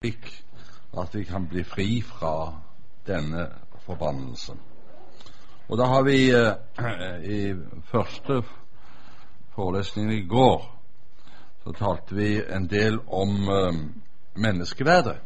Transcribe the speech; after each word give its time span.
slik 0.00 0.44
at 0.96 1.14
vi 1.14 1.24
kan 1.24 1.46
bli 1.48 1.60
fri 1.64 2.02
fra 2.02 2.52
denne 3.06 3.42
forbannelsen. 3.84 4.56
Og 5.68 5.76
da 5.76 5.84
har 5.92 6.02
vi 6.02 6.30
eh, 6.32 6.54
i 7.20 7.40
første 7.90 8.38
forelesning 9.52 10.08
i 10.14 10.22
går 10.24 10.62
så 11.64 11.74
talte 11.76 12.16
vi 12.16 12.40
en 12.40 12.64
del 12.70 12.96
om 13.06 13.34
eh, 13.52 13.76
menneskeverdet. 14.40 15.18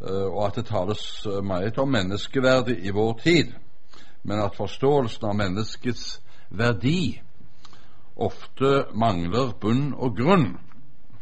Eh, 0.00 0.24
og 0.24 0.46
at 0.46 0.56
det 0.62 0.70
tales 0.70 1.26
meget 1.42 1.78
om 1.78 1.92
menneskeverdet 1.92 2.78
i 2.80 2.94
vår 2.96 3.12
tid, 3.12 3.52
men 4.22 4.40
at 4.40 4.56
forståelsen 4.56 5.28
av 5.28 5.36
menneskets 5.36 6.22
verdi 6.48 7.20
ofte 8.16 8.86
mangler 8.96 9.52
bunn 9.60 9.92
og 9.92 10.16
grunn 10.16 10.48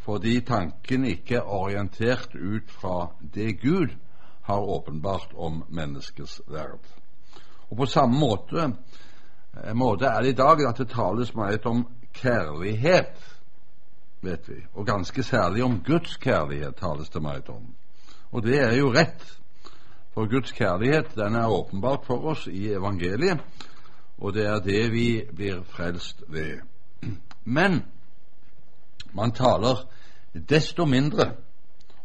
fordi 0.07 0.41
tanken 0.47 1.05
ikke 1.05 1.41
er 1.41 1.49
orientert 1.51 2.35
ut 2.35 2.71
fra 2.71 3.09
det 3.35 3.57
Gud 3.61 3.89
har 4.47 4.61
åpenbart 4.61 5.33
om 5.35 5.65
menneskets 5.69 6.41
verd. 6.47 6.85
Og 7.71 7.77
På 7.77 7.87
samme 7.87 8.19
måte, 8.19 8.73
måte 9.75 10.07
er 10.07 10.23
det 10.23 10.29
i 10.29 10.39
dag 10.39 10.63
at 10.69 10.79
det 10.79 10.89
tales 10.89 11.35
meget 11.35 11.67
om 11.67 11.87
kjærlighet, 12.15 13.19
vet 14.23 14.49
vi. 14.49 14.61
Og 14.75 14.87
ganske 14.87 15.23
særlig 15.23 15.65
om 15.65 15.83
Guds 15.83 16.17
kjærlighet 16.17 16.77
tales 16.77 17.09
det 17.09 17.23
meget 17.23 17.49
om. 17.49 17.75
Og 18.31 18.43
det 18.43 18.61
er 18.61 18.77
jo 18.77 18.93
rett, 18.95 19.39
for 20.15 20.31
Guds 20.31 20.53
kjærlighet 20.53 21.17
den 21.17 21.35
er 21.35 21.51
åpenbart 21.51 22.07
for 22.07 22.31
oss 22.31 22.47
i 22.47 22.73
evangeliet, 22.73 23.43
og 24.19 24.35
det 24.35 24.47
er 24.47 24.63
det 24.65 24.93
vi 24.93 25.25
blir 25.37 25.63
frelst 25.63 26.23
ved. 26.29 26.63
Men 27.45 27.83
man 29.17 29.33
taler 29.33 29.87
desto 30.33 30.85
mindre 30.85 31.31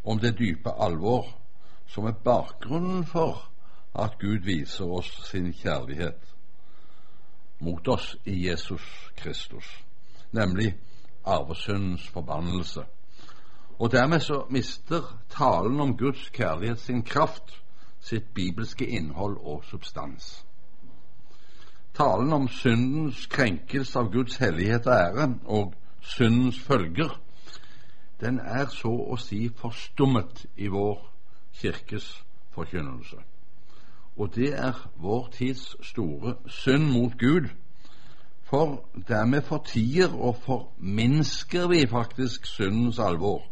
om 0.03 0.19
det 0.19 0.37
dype 0.39 0.71
alvor 0.71 1.27
som 1.87 2.05
er 2.07 2.15
bakgrunnen 2.23 3.05
for 3.05 3.49
at 3.93 4.15
Gud 4.19 4.45
viser 4.47 4.87
oss 4.87 5.11
sin 5.27 5.51
kjærlighet 5.53 6.21
mot 7.59 7.87
oss 7.87 8.15
i 8.25 8.47
Jesus 8.47 9.11
Kristus, 9.15 9.83
nemlig 10.31 10.73
arvesyndens 11.25 12.07
forbannelse. 12.07 12.85
Og 13.79 13.91
dermed 13.91 14.19
så 14.19 14.45
mister 14.49 15.19
talen 15.29 15.79
om 15.79 15.97
Guds 15.97 16.29
kjærlighet 16.29 16.79
sin 16.79 17.03
kraft, 17.03 17.61
sitt 17.99 18.33
bibelske 18.33 18.87
innhold 18.87 19.37
og 19.37 19.63
substans. 19.63 20.45
Talen 21.93 22.33
om 22.33 22.47
syndens 22.47 23.25
krenkelse 23.25 23.99
av 23.99 24.11
Guds 24.11 24.37
hellighet 24.37 24.87
og 24.87 24.93
ære 24.93 25.27
og 25.45 25.73
syndens 26.01 26.59
følger 26.59 27.19
den 28.21 28.39
er 28.39 28.67
så 28.69 28.91
å 28.93 29.17
si 29.17 29.47
forstummet 29.57 30.45
i 30.61 30.67
vår 30.69 30.99
kirkes 31.57 32.05
forkynnelse. 32.53 33.17
Og 34.17 34.35
det 34.35 34.51
er 34.53 34.77
vår 35.01 35.29
tids 35.33 35.71
store 35.81 36.35
synd 36.47 36.91
mot 36.91 37.17
Gud. 37.17 37.49
For 38.45 38.83
dermed 39.07 39.41
fortier 39.47 40.13
og 40.13 40.37
forminsker 40.45 41.67
vi 41.71 41.87
faktisk 41.87 42.45
syndens 42.45 42.99
alvor, 42.99 43.47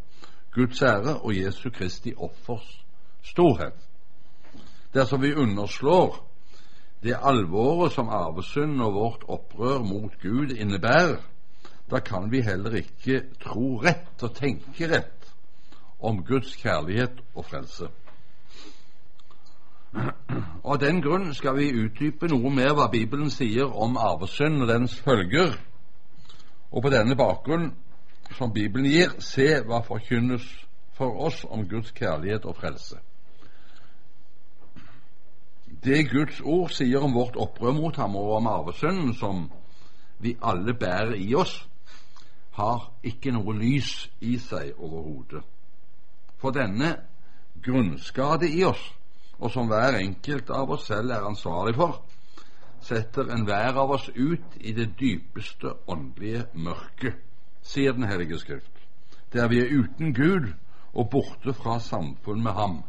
Guds 0.51 0.81
ære 0.81 1.15
og 1.23 1.33
Jesu 1.37 1.69
Kristi 1.69 2.13
offers 2.17 2.85
storhet. 3.23 3.77
Dersom 4.93 5.21
vi 5.21 5.33
underslår 5.33 6.25
det 7.03 7.15
alvoret 7.21 7.93
som 7.95 8.09
arvesynd 8.09 8.81
og 8.81 8.93
vårt 8.93 9.23
opprør 9.27 9.79
mot 9.79 10.13
Gud 10.21 10.51
innebærer, 10.51 11.21
da 11.91 11.99
kan 11.99 12.31
vi 12.31 12.41
heller 12.41 12.75
ikke 12.81 13.23
tro 13.41 13.79
rett 13.83 14.23
og 14.23 14.35
tenke 14.35 14.89
rett 14.91 15.31
om 15.99 16.23
Guds 16.25 16.55
kjærlighet 16.55 17.21
og 17.35 17.45
frelse. 17.45 17.89
Og 20.63 20.73
Av 20.73 20.79
den 20.79 21.01
grunn 21.01 21.33
skal 21.33 21.57
vi 21.57 21.71
utdype 21.73 22.29
noe 22.29 22.51
mer 22.53 22.75
hva 22.77 22.87
Bibelen 22.91 23.31
sier 23.33 23.71
om 23.73 23.97
arvesynd 23.97 24.61
og 24.61 24.69
dens 24.69 24.95
følger, 25.01 25.55
og 26.71 26.83
på 26.85 26.91
denne 26.93 27.17
bakgrunn 27.17 27.71
som 28.37 28.53
Bibelen 28.53 28.85
gir, 28.85 29.15
se 29.19 29.63
hva 29.65 29.81
forkynnes 29.81 30.45
for 30.93 31.17
oss 31.25 31.41
om 31.49 31.65
Guds 31.67 31.91
kjærlighet 31.97 32.45
og 32.45 32.55
frelse. 32.59 32.99
Det 35.83 36.09
Guds 36.11 36.41
ord 36.43 36.69
sier 36.75 37.01
om 37.01 37.15
vårt 37.15 37.39
opprør 37.39 37.73
mot 37.73 37.95
ham 37.95 38.15
og 38.19 38.35
om 38.37 38.47
arvesynden 38.51 39.13
som 39.15 39.47
vi 40.19 40.35
alle 40.43 40.73
bærer 40.73 41.15
i 41.15 41.33
oss, 41.35 41.68
har 42.57 42.91
ikke 43.03 43.31
noe 43.31 43.53
lys 43.55 44.09
i 44.19 44.37
seg 44.41 44.77
overhodet. 44.77 45.43
For 46.39 46.55
denne 46.55 46.95
grunnskade 47.63 48.49
i 48.49 48.63
oss, 48.63 48.81
og 49.39 49.51
som 49.51 49.67
hver 49.71 49.99
enkelt 49.99 50.49
av 50.51 50.71
oss 50.75 50.87
selv 50.87 51.11
er 51.15 51.27
ansvarlig 51.27 51.75
for, 51.77 52.01
setter 52.81 53.31
enhver 53.35 53.77
av 53.77 53.91
oss 53.91 54.09
ut 54.15 54.55
i 54.59 54.73
det 54.75 54.93
dypeste 54.99 55.73
åndelige 55.87 56.45
mørket, 56.53 57.19
sier 57.61 57.93
Den 57.93 58.07
hellige 58.07 58.39
Skrift, 58.39 58.71
der 59.33 59.47
vi 59.47 59.59
er 59.59 59.73
uten 59.79 60.13
Gud 60.13 60.53
og 60.93 61.09
borte 61.09 61.53
fra 61.53 61.79
samfunn 61.79 62.43
med 62.43 62.51
Ham 62.51 62.83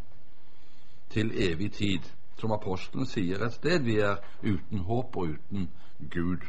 til 1.10 1.32
evig 1.34 1.72
tid. 1.72 2.06
Som 2.38 2.52
apostelen 2.52 3.06
sier 3.06 3.42
et 3.44 3.52
sted, 3.52 3.82
vi 3.84 3.98
er 4.00 4.22
uten 4.42 4.78
håp 4.88 5.16
og 5.16 5.34
uten 5.34 5.68
Gud 6.10 6.46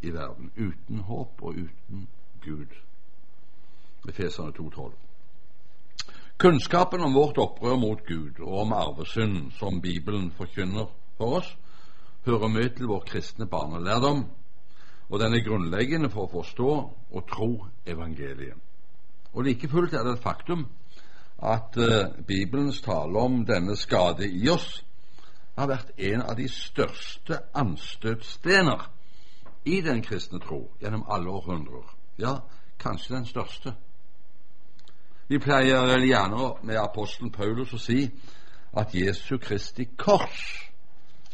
i 0.00 0.12
verden. 0.14 0.50
Uten 0.56 1.02
håp 1.04 1.42
og 1.42 1.58
uten 1.58 2.06
Gud. 2.40 2.74
Efeserne 4.08 4.52
2,12. 4.52 4.90
Kunnskapen 6.40 7.00
om 7.00 7.14
vårt 7.14 7.38
opprør 7.38 7.76
mot 7.76 8.06
Gud 8.06 8.40
og 8.40 8.60
om 8.60 8.72
arvesynden 8.72 9.50
som 9.58 9.80
Bibelen 9.80 10.30
forkynner 10.32 10.86
for 11.18 11.36
oss, 11.36 11.56
hører 12.24 12.48
med 12.48 12.70
til 12.76 12.88
vår 12.88 13.04
kristne 13.06 13.46
barnelærdom, 13.46 14.24
og 15.08 15.20
den 15.20 15.34
er 15.34 15.44
grunnleggende 15.44 16.10
for 16.10 16.24
å 16.24 16.32
forstå 16.32 16.70
og 17.10 17.28
tro 17.28 17.50
evangeliet. 17.86 18.56
Og 19.32 19.44
Like 19.44 19.68
fullt 19.68 19.94
er 19.94 20.04
det 20.04 20.16
et 20.16 20.24
faktum 20.24 20.66
at 21.42 21.76
uh, 21.76 22.24
Bibelens 22.26 22.80
tale 22.80 23.18
om 23.18 23.44
denne 23.46 23.76
skade 23.76 24.28
i 24.28 24.48
oss 24.48 24.82
har 25.58 25.68
vært 25.68 25.92
en 25.98 26.22
av 26.22 26.36
de 26.40 26.48
største 26.48 27.38
anstøtstener 27.54 28.88
i 29.64 29.80
den 29.84 30.02
kristne 30.02 30.40
tro 30.40 30.70
gjennom 30.80 31.04
alle 31.08 31.30
århundrer 31.30 31.99
ja, 32.20 32.40
kanskje 32.78 33.16
den 33.16 33.26
største. 33.26 33.74
Vi 35.28 35.38
pleier 35.38 35.86
vel 35.86 36.08
gjerne 36.08 36.54
med 36.62 36.80
apostelen 36.80 37.32
Paulus 37.32 37.74
å 37.74 37.78
si 37.78 38.08
at 38.76 38.94
Jesu 38.94 39.38
Kristi 39.38 39.86
kors 39.98 40.70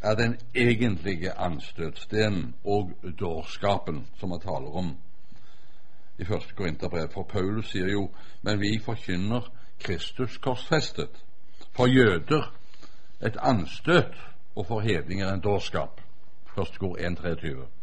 er 0.02 0.14
den 0.14 0.36
egentlige 0.54 1.32
anstøtstenen 1.32 2.54
og 2.64 2.92
dårskapen 3.18 4.04
som 4.20 4.34
vi 4.34 4.40
taler 4.44 4.76
om 4.76 4.92
i 6.18 6.24
første 6.24 6.54
Korinterbrev. 6.54 7.08
For 7.12 7.22
Paulus 7.22 7.70
sier 7.72 7.88
jo 7.92 8.08
men 8.42 8.60
vi 8.60 8.78
forkynner 8.84 9.48
Kristus 9.80 10.38
korsfestet. 10.38 11.24
For 11.76 11.86
jøder 11.86 12.52
et 13.20 13.36
anstøt, 13.40 14.14
og 14.56 14.66
for 14.66 14.80
hedninger 14.80 15.32
en 15.32 15.40
dårskap. 15.40 16.00
Første 16.54 16.78
kor 16.78 16.96
1.23. 16.96 17.75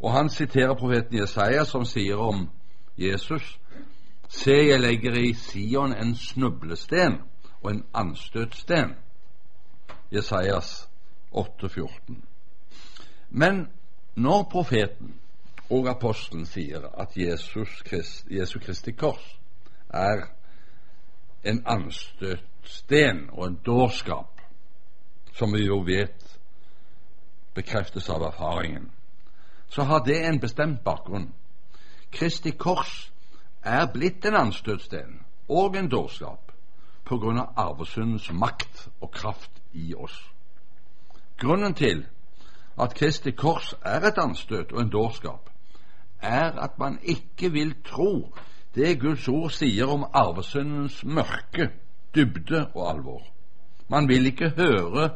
Og 0.00 0.12
han 0.12 0.28
siterer 0.30 0.74
profeten 0.74 1.18
Jesaja, 1.18 1.64
som 1.64 1.84
sier 1.84 2.16
om 2.16 2.48
Jesus 2.96 3.58
Se, 4.28 4.50
jeg 4.50 4.80
legger 4.80 5.14
i 5.14 5.34
Sion 5.34 5.92
en 5.94 6.16
snublesten 6.16 7.20
og 7.62 7.70
en 7.70 7.84
anstøtsten. 7.94 8.96
Jesajas 10.12 10.88
8,14. 11.34 12.16
Men 13.30 13.68
når 14.14 14.48
profeten 14.50 15.14
og 15.70 15.88
apostelen 15.88 16.46
sier 16.46 16.88
at 16.98 17.16
Jesus 17.16 17.82
Krist, 17.82 18.26
Jesu 18.30 18.58
Kristi 18.58 18.92
kors 18.92 19.38
er 19.90 20.26
en 21.44 21.62
anstøtsten 21.66 23.28
og 23.32 23.46
en 23.46 23.58
dårskap, 23.66 24.40
som 25.32 25.52
vi 25.54 25.66
jo 25.66 25.78
vet 25.86 26.38
bekreftes 27.54 28.08
av 28.10 28.22
erfaringen, 28.22 28.90
så 29.68 29.82
har 29.82 30.04
det 30.04 30.18
en 30.26 30.40
bestemt 30.40 30.84
bakgrunn. 30.84 31.32
Kristi 32.10 32.50
kors 32.50 33.10
er 33.62 33.86
blitt 33.92 34.24
en 34.24 34.36
anstøtsten 34.36 35.20
og 35.48 35.76
en 35.76 35.88
dårskap 35.88 36.52
på 37.06 37.18
grunn 37.22 37.38
av 37.38 37.54
arvesyndens 37.56 38.30
makt 38.32 38.88
og 39.00 39.10
kraft 39.14 39.60
i 39.72 39.94
oss. 39.94 40.16
Grunnen 41.38 41.74
til 41.74 42.06
at 42.80 42.94
Kristi 42.94 43.32
kors 43.32 43.74
er 43.84 44.04
et 44.08 44.18
anstøt 44.18 44.72
og 44.72 44.80
en 44.80 44.90
dårskap, 44.92 45.50
er 46.20 46.58
at 46.62 46.78
man 46.78 46.98
ikke 47.02 47.52
vil 47.52 47.74
tro 47.84 48.32
det 48.74 48.98
Guds 49.00 49.28
ord 49.28 49.52
sier 49.56 49.88
om 49.88 50.04
arvesyndens 50.12 51.02
mørke, 51.04 51.70
dybde 52.14 52.66
og 52.74 52.90
alvor. 52.90 53.22
Man 53.88 54.08
vil 54.08 54.26
ikke 54.26 54.52
høre 54.56 55.10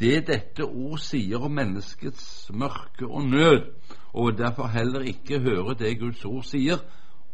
det 0.00 0.26
dette 0.28 0.64
ord 0.64 0.98
sier 1.00 1.44
om 1.44 1.52
menneskets 1.52 2.50
mørke 2.52 3.06
og 3.06 3.28
nød, 3.28 3.70
og 4.12 4.38
derfor 4.38 4.66
heller 4.66 5.00
ikke 5.00 5.38
høre 5.38 5.74
det 5.74 5.98
Guds 6.00 6.24
ord 6.24 6.44
sier 6.44 6.78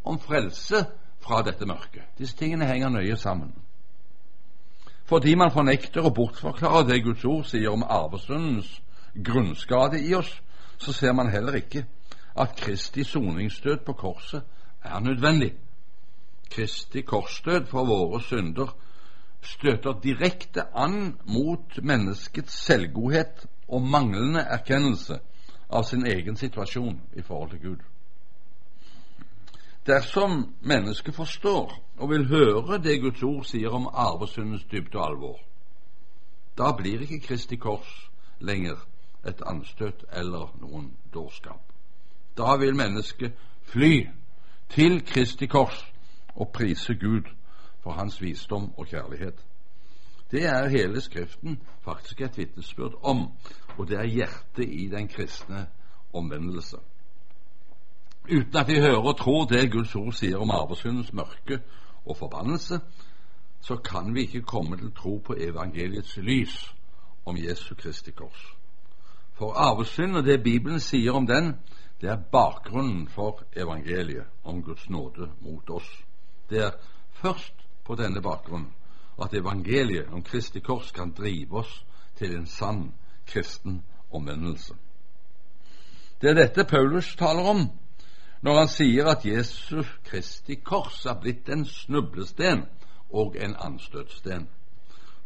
om 0.05 0.19
frelse 0.21 0.85
fra 1.21 1.43
dette 1.43 1.67
mørket. 1.67 2.05
Disse 2.19 2.37
tingene 2.37 2.67
henger 2.67 2.89
nøye 2.89 3.17
sammen. 3.17 3.55
Fordi 5.07 5.35
man 5.35 5.53
fornekter 5.53 6.03
og 6.03 6.15
bortforklarer 6.15 6.87
det 6.87 7.05
Guds 7.05 7.25
ord 7.25 7.45
sier 7.45 7.71
om 7.71 7.83
arvesundens 7.83 8.83
grunnskade 9.25 10.03
i 10.03 10.15
oss, 10.15 10.33
så 10.79 10.93
ser 10.93 11.13
man 11.13 11.31
heller 11.31 11.55
ikke 11.57 11.87
at 12.37 12.57
Kristi 12.57 13.05
soningsdød 13.05 13.77
på 13.87 13.93
korset 13.93 14.43
er 14.85 15.01
nødvendig. 15.01 15.55
Kristi 16.51 17.01
korsdød 17.01 17.67
for 17.67 17.85
våre 17.85 18.21
synder 18.23 18.75
støter 19.43 20.01
direkte 20.03 20.67
an 20.75 21.17
mot 21.25 21.79
menneskets 21.83 22.53
selvgodhet 22.67 23.47
og 23.69 23.83
manglende 23.83 24.41
erkjennelse 24.41 25.19
av 25.69 25.83
sin 25.83 26.07
egen 26.07 26.37
situasjon 26.37 27.01
i 27.17 27.23
forhold 27.23 27.51
til 27.51 27.61
Gud. 27.61 27.79
Dersom 29.87 30.55
mennesket 30.61 31.15
forstår 31.15 31.83
og 31.97 32.11
vil 32.11 32.29
høre 32.29 32.79
det 32.83 33.01
Guds 33.01 33.23
ord 33.23 33.45
sier 33.45 33.71
om 33.71 33.87
arvesyndens 33.93 34.65
dybde 34.71 34.99
og 34.99 35.07
alvor, 35.11 35.41
da 36.59 36.73
blir 36.73 37.01
ikke 37.01 37.21
Kristi 37.21 37.57
kors 37.57 38.11
lenger 38.41 38.81
et 39.27 39.43
anstøt 39.47 40.05
eller 40.13 40.55
noen 40.61 40.91
dårskap. 41.15 41.61
Da 42.37 42.57
vil 42.57 42.77
mennesket 42.77 43.33
fly 43.63 44.09
til 44.69 45.01
Kristi 45.07 45.47
kors 45.47 45.85
og 46.35 46.51
prise 46.53 46.95
Gud 46.95 47.31
for 47.83 47.93
hans 47.93 48.21
visdom 48.23 48.73
og 48.77 48.87
kjærlighet. 48.87 49.39
Det 50.31 50.45
er 50.47 50.69
hele 50.69 51.01
Skriften 51.01 51.61
faktisk 51.85 52.21
et 52.21 52.39
vitnesbyrd 52.39 52.99
om, 53.03 53.31
og 53.79 53.89
det 53.89 53.99
er 53.99 54.05
hjertet 54.05 54.69
i 54.69 54.89
den 54.89 55.09
kristne 55.09 55.67
omvendelse. 56.13 56.77
Uten 58.27 58.57
at 58.57 58.69
vi 58.69 58.81
hører 58.81 59.07
og 59.07 59.19
tror 59.19 59.45
det 59.45 59.71
Guds 59.73 59.95
ord 59.95 60.13
sier 60.13 60.41
om 60.43 60.51
arvesynens 60.51 61.13
mørke 61.13 61.61
og 62.07 62.17
forbannelse, 62.17 62.81
så 63.61 63.77
kan 63.77 64.15
vi 64.15 64.21
ikke 64.21 64.43
komme 64.43 64.77
til 64.77 64.93
tro 64.95 65.19
på 65.19 65.35
evangeliets 65.39 66.17
lys 66.17 66.75
om 67.27 67.37
Jesu 67.37 67.75
Kristi 67.75 68.11
kors. 68.11 68.57
For 69.35 69.53
arvesynd 69.53 70.17
og 70.17 70.25
det 70.25 70.43
Bibelen 70.43 70.81
sier 70.81 71.13
om 71.13 71.27
den, 71.27 71.55
det 72.01 72.11
er 72.11 72.25
bakgrunnen 72.33 73.09
for 73.09 73.43
evangeliet 73.57 74.25
om 74.45 74.63
Guds 74.63 74.91
nåde 74.91 75.31
mot 75.41 75.71
oss. 75.71 75.89
Det 76.51 76.63
er 76.65 76.71
først 77.13 77.67
på 77.85 77.95
denne 77.95 78.23
bakgrunnen 78.23 78.73
at 79.23 79.35
evangeliet 79.35 80.13
om 80.13 80.23
Kristi 80.23 80.61
kors 80.61 80.91
kan 80.93 81.13
drive 81.13 81.59
oss 81.59 81.85
til 82.19 82.37
en 82.37 82.47
sann 82.47 82.93
kristen 83.27 83.83
omvendelse. 84.11 84.75
Det 86.21 86.31
er 86.31 86.35
dette 86.35 86.65
Paulus 86.65 87.17
taler 87.17 87.51
om 87.51 87.67
når 88.43 88.59
han 88.59 88.69
sier 88.69 89.09
at 89.11 89.25
Jesus 89.27 89.89
Kristi 90.05 90.55
kors 90.65 91.05
er 91.07 91.17
blitt 91.21 91.49
en 91.49 91.65
snublesten 91.67 92.65
og 93.11 93.37
en 93.37 93.57
anstøtsten. 93.59 94.49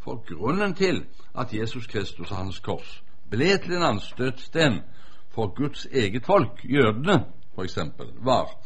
For 0.01 0.23
grunnen 0.27 0.75
til 0.75 1.05
at 1.39 1.53
Jesus 1.55 1.87
Kristus 1.87 2.31
og 2.31 2.37
hans 2.37 2.61
kors 2.65 3.03
ble 3.31 3.57
til 3.63 3.77
en 3.77 3.87
anstøtsten 3.95 4.81
for 5.31 5.53
Guds 5.55 5.87
eget 5.87 6.27
folk, 6.27 6.65
jødene 6.65 7.25
f.eks., 7.55 7.79
var 8.25 8.57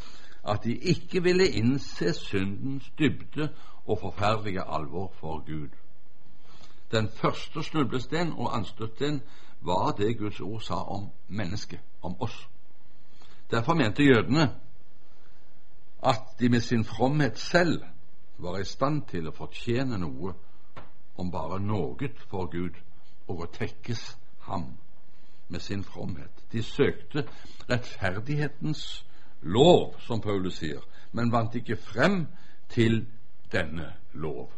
at 0.49 0.65
de 0.65 0.77
ikke 0.77 1.23
ville 1.23 1.49
innse 1.49 2.13
syndens 2.13 2.93
dybde 2.99 3.49
og 3.87 3.99
forferdelige 4.01 4.63
alvor 4.63 5.13
for 5.21 5.45
Gud. 5.47 5.69
Den 6.93 7.09
første 7.09 7.63
snublesten 7.63 8.33
og 8.33 8.57
anstøtten 8.57 9.23
var 9.61 9.93
det 9.93 10.19
Guds 10.19 10.41
ord 10.41 10.61
sa 10.61 10.75
om 10.75 11.11
mennesket, 11.29 11.81
om 12.03 12.17
oss. 12.21 12.49
Derfor 13.51 13.75
mente 13.75 14.05
jødene 14.05 14.55
at 16.03 16.21
de 16.41 16.49
med 16.49 16.61
sin 16.61 16.85
fromhet 16.85 17.39
selv 17.39 17.83
var 18.39 18.59
i 18.59 18.65
stand 18.65 19.03
til 19.09 19.29
å 19.29 19.33
fortjene 19.33 19.99
noe, 19.99 20.35
om 21.17 21.31
bare 21.31 21.61
noe 21.61 22.11
for 22.29 22.51
Gud, 22.51 22.77
og 23.29 23.41
å 23.41 23.47
tekkes 23.47 24.19
ham 24.49 24.75
med 25.49 25.61
sin 25.61 25.85
fromhet. 25.85 26.45
De 26.53 26.63
søkte 26.63 27.25
rettferdighetens 27.71 29.05
lov, 29.43 29.95
som 30.01 30.21
Paulus 30.21 30.59
sier, 30.61 30.83
men 31.13 31.33
vant 31.33 31.55
ikke 31.55 31.77
frem 31.77 32.27
til 32.69 33.07
denne 33.53 33.93
lov. 34.13 34.51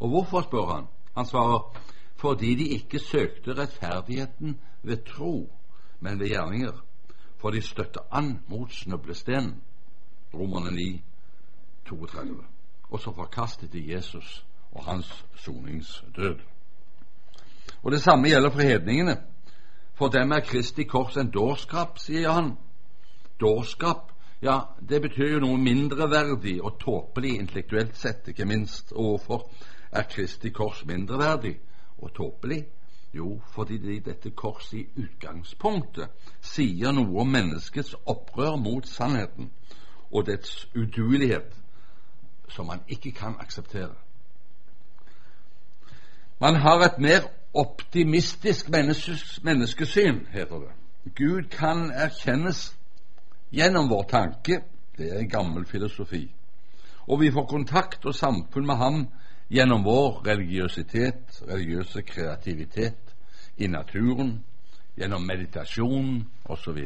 Og 0.00 0.08
hvorfor, 0.08 0.46
spør 0.46 0.70
han? 0.72 0.86
Han 1.14 1.26
svarer 1.26 1.80
fordi 2.16 2.54
de 2.54 2.68
ikke 2.68 2.98
søkte 2.98 3.54
rettferdigheten 3.54 4.58
ved 4.82 5.04
tro, 5.04 5.50
men 6.00 6.20
ved 6.20 6.28
gjerninger. 6.28 6.72
For 7.36 7.50
de 7.50 7.62
støtte 7.62 8.00
an 8.12 8.40
mot 8.48 8.72
snublestenen, 8.72 9.62
Romerne 10.34 10.70
9, 10.70 11.02
32. 11.88 12.44
Og 12.90 13.00
så 13.00 13.12
forkastet 13.14 13.72
de 13.72 13.92
Jesus 13.94 14.46
og 14.72 14.84
hans 14.84 15.24
soningsdød. 15.36 16.38
Og 17.82 17.92
Det 17.92 18.02
samme 18.02 18.28
gjelder 18.28 18.50
for 18.50 18.60
hedningene. 18.60 19.16
For 19.94 20.08
dem 20.08 20.32
er 20.32 20.40
Kristi 20.40 20.82
kors 20.82 21.16
en 21.16 21.30
dårskap, 21.30 21.98
sier 21.98 22.30
han. 22.30 22.56
Dårskap, 23.40 24.12
ja, 24.42 24.60
det 24.88 25.02
betyr 25.02 25.32
jo 25.32 25.40
noe 25.44 25.58
mindreverdig 25.58 26.62
og 26.62 26.78
tåpelig 26.80 27.38
intellektuelt 27.38 27.96
sett, 27.96 28.28
ikke 28.28 28.44
minst. 28.44 28.92
Og 28.92 29.04
hvorfor 29.04 29.50
er 29.94 30.02
Kristi 30.02 30.50
kors 30.50 30.84
mindreverdig 30.84 31.58
og 31.98 32.14
tåpelig? 32.14 32.64
Jo, 33.14 33.40
fordi 33.52 33.78
det 33.78 33.94
i 33.94 33.98
dette 33.98 34.30
korset 34.30 34.78
i 34.78 34.86
utgangspunktet 35.04 36.08
sier 36.42 36.92
noe 36.92 37.20
om 37.22 37.30
menneskets 37.30 37.94
opprør 38.10 38.56
mot 38.58 38.88
sannheten 38.90 39.52
og 40.10 40.26
dets 40.26 40.66
uduelighet, 40.74 41.54
som 42.48 42.66
man 42.66 42.82
ikke 42.88 43.12
kan 43.12 43.36
akseptere. 43.40 43.94
Man 46.40 46.54
har 46.54 46.82
et 46.82 46.98
mer 46.98 47.28
optimistisk 47.54 48.68
menneskesyn, 49.44 50.26
heter 50.32 50.58
det. 50.58 50.72
Gud 51.14 51.48
kan 51.50 51.90
erkjennes 51.90 52.76
gjennom 53.52 53.90
vår 53.90 54.02
tanke. 54.10 54.62
Det 54.96 55.12
er 55.12 55.18
en 55.18 55.30
gammel 55.30 55.66
filosofi. 55.66 56.34
Og 57.06 57.20
vi 57.20 57.30
får 57.30 57.46
kontakt 57.46 58.06
og 58.06 58.14
samfunn 58.14 58.66
med 58.66 58.76
ham 58.76 59.06
gjennom 59.54 59.84
vår 59.86 60.22
religiøsitet, 60.26 61.42
religiøse 61.48 62.02
kreativitet 62.02 63.14
i 63.56 63.68
naturen, 63.70 64.40
gjennom 64.98 65.22
meditasjon 65.26 66.24
osv. 66.44 66.80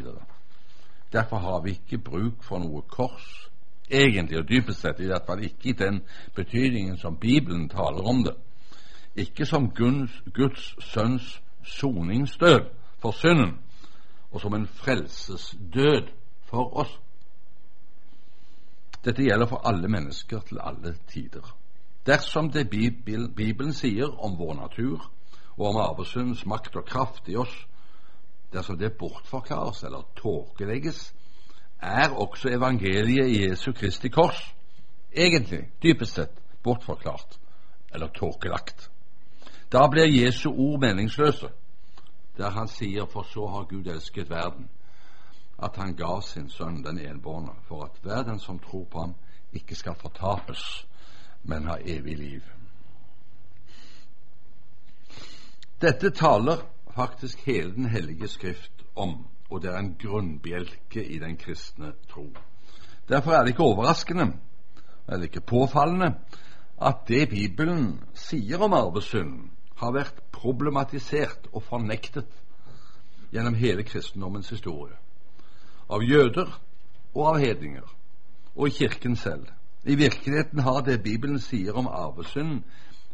Derfor 1.13 1.39
har 1.39 1.63
vi 1.65 1.79
ikke 1.79 2.03
bruk 2.05 2.45
for 2.45 2.61
noe 2.61 2.83
kors, 2.89 3.49
egentlig 3.89 4.43
og 4.43 4.49
dypest 4.49 4.85
sett, 4.85 5.01
i 5.01 5.09
hvert 5.09 5.25
fall 5.27 5.45
ikke 5.45 5.73
i 5.73 5.79
den 5.79 6.03
betydningen 6.37 6.99
som 7.01 7.17
Bibelen 7.17 7.69
taler 7.73 8.05
om 8.05 8.23
det 8.27 8.37
ikke 9.19 9.47
som 9.47 9.71
Guds, 9.71 10.23
Guds 10.35 10.75
sønns 10.85 11.43
soningsdød 11.63 12.61
for 12.99 13.11
synden, 13.11 13.59
og 14.31 14.41
som 14.41 14.55
en 14.55 14.67
frelsesdød 14.67 16.09
for 16.43 16.77
oss. 16.77 17.01
Dette 19.05 19.23
gjelder 19.23 19.47
for 19.47 19.69
alle 19.69 19.89
mennesker 19.89 20.41
til 20.41 20.59
alle 20.61 20.95
tider. 21.09 21.57
Dersom 22.09 22.51
det 22.51 22.71
Bibelen, 22.71 23.35
Bibelen 23.35 23.73
sier 23.77 24.15
om 24.25 24.39
vår 24.39 24.55
natur 24.55 25.11
og 25.57 25.67
om 25.69 25.81
arvesyndens 25.83 26.47
makt 26.47 26.77
og 26.81 26.87
kraft 26.89 27.29
i 27.29 27.37
oss, 27.37 27.53
dersom 28.53 28.79
det 28.81 28.97
bortforklares 28.97 29.83
eller 29.85 30.07
tåkelegges, 30.17 31.13
er 31.83 32.15
også 32.17 32.49
evangeliet 32.49 33.29
i 33.29 33.43
Jesu 33.45 33.73
Kristi 33.73 34.09
kors 34.09 34.41
egentlig, 35.13 35.69
dypest 35.83 36.15
sett, 36.15 36.41
bortforklart 36.63 37.39
eller 37.95 38.09
tåkelagt. 38.09 38.91
Da 39.73 39.87
blir 39.89 40.09
Jesu 40.09 40.49
ord 40.51 40.81
meningsløse, 40.81 41.49
der 42.37 42.51
han 42.51 42.69
sier 42.69 43.07
for 43.07 43.23
så 43.23 43.47
har 43.47 43.69
Gud 43.69 43.87
elsket 43.87 44.31
verden, 44.31 44.69
at 45.59 45.77
han 45.77 45.97
ga 45.97 46.21
sin 46.21 46.51
sønn 46.51 46.83
den 46.85 46.99
enbårne, 46.99 47.53
for 47.69 47.85
at 47.85 48.05
verden 48.05 48.39
som 48.39 48.59
tror 48.59 48.85
på 48.85 49.01
ham, 49.01 49.15
ikke 49.53 49.75
skal 49.75 49.95
fortapes, 49.95 50.87
men 51.43 51.65
ha 51.65 51.79
evig 51.79 52.19
liv. 52.19 52.45
Dette 55.81 56.11
taler 56.11 56.63
faktisk 56.95 57.39
hele 57.47 57.75
Den 57.75 57.87
hellige 57.87 58.29
skrift 58.29 58.73
om, 58.97 59.27
og 59.51 59.63
det 59.63 59.71
er 59.71 59.79
en 59.79 59.95
grunnbjelke 59.99 61.05
i 61.05 61.19
den 61.19 61.37
kristne 61.37 61.93
tro. 62.11 62.27
Derfor 63.09 63.33
er 63.33 63.43
det 63.43 63.49
ikke 63.49 63.63
overraskende, 63.63 64.33
eller 65.09 65.23
ikke 65.23 65.41
påfallende, 65.41 66.15
at 66.81 66.97
det 67.09 67.29
Bibelen 67.31 68.01
sier 68.15 68.59
om 68.63 68.73
arvesynd, 68.73 69.51
har 69.77 69.95
vært 69.95 70.19
problematisert 70.33 71.47
og 71.53 71.63
fornektet 71.63 72.27
gjennom 73.33 73.55
hele 73.55 73.83
kristendommens 73.87 74.51
historie. 74.51 74.97
Av 75.89 76.03
jøder 76.03 76.51
og 77.15 77.27
av 77.29 77.39
hedninger, 77.39 77.87
og 78.57 78.69
i 78.69 78.75
Kirken 78.75 79.17
selv. 79.17 79.47
I 79.89 79.95
virkeligheten 79.95 80.59
har 80.59 80.81
det 80.81 81.03
Bibelen 81.03 81.39
sier 81.41 81.73
om 81.73 81.87
arvesynden, 81.89 82.65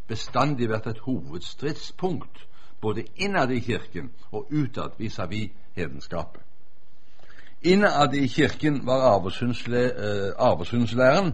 bestandig 0.08 0.68
vært 0.68 0.86
et 0.90 0.98
hovedstridspunkt 1.06 2.46
både 2.82 3.04
innad 3.16 3.50
i 3.54 3.60
Kirken 3.60 4.10
og 4.32 4.50
utad 4.50 4.90
vis-à-vis 4.98 5.50
hedenskapet. 5.76 6.42
Innad 7.62 8.14
i 8.14 8.26
Kirken 8.28 8.86
var 8.86 9.00
arvesyndslæren 10.38 11.32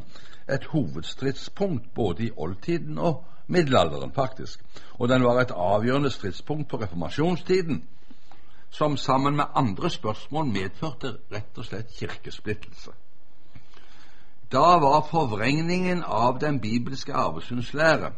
et 0.49 0.65
hovedstridspunkt 0.65 1.95
både 1.95 2.25
i 2.25 2.31
oldtiden 2.37 2.99
og 2.99 3.25
middelalderen, 3.47 4.13
faktisk. 4.13 4.61
Og 4.99 5.09
den 5.09 5.25
var 5.25 5.41
et 5.41 5.51
avgjørende 5.57 6.11
stridspunkt 6.11 6.69
på 6.69 6.77
reformasjonstiden, 6.77 7.85
som 8.71 8.97
sammen 8.97 9.37
med 9.37 9.45
andre 9.55 9.91
spørsmål 9.91 10.47
medførte 10.47 11.17
rett 11.33 11.59
og 11.59 11.65
slett 11.65 11.97
kirkesplittelse. 11.99 12.91
Da 14.53 14.79
var 14.79 15.07
forvrengningen 15.11 16.03
av 16.05 16.39
den 16.39 16.61
bibelske 16.61 17.15
arvesynslære 17.15 18.13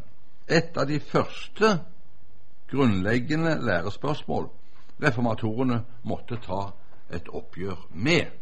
et 0.49 0.77
av 0.77 0.87
de 0.89 1.01
første 1.01 1.81
grunnleggende 2.71 3.59
lærespørsmål 3.61 4.49
reformatorene 5.03 5.83
måtte 6.09 6.39
ta 6.47 6.63
et 7.13 7.29
oppgjør 7.29 7.85
med 7.91 8.33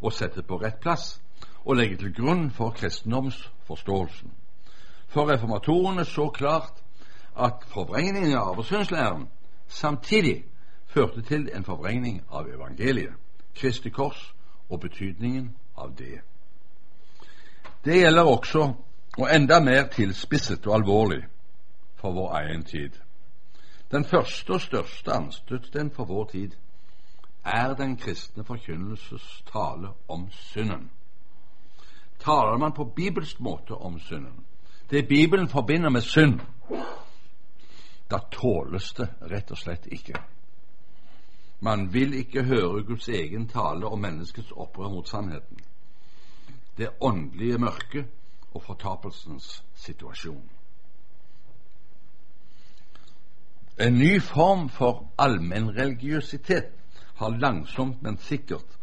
og 0.00 0.12
sette 0.12 0.42
på 0.46 0.60
rett 0.62 0.78
plass 0.80 1.16
og 1.64 1.76
legge 1.76 1.98
til 1.98 2.14
grunn 2.14 2.50
for 2.54 2.70
kristendomsforståelsen. 2.70 4.30
For 5.10 5.26
reformatorene 5.32 6.04
så 6.04 6.28
klart 6.30 6.78
at 7.36 7.66
forvrengningen 7.74 8.38
av 8.38 8.54
arvesynslæren 8.54 9.26
samtidig 9.68 10.44
førte 10.86 11.22
til 11.22 11.50
en 11.54 11.64
forvrengning 11.64 12.22
av 12.30 12.46
evangeliet, 12.46 13.14
Kristi 13.54 13.90
kors 13.90 14.34
og 14.68 14.80
betydningen 14.80 15.50
av 15.76 15.96
det. 15.98 16.20
Det 17.84 17.96
gjelder 17.96 18.22
også, 18.22 18.72
og 19.18 19.34
enda 19.34 19.60
mer 19.60 19.86
tilspisset 19.88 20.66
og 20.66 20.74
alvorlig, 20.74 21.22
for 21.96 22.12
vår 22.12 22.32
egen 22.32 22.64
tid. 22.64 22.90
Den 23.90 24.04
første 24.04 24.50
og 24.50 24.60
største 24.60 25.12
anstøtsten 25.12 25.90
for 25.90 26.04
vår 26.04 26.24
tid 26.24 26.50
er 27.44 27.74
den 27.74 27.96
kristne 27.96 28.44
forkynnelses 28.44 29.42
tale 29.52 29.88
om 30.08 30.28
synden. 30.30 30.90
Taler 32.20 32.58
man 32.58 32.72
på 32.72 32.84
bibelsk 32.84 33.40
måte 33.40 33.74
om 33.74 33.98
synden, 33.98 34.44
det 34.90 35.08
Bibelen 35.08 35.48
forbinder 35.48 35.90
med 35.90 36.00
synd, 36.00 36.40
da 38.10 38.18
tåles 38.32 38.92
det 38.92 39.08
rett 39.30 39.50
og 39.50 39.58
slett 39.58 39.86
ikke. 39.86 40.14
Man 41.60 41.92
vil 41.92 42.14
ikke 42.14 42.42
høre 42.42 42.82
Guds 42.84 43.08
egen 43.08 43.48
tale 43.48 43.86
om 43.86 43.98
menneskets 43.98 44.52
opprør 44.52 44.88
mot 44.88 45.08
sannheten, 45.08 45.58
det 46.76 46.90
åndelige 47.00 47.58
mørket 47.58 48.06
og 48.54 48.62
fortapelsens 48.62 49.64
situasjon. 49.74 50.50
En 53.80 53.94
ny 53.94 54.20
form 54.20 54.68
for 54.68 55.06
allmennreligiøsitet 55.18 56.72
har 57.16 57.38
langsomt, 57.40 58.02
men 58.02 58.18
sikkert 58.18 58.76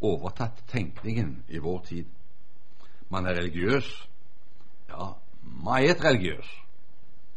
overtatt 0.00 0.62
tenkningen 0.68 1.44
i 1.48 1.58
vår 1.58 1.82
tid. 1.84 2.04
Man 3.08 3.26
er 3.26 3.36
religiøs, 3.40 4.08
ja, 4.88 5.12
meget 5.42 6.04
religiøs. 6.04 6.48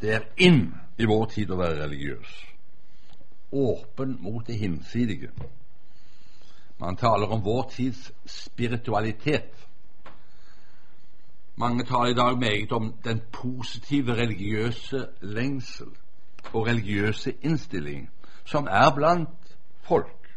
Det 0.02 0.14
er 0.14 0.28
inn 0.38 0.74
i 0.98 1.06
vår 1.06 1.26
tid 1.36 1.52
å 1.52 1.60
være 1.60 1.84
religiøs. 1.84 2.32
Åpen 3.52 4.18
mot 4.20 4.48
det 4.48 4.58
hinsidige. 4.58 5.32
Man 6.80 6.98
taler 6.98 7.28
om 7.28 7.44
vår 7.46 7.70
tids 7.70 8.12
spiritualitet. 8.26 9.68
Mange 11.62 11.84
taler 11.86 12.06
i 12.06 12.14
dag 12.14 12.40
meget 12.40 12.72
om 12.72 12.94
den 13.04 13.22
positive 13.32 14.14
religiøse 14.18 15.08
lengsel 15.22 15.88
og 16.54 16.68
religiøse 16.68 17.34
innstilling 17.42 18.10
som 18.46 18.68
er 18.72 18.96
blant 18.96 19.58
folk 19.82 20.30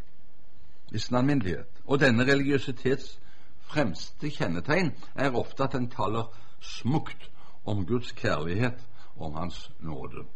i 0.92 0.98
sin 0.98 1.16
alminnelighet. 1.16 1.80
Og 1.86 2.00
denne 2.00 2.26
religiøsitets 2.32 3.20
fremste 3.60 4.30
kjennetegn 4.30 4.92
er 5.14 5.30
ofte 5.32 5.64
at 5.64 5.72
den 5.72 5.88
taler 5.90 6.28
smukt 6.60 7.30
om 7.64 7.86
Guds 7.86 8.12
kjærlighet 8.12 8.84
og 9.16 9.26
om 9.26 9.34
Hans 9.34 9.70
nåde. 9.80 10.26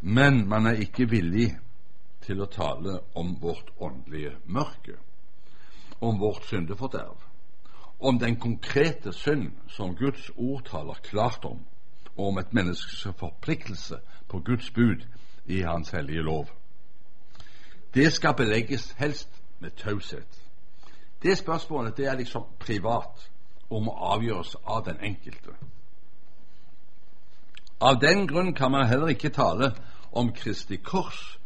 Men 0.00 0.48
man 0.48 0.66
er 0.66 0.82
ikke 0.84 1.08
villig 1.10 1.54
til 2.20 2.44
å 2.44 2.50
tale 2.52 2.98
om 3.14 3.32
vårt 3.40 3.72
åndelige 3.80 4.36
mørke, 4.44 4.98
om 6.00 6.20
vårt 6.20 6.44
syndeforderv, 6.44 7.16
om 7.98 8.18
den 8.18 8.36
konkrete 8.36 9.12
synd 9.12 9.52
som 9.68 9.96
Guds 9.96 10.30
ord 10.36 10.64
taler 10.64 10.94
klart 11.02 11.44
om, 11.44 11.60
og 12.16 12.26
om 12.28 12.38
et 12.38 12.52
menneskes 12.52 13.06
forpliktelse 13.18 13.98
på 14.28 14.40
Guds 14.40 14.70
bud 14.70 15.06
i 15.46 15.60
Hans 15.60 15.90
hellige 15.90 16.22
lov. 16.22 16.48
Det 17.94 18.12
skal 18.12 18.34
belegges 18.34 18.92
helst 18.98 19.42
med 19.58 19.70
taushet. 19.70 20.42
Det 21.22 21.38
spørsmålet 21.38 21.96
det 21.96 22.06
er 22.06 22.14
liksom 22.14 22.44
privat 22.58 23.30
og 23.70 23.82
må 23.82 23.90
avgjøres 23.90 24.56
av 24.66 24.84
den 24.84 25.00
enkelte. 25.00 25.56
Av 27.80 28.00
den 28.00 28.26
grunn 28.28 28.54
kan 28.54 28.70
man 28.70 28.86
heller 28.88 29.06
ikke 29.12 29.28
tale 29.28 29.72
om 30.12 30.32
Kristi 30.32 30.76
kors 30.76 31.38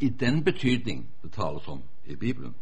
i 0.00 0.08
den 0.08 0.44
betydning 0.44 1.08
det 1.22 1.32
tales 1.32 1.68
om 1.68 1.82
i 2.06 2.14
Bibelen. 2.16 2.54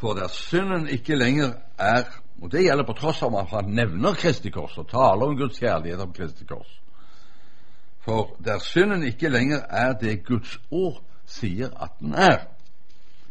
For 0.00 0.16
der 0.16 0.28
synden 0.28 0.88
ikke 0.88 1.16
lenger 1.16 1.52
er 1.78 2.04
Og 2.42 2.52
det 2.52 2.62
gjelder 2.64 2.86
på 2.88 2.96
tross 2.96 3.18
av 3.22 3.34
at 3.36 3.50
han 3.52 3.74
nevner 3.76 4.14
Kristi 4.16 4.48
kors 4.50 4.78
og 4.80 4.86
taler 4.88 5.28
om 5.28 5.36
Guds 5.36 5.58
kjærlighet 5.60 6.00
om 6.00 6.12
Kristi 6.16 6.46
kors. 6.48 6.70
For 8.00 8.30
der 8.44 8.58
synden 8.64 9.02
ikke 9.04 9.28
lenger 9.28 9.66
er 9.68 9.92
det 9.92 10.22
Guds 10.24 10.54
ord 10.70 11.02
sier 11.28 11.68
at 11.76 11.98
den 12.00 12.14
er, 12.16 12.46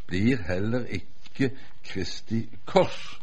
blir 0.05 0.43
heller 0.45 0.85
ikke 0.85 1.49
Kristi 1.89 2.43
kors 2.69 3.19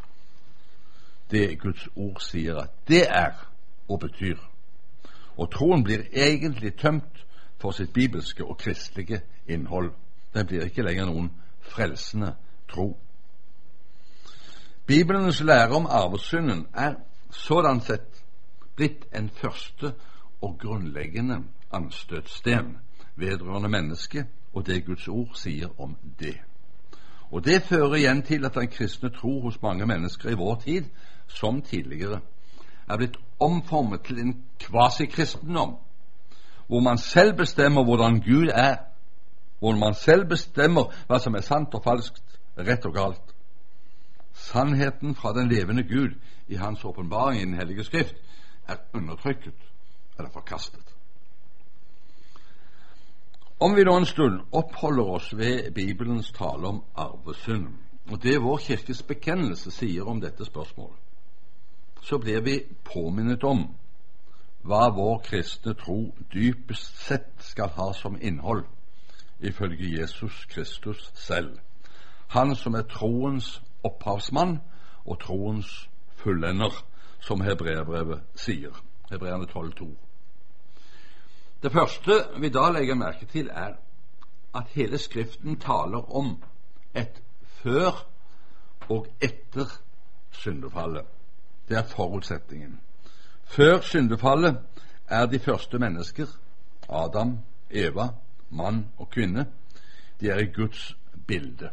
det 1.31 1.59
Guds 1.59 1.87
ord 1.95 2.19
sier 2.23 2.59
at 2.61 2.75
det 2.87 3.05
er 3.07 3.33
og 3.87 3.99
betyr. 3.99 4.37
Og 5.37 5.51
troen 5.51 5.83
blir 5.83 6.07
egentlig 6.11 6.75
tømt 6.79 7.25
for 7.59 7.71
sitt 7.71 7.93
bibelske 7.93 8.45
og 8.45 8.57
kristelige 8.57 9.21
innhold. 9.47 9.91
Den 10.33 10.47
blir 10.47 10.67
ikke 10.67 10.85
lenger 10.85 11.05
noen 11.05 11.31
frelsende 11.61 12.35
tro. 12.69 12.97
Bibelens 14.87 15.41
lære 15.41 15.75
om 15.75 15.85
arvesynden 15.85 16.67
er 16.73 16.93
sådan 17.31 17.81
sett 17.81 18.23
blitt 18.75 19.07
en 19.15 19.29
første 19.29 19.93
og 20.41 20.57
grunnleggende 20.59 21.43
anstøtsten 21.73 22.77
vedrørende 23.15 23.69
mennesket 23.69 24.25
og 24.53 24.67
det 24.67 24.85
Guds 24.85 25.07
ord 25.07 25.35
sier 25.35 25.81
om 25.81 25.97
det. 26.19 26.37
Og 27.31 27.45
Det 27.45 27.63
fører 27.63 27.95
igjen 27.95 28.21
til 28.21 28.45
at 28.45 28.55
den 28.55 28.67
kristne 28.67 29.09
tro 29.09 29.41
hos 29.41 29.61
mange 29.61 29.85
mennesker 29.85 30.29
i 30.29 30.39
vår 30.39 30.55
tid, 30.55 30.85
som 31.27 31.61
tidligere, 31.61 32.19
er 32.89 32.97
blitt 32.97 33.17
omformet 33.39 34.01
til 34.01 34.19
en 34.19 34.43
kvasikristendom, 34.59 35.75
hvor 36.67 36.79
man 36.79 36.97
selv 36.97 37.33
bestemmer 37.37 37.83
hvordan 37.83 38.21
Gud 38.21 38.47
er, 38.53 38.75
hvor 39.59 39.75
man 39.75 39.93
selv 39.93 40.25
bestemmer 40.29 40.93
hva 41.07 41.19
som 41.19 41.35
er 41.35 41.41
sant 41.41 41.75
og 41.75 41.83
falskt, 41.83 42.23
rett 42.57 42.85
og 42.85 42.93
galt. 42.93 43.26
Sannheten 44.47 45.15
fra 45.15 45.33
den 45.33 45.49
levende 45.49 45.83
Gud 45.83 46.15
i 46.47 46.55
Hans 46.55 46.85
åpenbaring 46.85 47.41
i 47.41 47.45
Den 47.45 47.53
hellige 47.53 47.83
Skrift 47.83 48.15
er 48.67 48.75
undertrykket 48.93 49.53
eller 50.17 50.29
forkastet. 50.29 50.95
Om 53.59 53.75
vi 53.75 53.83
nå 53.83 53.97
en 53.97 54.05
stund 54.05 54.39
oppholder 54.51 55.03
oss 55.03 55.33
ved 55.37 55.71
Bibelens 55.71 56.31
tale 56.31 56.67
om 56.67 56.83
arvesynd, 56.95 57.67
og 58.11 58.23
det 58.23 58.41
vår 58.41 58.57
kirkes 58.57 59.03
bekjennelse 59.03 59.71
sier 59.71 60.07
om 60.07 60.21
dette 60.21 60.45
spørsmålet, 60.45 60.97
så 62.01 62.17
blir 62.17 62.41
vi 62.41 62.59
påminnet 62.85 63.43
om 63.43 63.65
hva 64.63 64.87
vår 64.95 65.23
kristne 65.25 65.73
tro 65.73 66.13
dypest 66.33 67.01
sett 67.07 67.33
skal 67.43 67.73
ha 67.75 67.91
som 67.93 68.15
innhold, 68.21 68.63
ifølge 69.39 69.99
Jesus 69.99 70.45
Kristus 70.45 71.11
selv, 71.15 71.57
han 72.27 72.55
som 72.55 72.75
er 72.75 72.87
troens 72.87 73.57
opphavsmann 73.87 74.59
og 75.05 75.19
troens 75.23 75.89
fullender, 76.19 76.73
som 77.19 77.41
hebreerbrevet 77.41 78.21
sier. 78.35 78.75
Hebreerne 79.09 79.47
12,2. 79.49 79.87
Det 81.63 81.71
første 81.71 82.11
vi 82.39 82.49
da 82.53 82.69
legger 82.71 82.95
merke 82.95 83.25
til, 83.25 83.49
er 83.49 83.73
at 84.55 84.63
hele 84.75 84.97
Skriften 84.97 85.59
taler 85.59 86.15
om 86.15 86.43
et 86.95 87.21
før 87.61 88.05
og 88.89 89.07
etter 89.21 89.79
syndefallet. 90.31 91.05
Det 91.69 91.77
er 91.77 91.83
forutsetningen. 91.83 92.79
Før 93.43 93.81
syndefallet 93.81 94.59
er 95.07 95.25
de 95.25 95.39
første 95.39 95.79
mennesker, 95.79 96.27
Adam, 96.89 97.39
Eva, 97.69 98.07
mann 98.49 98.85
og 98.97 99.09
kvinne, 99.09 99.47
de 100.21 100.29
er 100.29 100.39
i 100.39 100.45
Guds 100.45 100.97
bilde, 101.27 101.69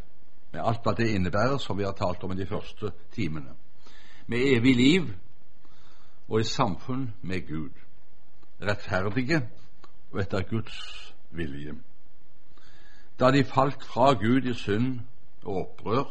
med 0.55 0.63
alt 0.63 0.85
hva 0.87 0.95
det 0.95 1.11
innebærer, 1.11 1.59
som 1.59 1.79
vi 1.79 1.85
har 1.85 1.97
talt 1.99 2.23
om 2.25 2.33
i 2.33 2.39
de 2.39 2.47
første 2.47 2.93
timene. 3.13 3.57
Med 4.27 4.39
evig 4.39 4.77
liv 4.77 5.09
og 6.29 6.41
i 6.41 6.47
samfunn 6.49 7.09
med 7.23 7.49
Gud. 7.49 7.73
Rettferdige 8.63 9.43
og 10.13 10.21
etter 10.23 10.47
Guds 10.49 10.79
vilje. 11.31 11.75
Da 13.21 13.31
de 13.31 13.45
falt 13.45 13.83
fra 13.85 14.13
Gud 14.13 14.47
i 14.47 14.55
synd 14.55 15.01
og 15.43 15.57
opprør, 15.57 16.05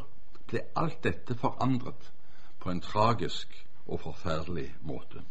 ble 0.48 0.66
alt 0.76 1.00
dette 1.04 1.36
forandret 1.40 2.12
på 2.60 2.72
en 2.72 2.82
tragisk 2.82 3.56
og 3.88 4.00
forferdelig 4.04 4.68
måte. 4.82 5.24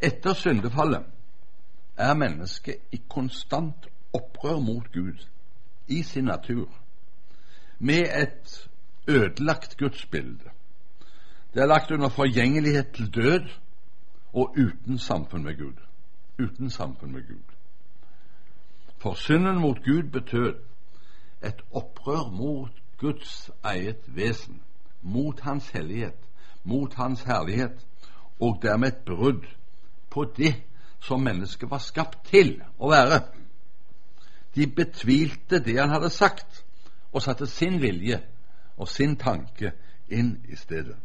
Etter 0.00 0.34
syndefallet 0.34 1.04
er 1.96 2.16
mennesket 2.16 2.92
i 2.92 3.02
konstant 3.08 3.86
opprør 4.12 4.58
mot 4.60 4.88
Gud 4.92 5.20
i 5.88 6.02
sin 6.02 6.24
natur, 6.24 6.68
med 7.84 8.22
et 8.22 8.68
ødelagt 9.08 9.76
gudsbilde. 9.76 10.50
Det 11.54 11.62
er 11.62 11.66
lagt 11.66 11.90
under 11.90 12.08
forgjengelighet 12.08 12.92
til 12.94 13.14
død 13.14 13.48
og 14.32 14.56
uten 14.58 14.98
samfunn 14.98 15.44
med 15.44 15.58
Gud. 15.58 15.74
Uten 16.38 16.70
samfunn 16.70 17.12
med 17.12 17.22
Gud. 17.28 17.54
For 18.98 19.14
synden 19.14 19.58
mot 19.58 19.84
Gud 19.84 20.02
betød 20.02 20.54
et 21.44 21.60
opprør 21.72 22.30
mot 22.30 22.70
Guds 22.98 23.50
eget 23.62 24.00
vesen, 24.06 24.62
mot 25.02 25.40
Hans 25.40 25.68
hellighet, 25.68 26.18
mot 26.64 26.94
Hans 26.94 27.22
herlighet, 27.22 27.86
og 28.40 28.58
dermed 28.62 28.88
et 28.88 29.04
brudd 29.06 29.44
på 30.10 30.24
det 30.36 30.54
som 31.00 31.20
mennesket 31.20 31.70
var 31.70 31.78
skapt 31.78 32.18
til 32.24 32.62
å 32.78 32.90
være. 32.90 33.20
De 34.54 34.66
betvilte 34.66 35.58
det 35.64 35.80
han 35.80 35.90
hadde 35.90 36.10
sagt, 36.10 36.63
og 37.14 37.22
satte 37.22 37.46
sin 37.46 37.80
vilje 37.80 38.20
og 38.76 38.88
sin 38.88 39.16
tanke 39.16 39.72
inn 40.10 40.36
i 40.48 40.56
stedet. 40.56 40.96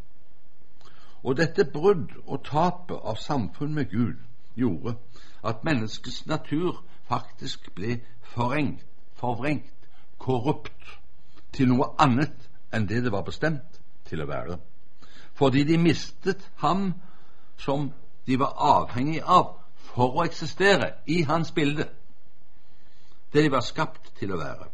Og 1.23 1.37
dette 1.37 1.65
brudd 1.65 2.15
og 2.25 2.43
tapet 2.47 2.97
av 2.97 3.19
samfunn 3.21 3.75
med 3.75 3.91
Gud 3.91 4.17
gjorde 4.57 4.95
at 5.45 5.63
menneskets 5.63 6.25
natur 6.25 6.81
faktisk 7.07 7.69
ble 7.75 7.99
forvrengt, 8.21 8.85
forvrengt, 9.15 9.89
korrupt, 10.17 10.97
til 11.53 11.71
noe 11.71 11.93
annet 11.97 12.49
enn 12.73 12.87
det 12.87 13.03
det 13.03 13.11
var 13.11 13.25
bestemt 13.25 13.79
til 14.05 14.21
å 14.21 14.27
være. 14.29 14.59
Fordi 15.33 15.63
de 15.63 15.77
mistet 15.77 16.43
ham 16.63 16.93
som 17.57 17.91
de 18.27 18.37
var 18.39 18.57
avhengig 18.57 19.21
av 19.25 19.55
for 19.89 20.19
å 20.19 20.25
eksistere 20.25 20.93
i 21.07 21.23
hans 21.27 21.51
bilde. 21.51 21.87
Det 23.33 23.43
de 23.43 23.51
var 23.51 23.65
skapt 23.65 24.11
til 24.19 24.33
å 24.33 24.39
være. 24.39 24.69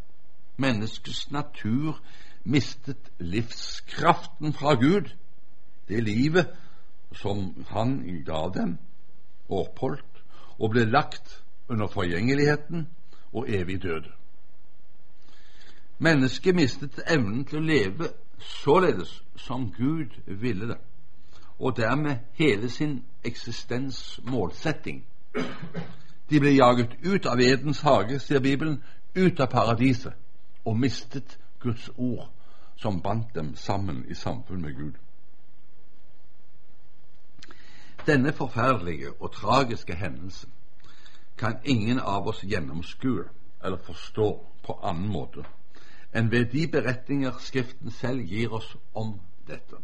Menneskets 0.57 1.31
natur 1.31 1.99
mistet 2.43 3.11
livskraften 3.19 4.53
fra 4.53 4.75
Gud, 4.75 5.09
det 5.87 6.03
livet 6.03 6.47
som 7.11 7.65
han 7.67 8.23
ga 8.25 8.49
dem 8.53 8.77
oppholdt, 9.49 10.23
og 10.59 10.71
ble 10.71 10.85
lagt 10.85 11.43
under 11.67 11.87
forgjengeligheten 11.87 12.87
og 13.33 13.49
evig 13.49 13.81
død. 13.83 14.03
Mennesket 15.97 16.55
mistet 16.55 16.99
evnen 17.07 17.45
til 17.45 17.59
å 17.59 17.65
leve 17.65 18.09
således 18.39 19.23
som 19.35 19.71
Gud 19.71 20.15
ville 20.25 20.67
det, 20.67 20.77
og 21.59 21.77
dermed 21.77 22.17
hele 22.33 22.69
sin 22.69 23.03
eksistensmålsetting. 23.23 25.05
De 26.29 26.39
ble 26.39 26.55
jaget 26.55 26.97
ut 27.03 27.25
av 27.25 27.39
Edens 27.39 27.81
hage, 27.81 28.19
sier 28.19 28.39
Bibelen, 28.39 28.83
ut 29.15 29.39
av 29.39 29.47
paradiset, 29.51 30.13
og 30.65 30.77
mistet 30.77 31.39
Guds 31.59 31.89
ord, 31.97 32.29
som 32.75 33.01
bandt 33.01 33.35
dem 33.35 33.55
sammen 33.55 34.05
i 34.09 34.13
samfunn 34.13 34.61
med 34.61 34.75
Gud. 34.75 34.93
Denne 38.05 38.33
forferdelige 38.33 39.13
og 39.21 39.31
tragiske 39.31 39.95
hendelsen 39.95 40.51
kan 41.37 41.57
ingen 41.63 41.99
av 41.99 42.27
oss 42.27 42.43
gjennomskue 42.43 43.23
eller 43.63 43.77
forstå 43.77 44.27
på 44.63 44.79
annen 44.83 45.09
måte 45.09 45.45
enn 46.15 46.31
ved 46.31 46.45
de 46.53 46.67
beretninger 46.71 47.39
Skriften 47.43 47.91
selv 47.91 48.23
gir 48.23 48.53
oss 48.53 48.69
om 48.93 49.17
dette. 49.47 49.81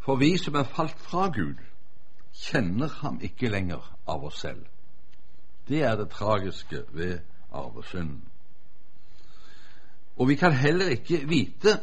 For 0.00 0.16
vi 0.16 0.36
som 0.38 0.54
er 0.56 0.64
falt 0.64 1.00
fra 1.02 1.26
Gud, 1.34 1.60
kjenner 2.32 2.88
ham 3.02 3.18
ikke 3.20 3.50
lenger 3.52 3.84
av 4.08 4.24
oss 4.24 4.40
selv. 4.40 4.64
Det 5.68 5.82
er 5.82 5.96
det 5.96 6.08
tragiske 6.14 6.84
ved 6.92 7.18
arvesynden. 7.52 8.22
Og 10.16 10.28
vi 10.28 10.34
kan 10.34 10.52
heller 10.52 10.88
ikke 10.96 11.24
vite 11.28 11.76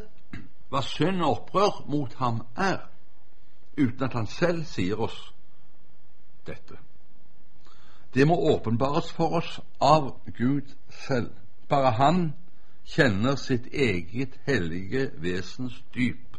hva 0.73 0.81
synd 0.81 1.21
og 1.21 1.29
opprør 1.37 1.83
mot 1.89 2.13
ham 2.17 2.41
er, 2.57 2.79
uten 3.77 4.03
at 4.03 4.13
han 4.13 4.27
selv 4.27 4.63
sier 4.65 4.97
oss 5.01 5.19
dette. 6.47 6.77
Det 8.13 8.27
må 8.27 8.37
åpenbares 8.53 9.11
for 9.13 9.37
oss 9.37 9.59
av 9.81 10.15
Gud 10.37 10.73
selv. 10.89 11.31
Bare 11.69 11.91
Han 11.91 12.33
kjenner 12.85 13.35
sitt 13.35 13.67
eget 13.73 14.39
hellige 14.45 15.11
vesens 15.17 15.83
dyp 15.95 16.37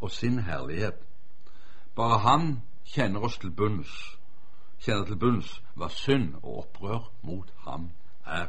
og 0.00 0.10
sin 0.10 0.38
herlighet. 0.38 1.00
Bare 1.96 2.18
Han 2.18 2.62
kjenner 2.84 3.24
oss 3.24 3.38
til 3.38 3.50
bunns, 3.50 3.92
kjenner 4.80 5.04
til 5.04 5.16
bunns 5.16 5.60
hva 5.74 5.88
synd 5.88 6.34
og 6.42 6.58
opprør 6.58 7.10
mot 7.22 7.52
ham 7.66 7.90
er. 8.26 8.48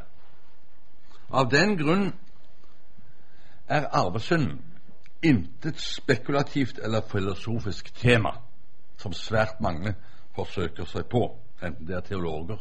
Av 1.28 1.50
den 1.50 1.76
grunn 1.76 2.12
er 3.68 3.86
arvesynden 3.92 4.62
intet 5.22 5.80
spekulativt 5.80 6.78
eller 6.82 7.00
filosofisk 7.00 7.94
tema 7.94 8.30
som 8.98 9.12
svært 9.12 9.60
mange 9.60 9.94
forsøker 10.34 10.86
seg 10.86 11.06
på, 11.10 11.22
enten 11.62 11.86
det 11.86 11.96
er 11.96 12.06
teologer 12.06 12.60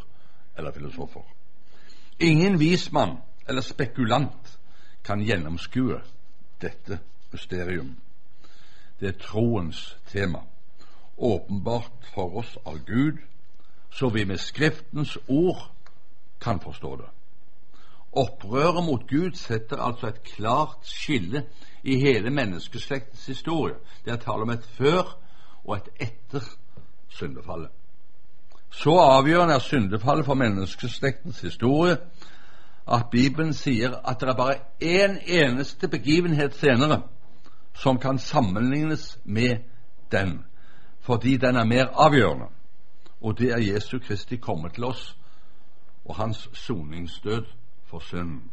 eller 0.58 0.72
filosofer. 0.72 1.24
Ingen 2.20 2.60
vismann 2.60 3.18
eller 3.48 3.62
spekulant 3.62 4.60
kan 5.04 5.22
gjennomskue 5.22 6.02
dette 6.62 7.00
mysterium. 7.32 7.96
Det 9.00 9.08
er 9.08 9.20
troens 9.22 9.98
tema, 10.10 10.42
åpenbart 11.18 12.10
for 12.14 12.40
oss 12.42 12.58
av 12.66 12.82
Gud, 12.86 13.18
så 13.90 14.10
vi 14.10 14.26
med 14.26 14.38
Skriftens 14.38 15.18
ord 15.28 15.70
kan 16.42 16.60
forstå 16.60 16.96
det. 16.96 17.10
Opprøret 18.18 18.84
mot 18.86 19.04
Gud 19.10 19.36
setter 19.38 19.82
altså 19.84 20.08
et 20.08 20.24
klart 20.24 20.78
skille 20.90 21.44
i 21.84 22.00
hele 22.02 22.30
menneskeslektens 22.34 23.26
historie. 23.26 23.76
Det 24.06 24.14
er 24.14 24.22
tale 24.22 24.48
om 24.48 24.50
et 24.50 24.66
før 24.78 25.18
og 25.66 25.76
et 25.76 25.90
etter 26.08 26.42
syndefallet. 27.08 27.70
Så 28.70 28.96
avgjørende 29.00 29.54
er 29.54 29.60
syndefallet 29.60 30.26
for 30.26 30.34
menneskeslektens 30.34 31.42
historie 31.42 31.98
at 32.88 33.06
Bibelen 33.12 33.54
sier 33.54 33.96
at 34.08 34.20
det 34.22 34.30
er 34.30 34.36
bare 34.40 34.60
én 34.84 35.18
eneste 35.28 35.88
begivenhet 35.88 36.56
senere 36.56 37.02
som 37.76 38.00
kan 38.00 38.20
sammenlignes 38.20 39.20
med 39.24 39.58
den, 40.12 40.46
fordi 41.02 41.38
den 41.38 41.56
er 41.56 41.66
mer 41.66 41.86
avgjørende, 41.94 42.46
og 43.22 43.40
det 43.40 43.52
er 43.52 43.74
Jesu 43.74 44.00
Kristi 44.00 44.36
komme 44.36 44.70
til 44.70 44.84
oss 44.84 45.18
og 46.06 46.16
hans 46.16 46.50
soningsdød 46.54 47.46
for 47.88 48.00
synden. 48.00 48.52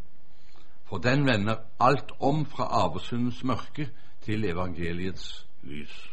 For 0.84 0.98
den 0.98 1.26
vender 1.26 1.56
alt 1.80 2.12
om 2.20 2.46
fra 2.46 2.64
arvesyndens 2.64 3.44
mørke 3.44 3.88
til 4.22 4.44
evangeliets 4.44 5.46
lys. 5.62 6.10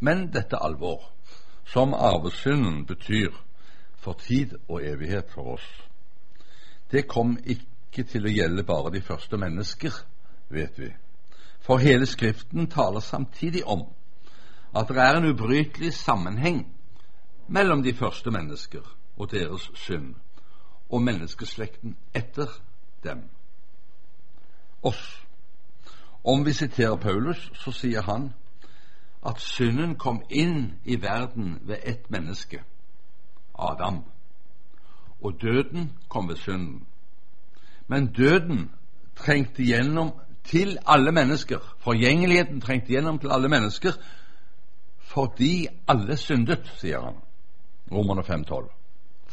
Men 0.00 0.32
dette 0.32 0.58
alvor, 0.60 1.10
som 1.64 1.94
arvesynden 1.94 2.86
betyr 2.86 3.30
for 3.96 4.12
tid 4.12 4.56
og 4.68 4.82
evighet 4.84 5.30
for 5.30 5.54
oss, 5.54 5.68
det 6.92 7.06
kom 7.08 7.38
ikke 7.44 8.04
til 8.04 8.26
å 8.26 8.32
gjelde 8.32 8.66
bare 8.66 8.92
de 8.92 9.00
første 9.00 9.38
mennesker, 9.40 9.94
vet 10.48 10.78
vi. 10.78 10.90
For 11.64 11.80
hele 11.80 12.06
Skriften 12.06 12.66
taler 12.70 13.00
samtidig 13.00 13.64
om 13.64 13.86
at 14.76 14.88
det 14.88 15.00
er 15.00 15.16
en 15.16 15.30
ubrytelig 15.30 15.94
sammenheng 15.94 16.66
mellom 17.48 17.82
de 17.82 17.94
første 17.94 18.30
mennesker 18.30 18.84
og 19.16 19.30
deres 19.30 19.70
synd, 19.74 20.14
og 20.90 21.02
menneskeslekten 21.02 21.96
etter 22.14 22.46
dem, 23.04 23.22
oss. 24.82 25.26
Om 26.24 26.46
vi 26.46 26.52
siterer 26.52 26.96
Paulus, 26.96 27.50
så 27.54 27.72
sier 27.72 28.02
han 28.02 28.32
at 29.26 29.40
synden 29.40 29.96
kom 29.96 30.22
inn 30.30 30.74
i 30.84 30.96
verden 31.02 31.58
ved 31.62 31.76
ett 31.84 32.10
menneske, 32.10 32.62
Adam, 33.58 34.02
og 35.20 35.40
døden 35.42 35.92
kom 36.08 36.28
ved 36.28 36.36
synden. 36.36 36.86
Men 37.88 38.12
døden 38.12 38.70
trengte 39.16 39.64
gjennom 39.64 40.12
til 40.44 40.78
alle 40.86 41.12
mennesker, 41.12 41.58
forgjengeligheten 41.78 42.60
trengte 42.60 42.92
gjennom 42.92 43.18
til 43.18 43.32
alle 43.32 43.48
mennesker, 43.48 43.92
fordi 44.98 45.66
alle 45.88 46.16
syndet, 46.16 46.72
sier 46.80 47.00
han. 47.00 47.20
Romerne 47.92 48.22
5,12 48.22 48.83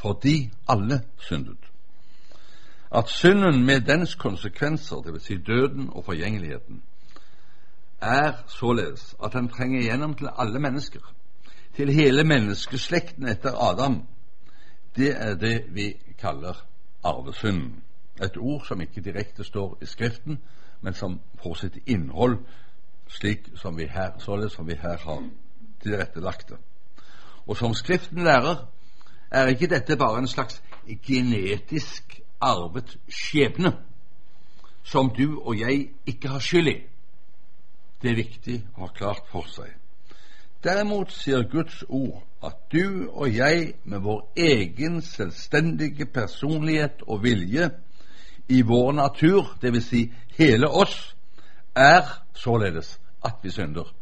fordi 0.02 0.52
alle 0.68 1.02
syndet. 1.18 1.58
At 2.92 3.10
synden 3.10 3.66
med 3.66 3.82
dens 3.82 4.16
konsekvenser, 4.16 4.96
dvs. 4.96 5.24
Si 5.24 5.38
døden 5.38 5.90
og 5.90 6.06
forgjengeligheten, 6.06 6.84
er 8.02 8.34
således 8.48 9.16
at 9.24 9.34
han 9.34 9.50
trenger 9.50 9.80
igjennom 9.80 10.14
til 10.14 10.30
alle 10.38 10.60
mennesker, 10.60 11.14
til 11.76 11.94
hele 11.94 12.24
menneskeslekten 12.24 13.28
etter 13.28 13.70
Adam. 13.70 14.08
Det 14.96 15.16
er 15.18 15.36
det 15.36 15.66
vi 15.70 15.94
kaller 16.20 16.66
arvesynden. 17.04 17.84
Et 18.24 18.38
ord 18.38 18.66
som 18.66 18.82
ikke 18.82 19.02
direkte 19.02 19.44
står 19.44 19.78
i 19.82 19.86
Skriften, 19.86 20.40
men 20.82 20.94
som 20.94 21.20
får 21.44 21.54
sitt 21.54 21.78
innhold 21.86 22.38
slik 23.08 23.50
som 23.56 23.78
vi 23.78 23.86
her, 23.86 24.12
således 24.20 24.52
som 24.52 24.68
vi 24.68 24.74
her 24.74 24.98
har 24.98 25.24
tilrettelagt 25.84 26.50
det. 26.50 26.58
Og 27.48 27.58
som 27.58 27.74
Skriften 27.74 28.24
lærer, 28.24 28.68
er 29.32 29.48
ikke 29.48 29.70
dette 29.72 29.98
bare 29.98 30.20
en 30.20 30.28
slags 30.28 30.62
genetisk 31.06 32.20
arvet 32.42 32.98
skjebne 33.10 33.74
som 34.84 35.10
du 35.10 35.40
og 35.40 35.60
jeg 35.60 35.90
ikke 36.06 36.30
har 36.30 36.40
skyld 36.40 36.68
i. 36.68 36.80
Det 38.02 38.12
er 38.12 38.18
viktig 38.18 38.58
å 38.76 38.88
ha 38.88 38.94
klart 38.98 39.30
for 39.30 39.48
seg. 39.48 39.70
Derimot 40.64 41.14
sier 41.14 41.46
Guds 41.50 41.84
ord 41.90 42.22
at 42.46 42.58
du 42.74 43.08
og 43.10 43.30
jeg 43.30 43.74
med 43.84 44.02
vår 44.02 44.26
egen 44.38 45.02
selvstendige 45.06 46.06
personlighet 46.06 47.02
og 47.08 47.24
vilje 47.24 47.70
i 48.50 48.62
vår 48.66 48.92
natur, 48.98 49.56
dvs. 49.62 49.86
Si 49.86 50.02
hele 50.38 50.68
oss, 50.68 51.16
er 51.76 52.04
således 52.34 53.00
at 53.24 53.38
vi 53.44 53.50
synder, 53.50 53.94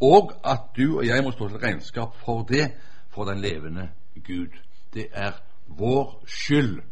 og 0.00 0.32
at 0.44 0.74
du 0.76 0.98
og 0.98 1.06
jeg 1.06 1.22
må 1.24 1.30
stå 1.32 1.48
til 1.48 1.62
regnskap 1.62 2.18
for 2.24 2.42
det 2.42 2.72
for 3.14 3.24
den 3.24 3.40
levende 3.40 3.90
Gud. 4.26 4.48
Det 4.94 5.06
er 5.12 5.32
vår 5.66 6.22
skyld 6.26 6.82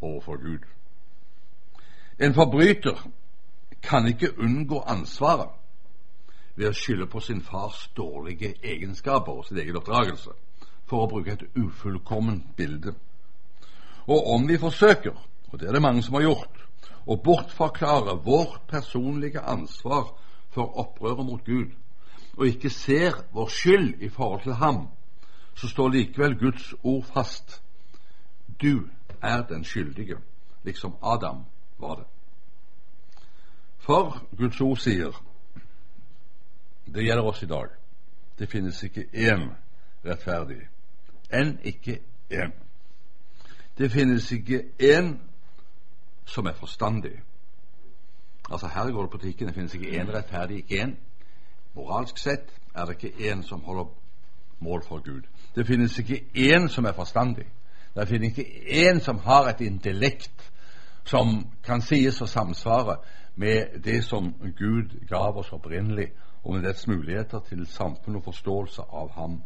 overfor 0.00 0.36
Gud. 0.36 0.58
En 2.18 2.34
forbryter 2.34 3.08
kan 3.82 4.06
ikke 4.06 4.38
unngå 4.38 4.82
ansvaret 4.86 5.50
ved 6.56 6.68
å 6.68 6.76
skylde 6.76 7.06
på 7.06 7.20
sin 7.20 7.42
fars 7.44 7.90
dårlige 7.96 8.54
egenskaper 8.64 9.32
og 9.32 9.44
sin 9.44 9.60
egen 9.60 9.76
oppdragelse, 9.76 10.32
for 10.88 11.04
å 11.04 11.10
bruke 11.10 11.34
et 11.36 11.44
ufullkomment 11.56 12.56
bilde. 12.56 12.94
Og 14.06 14.30
om 14.34 14.48
vi 14.48 14.58
forsøker, 14.58 15.16
og 15.52 15.60
det 15.60 15.68
er 15.68 15.76
det 15.76 15.82
mange 15.82 16.02
som 16.02 16.16
har 16.16 16.24
gjort, 16.24 16.62
å 17.06 17.16
bortforklare 17.16 18.16
vårt 18.24 18.64
personlige 18.68 19.40
ansvar 19.40 20.14
for 20.50 20.78
opprøret 20.80 21.26
mot 21.26 21.44
Gud, 21.44 21.74
og 22.36 22.46
ikke 22.46 22.70
ser 22.70 23.20
vår 23.32 23.52
skyld 23.52 24.00
i 24.00 24.08
forhold 24.08 24.42
til 24.42 24.56
ham, 24.60 24.86
så 25.56 25.68
står 25.68 25.88
likevel 25.88 26.38
Guds 26.38 26.74
ord 26.82 27.04
fast. 27.04 27.62
Du 28.60 28.88
er 29.22 29.42
den 29.42 29.64
skyldige, 29.64 30.16
liksom 30.64 30.94
Adam 31.02 31.44
var 31.78 31.94
det. 31.94 32.04
For 33.78 34.26
Guds 34.36 34.60
ord 34.60 34.76
sier 34.76 35.22
det 36.86 37.04
gjelder 37.04 37.24
oss 37.24 37.42
i 37.42 37.46
dag. 37.46 37.68
Det 38.38 38.48
finnes 38.48 38.82
ikke 38.82 39.08
én 39.12 39.48
rettferdig. 40.04 40.68
Enn 41.32 41.58
ikke 41.64 41.98
én. 42.30 42.52
Det 43.78 43.90
finnes 43.92 44.32
ikke 44.32 44.62
én 44.78 45.16
som 46.24 46.46
er 46.46 46.52
forstandig. 46.52 47.22
Altså 48.50 48.68
Her 48.68 48.90
går 48.90 49.02
det 49.02 49.10
på 49.10 49.18
tikken. 49.18 49.46
Det 49.46 49.54
finnes 49.54 49.74
ikke 49.74 50.00
én 50.00 50.12
rettferdig, 50.14 50.56
ikke 50.56 50.82
én. 50.84 50.94
Moralsk 51.74 52.18
sett 52.18 52.52
er 52.74 52.84
det 52.84 53.02
ikke 53.02 53.32
én 53.32 53.42
som 53.42 53.60
holder 53.60 53.86
mål 54.58 54.82
for 54.88 54.98
Gud. 54.98 55.22
Det 55.56 55.66
finnes 55.66 55.98
ikke 55.98 56.24
én 56.34 56.68
som 56.68 56.84
er 56.84 56.92
forstandig. 56.92 57.46
Det 57.96 58.08
finnes 58.08 58.38
ikke 58.38 58.50
én 58.88 59.00
som 59.00 59.18
har 59.18 59.48
et 59.48 59.60
intellekt 59.60 60.52
som 61.04 61.46
kan 61.64 61.80
sies 61.82 62.20
å 62.20 62.26
samsvare 62.26 62.96
med 63.36 63.80
det 63.84 64.04
som 64.04 64.34
Gud 64.58 65.08
gav 65.08 65.36
oss 65.36 65.52
opprinnelig, 65.52 66.10
og 66.44 66.54
med 66.54 66.62
dets 66.62 66.86
muligheter 66.86 67.40
til 67.48 67.66
samfunn 67.66 68.16
og 68.16 68.24
forståelse 68.24 68.82
av 68.82 69.10
ham. 69.14 69.42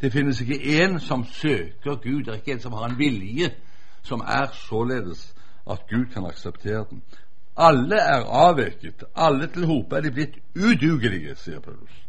Det 0.00 0.12
finnes 0.12 0.40
ikke 0.40 0.82
én 0.82 0.98
som 0.98 1.24
søker 1.24 1.96
Gud, 2.02 2.24
det 2.24 2.32
er 2.32 2.40
ikke 2.42 2.52
en 2.52 2.60
som 2.60 2.72
har 2.72 2.88
en 2.88 2.98
vilje 2.98 3.50
som 4.02 4.20
er 4.20 4.50
således 4.52 5.34
at 5.70 5.86
Gud 5.88 6.06
kan 6.12 6.26
akseptere 6.26 6.84
den. 6.90 7.02
Alle 7.56 7.96
er 7.96 8.24
avveket, 8.24 9.04
alle 9.14 9.46
til 9.46 9.66
hope 9.66 9.96
er 9.96 10.00
de 10.00 10.10
blitt 10.10 10.38
udugelige, 10.56 11.36
sier 11.36 11.60
Paulus. 11.60 12.03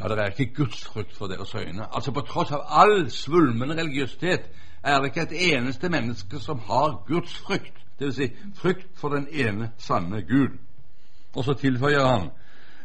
Ja, 0.00 0.08
det 0.08 0.18
er 0.18 0.32
ikke 0.32 0.54
gudsfrykt 0.54 1.12
for 1.16 1.26
deres 1.26 1.54
øyne. 1.54 1.86
Altså 1.94 2.12
På 2.12 2.20
tross 2.20 2.52
av 2.52 2.64
all 2.68 3.10
svulmende 3.10 3.76
religiøsitet 3.76 4.50
er 4.82 4.98
det 4.98 5.10
ikke 5.12 5.22
et 5.22 5.54
eneste 5.54 5.88
menneske 5.88 6.38
som 6.40 6.58
har 6.58 7.02
gudsfrykt, 7.06 7.76
dvs. 8.00 8.16
Si, 8.16 8.30
frykt 8.54 8.88
for 8.96 9.08
den 9.08 9.28
ene 9.30 9.70
sanne 9.78 10.22
Gud. 10.22 10.56
Og 11.36 11.44
så 11.44 11.52
tilføyer 11.52 12.06
han 12.06 12.30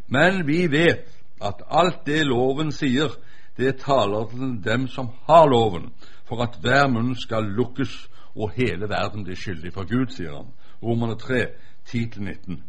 men 0.07 0.47
vi 0.47 0.67
vet 0.71 1.09
at 1.41 1.61
alt 1.69 2.05
det 2.05 2.25
loven 2.25 2.71
sier, 2.71 3.09
det 3.57 3.79
taler 3.81 4.27
til 4.29 4.57
dem 4.63 4.87
som 4.87 5.09
har 5.27 5.47
loven, 5.49 5.89
for 6.25 6.43
at 6.43 6.57
hver 6.61 6.87
munn 6.87 7.15
skal 7.15 7.43
lukkes 7.43 8.09
og 8.35 8.51
hele 8.55 8.89
verden 8.89 9.23
blir 9.23 9.35
skyldig 9.35 9.73
for 9.73 9.87
Gud, 9.87 10.11
sier 10.11 10.35
han. 10.35 10.51
Romerne 10.83 11.15
3, 11.15 11.47
10-19. 11.87 12.59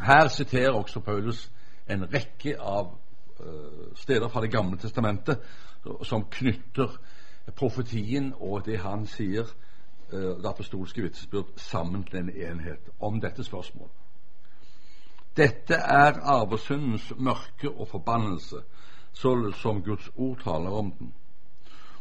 Her 0.00 0.28
siterer 0.28 0.72
også 0.72 1.00
Paulus 1.00 1.50
en 1.90 2.06
rekke 2.12 2.56
av 2.60 2.92
uh, 3.40 3.94
steder 3.96 4.28
fra 4.28 4.40
Det 4.40 4.52
gamle 4.52 4.78
testamentet 4.78 5.38
som 6.02 6.26
knytter 6.30 6.96
profetien 7.56 8.34
og 8.38 8.64
det 8.66 8.78
han 8.84 9.06
sier, 9.06 9.48
uh, 10.12 10.36
det 10.38 10.48
apostolske 10.48 11.02
vitnesbyrd, 11.02 11.56
sammen 11.56 12.04
til 12.04 12.22
en 12.22 12.30
enhet 12.30 12.90
om 13.00 13.20
dette 13.20 13.44
spørsmålet. 13.44 13.96
Dette 15.36 15.74
er 15.74 16.18
arvesyndens 16.26 17.12
mørke 17.16 17.70
og 17.70 17.88
forbannelse, 17.88 18.62
således 19.12 19.56
som 19.62 19.82
Guds 19.82 20.10
ord 20.16 20.38
taler 20.42 20.70
om 20.70 20.90
den. 20.98 21.12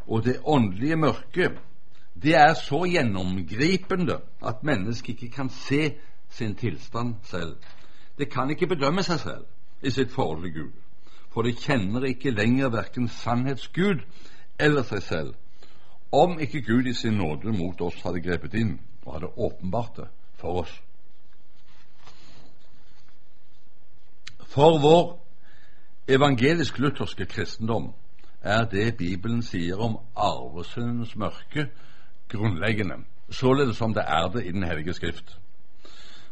Og 0.07 0.23
det 0.25 0.39
åndelige 0.43 0.95
mørket, 0.95 1.59
det 2.23 2.35
er 2.35 2.53
så 2.53 2.83
gjennomgripende 2.89 4.19
at 4.45 4.63
mennesket 4.63 5.21
ikke 5.21 5.35
kan 5.35 5.49
se 5.49 5.93
sin 6.29 6.55
tilstand 6.55 7.15
selv. 7.23 7.55
Det 8.17 8.31
kan 8.31 8.49
ikke 8.49 8.67
bedømme 8.67 9.03
seg 9.03 9.19
selv 9.19 9.45
i 9.81 9.91
sitt 9.91 10.11
forhold 10.11 10.43
til 10.43 10.53
Gud, 10.53 10.71
for 11.29 11.41
de 11.41 11.55
kjenner 11.55 12.03
ikke 12.09 12.31
lenger 12.31 12.69
verken 12.69 13.07
sannhetsgud 13.07 14.01
eller 14.59 14.83
seg 14.83 15.03
selv, 15.03 15.33
om 16.11 16.39
ikke 16.39 16.61
Gud 16.65 16.89
i 16.89 16.93
sin 16.93 17.19
nåde 17.19 17.53
mot 17.53 17.81
oss 17.81 18.01
hadde 18.03 18.23
grepet 18.25 18.57
inn 18.57 18.79
og 19.05 19.13
hadde 19.13 19.33
åpenbart 19.37 19.97
det 19.97 20.07
for 20.41 20.63
oss. 20.63 20.73
For 24.49 24.79
vår 24.81 25.19
evangelisk-lutherske 26.09 27.25
kristendom 27.29 27.91
er 28.41 28.65
det 28.71 28.97
Bibelen 28.97 29.43
sier 29.45 29.77
om 29.77 29.99
arvesyndens 30.15 31.15
mørke, 31.15 31.67
grunnleggende, 32.29 33.03
således 33.29 33.77
som 33.77 33.93
det 33.93 34.03
er 34.07 34.27
det 34.33 34.45
i 34.45 34.51
Den 34.51 34.63
hellige 34.63 34.93
skrift. 34.93 35.37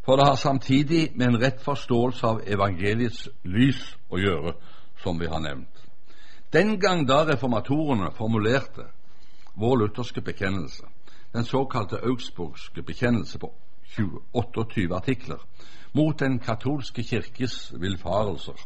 For 0.07 0.15
det 0.15 0.25
har 0.25 0.35
samtidig 0.35 1.11
med 1.15 1.27
en 1.27 1.41
rett 1.41 1.61
forståelse 1.61 2.27
av 2.27 2.37
evangeliets 2.47 3.25
lys 3.43 3.81
å 4.07 4.15
gjøre, 4.17 4.53
som 5.03 5.17
vi 5.19 5.27
har 5.27 5.41
nevnt. 5.43 5.81
Den 6.53 6.77
gang 6.79 7.01
da 7.03 7.25
reformatorene 7.27 8.13
formulerte 8.15 8.85
vår 9.59 9.81
lutherske 9.81 10.21
bekjennelse, 10.23 10.87
den 11.33 11.43
såkalte 11.43 11.99
augsburgske 11.99 12.85
bekjennelse 12.87 13.39
på 13.39 13.51
28 13.97 14.95
artikler, 14.95 15.41
mot 15.91 16.19
den 16.19 16.39
katolske 16.39 17.03
kirkes 17.03 17.73
villfarelser, 17.75 18.63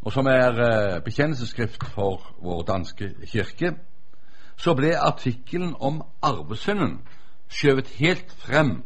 og 0.00 0.12
som 0.12 0.26
er 0.26 0.62
eh, 0.64 1.02
bekjennelsesskrift 1.04 1.84
for 1.92 2.24
vår 2.40 2.62
danske 2.72 3.10
kirke, 3.26 3.74
så 4.56 4.72
ble 4.74 4.94
artikkelen 4.96 5.76
om 5.80 6.00
arvesynden 6.22 7.02
skjøvet 7.52 7.92
helt 8.00 8.32
frem 8.40 8.78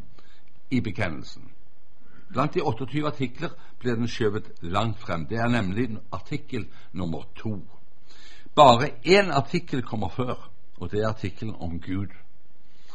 i 0.71 0.81
bekjennelsen. 0.81 1.51
Blant 2.29 2.55
de 2.55 2.63
28 2.63 3.07
artikler 3.07 3.55
ble 3.79 3.95
den 3.97 4.09
skjøvet 4.09 4.51
langt 4.61 4.99
frem. 4.99 5.27
Det 5.27 5.39
er 5.39 5.49
nemlig 5.49 5.99
artikkel 6.13 6.67
nummer 6.93 7.23
to. 7.37 7.61
Bare 8.55 8.91
én 9.05 9.31
artikkel 9.31 9.83
kommer 9.83 10.09
før, 10.09 10.51
og 10.81 10.91
det 10.91 11.03
er 11.03 11.09
artikkelen 11.09 11.55
om 11.61 11.81
Gud. 11.81 12.15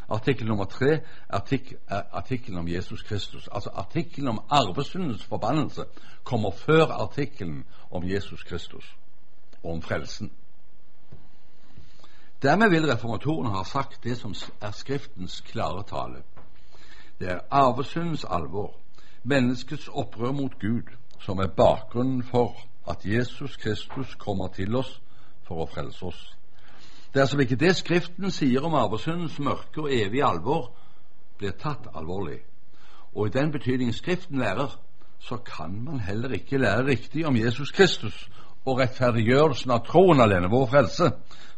Artikkel 0.10 0.48
nummer 0.48 0.66
tre 0.66 1.00
artik 1.30 1.74
er 1.88 2.02
artikkelen 2.12 2.58
om 2.60 2.68
Jesus 2.68 3.04
Kristus. 3.04 3.48
Altså 3.52 3.70
artikkelen 3.70 4.28
om 4.28 4.44
arvesundens 4.50 5.24
forbannelse 5.24 5.86
kommer 6.24 6.52
før 6.52 6.86
artikkelen 6.86 7.64
om 7.92 8.10
Jesus 8.10 8.44
Kristus 8.44 8.96
og 9.64 9.72
om 9.72 9.82
frelsen. 9.82 10.32
Dermed 12.42 12.70
vil 12.70 12.92
reformatorene 12.92 13.50
ha 13.50 13.64
sagt 13.64 14.04
det 14.04 14.18
som 14.18 14.34
er 14.62 14.72
Skriftens 14.72 15.42
klare 15.42 15.84
tale. 15.84 16.24
Det 17.22 17.30
er 17.30 17.40
arvesyndens 17.52 18.26
alvor, 18.30 18.74
menneskets 19.24 19.88
opprør 19.88 20.32
mot 20.32 20.60
Gud, 20.60 20.88
som 21.20 21.40
er 21.40 21.48
bakgrunnen 21.48 22.24
for 22.24 22.56
at 22.90 23.06
Jesus 23.06 23.58
Kristus 23.58 24.16
kommer 24.16 24.48
til 24.48 24.76
oss 24.76 24.96
for 25.46 25.62
å 25.62 25.68
frelse 25.70 26.06
oss. 26.06 26.22
Dersom 27.14 27.44
ikke 27.44 27.60
det 27.62 27.76
Skriften 27.78 28.34
sier 28.34 28.66
om 28.66 28.74
arvesyndens 28.74 29.38
mørke 29.40 29.84
og 29.84 29.94
evige 29.94 30.26
alvor, 30.26 30.72
blir 31.38 31.54
tatt 31.62 31.92
alvorlig, 31.94 32.40
og 33.14 33.28
i 33.28 33.36
den 33.36 33.52
betydning 33.54 33.94
Skriften 33.94 34.42
lærer, 34.42 34.74
så 35.20 35.38
kan 35.38 35.76
man 35.86 36.00
heller 36.00 36.34
ikke 36.34 36.58
lære 36.58 36.88
riktig 36.88 37.28
om 37.28 37.38
Jesus 37.38 37.72
Kristus 37.72 38.30
og 38.66 38.80
rettferdiggjørelsen 38.80 39.76
av 39.78 39.86
troen 39.86 40.26
alene, 40.26 40.50
vår 40.50 40.66
frelse. 40.74 41.12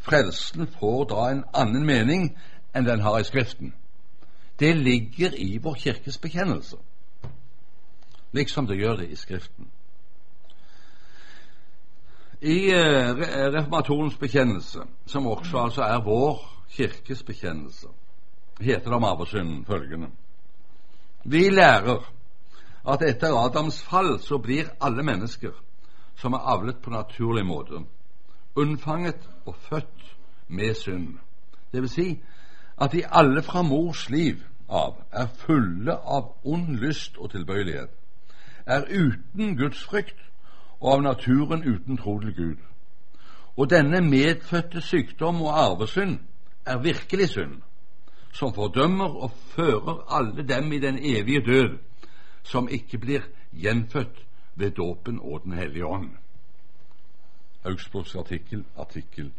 Frelsen 0.04 0.68
får 0.76 1.08
da 1.14 1.30
en 1.32 1.46
annen 1.54 1.88
mening 1.88 2.28
enn 2.76 2.90
den 2.90 3.06
har 3.08 3.22
i 3.22 3.30
Skriften. 3.32 3.72
Det 4.60 4.74
ligger 4.74 5.36
i 5.36 5.58
vår 5.58 5.76
kirkes 5.76 6.18
bekjennelse. 6.18 6.78
liksom 8.32 8.68
det 8.68 8.78
gjør 8.78 8.96
det 8.96 9.10
i 9.10 9.16
Skriften. 9.16 9.68
I 12.42 12.72
eh, 12.72 13.16
reformatorens 13.54 14.18
bekjennelse, 14.18 14.80
som 15.06 15.28
også 15.28 15.58
altså 15.58 15.82
er 15.82 16.02
vår 16.04 16.42
kirkes 16.70 17.24
bekjennelse, 17.24 17.88
heter 18.60 18.90
det 18.90 18.94
om 18.94 19.04
arvesynden 19.04 19.66
følgende 19.66 20.08
Vi 21.24 21.50
lærer 21.50 22.04
at 22.88 23.02
etter 23.02 23.46
Adams 23.46 23.82
fall 23.82 24.20
så 24.20 24.38
blir 24.38 24.74
alle 24.82 25.04
mennesker 25.04 25.52
som 26.16 26.34
er 26.34 26.44
avlet 26.54 26.82
på 26.82 26.90
naturlig 26.90 27.46
måte, 27.46 27.86
unnfanget 28.56 29.30
og 29.46 29.56
født 29.56 30.16
med 30.48 30.74
synd. 30.76 31.18
Det 31.72 31.82
vil 31.82 31.90
si 31.90 32.08
at 32.82 32.92
de 32.92 33.04
alle 33.06 33.44
fra 33.44 33.62
mors 33.62 34.10
liv 34.10 34.44
av 34.70 34.98
er 35.12 35.28
fulle 35.38 35.94
av 35.94 36.32
ond 36.44 36.78
lyst 36.80 37.18
og 37.18 37.32
tilbøyelighet, 37.32 37.90
er 38.66 38.88
uten 38.90 39.58
Guds 39.58 39.84
frykt 39.84 40.20
og 40.80 40.94
av 40.94 41.02
naturen 41.02 41.64
uten 41.64 41.98
tro 41.98 42.20
til 42.20 42.36
Gud. 42.36 42.58
Og 43.58 43.70
denne 43.70 44.02
medfødte 44.02 44.82
sykdom 44.82 45.42
og 45.42 45.60
arvesynd 45.60 46.20
er 46.66 46.82
virkelig 46.82 47.30
synd, 47.30 47.62
som 48.34 48.54
fordømmer 48.54 49.16
og 49.24 49.32
fører 49.54 50.06
alle 50.10 50.48
dem 50.48 50.72
i 50.72 50.80
den 50.80 50.98
evige 50.98 51.46
død 51.46 51.78
som 52.44 52.68
ikke 52.70 52.98
blir 52.98 53.22
gjenfødt 53.54 54.26
ved 54.56 54.72
dåpen 54.72 55.20
og 55.20 55.42
Den 55.44 55.54
hellige 55.54 55.86
ånd. 55.86 56.10
Augsburgs 57.64 58.16
artikkel, 58.16 58.66
artikkel 58.78 59.32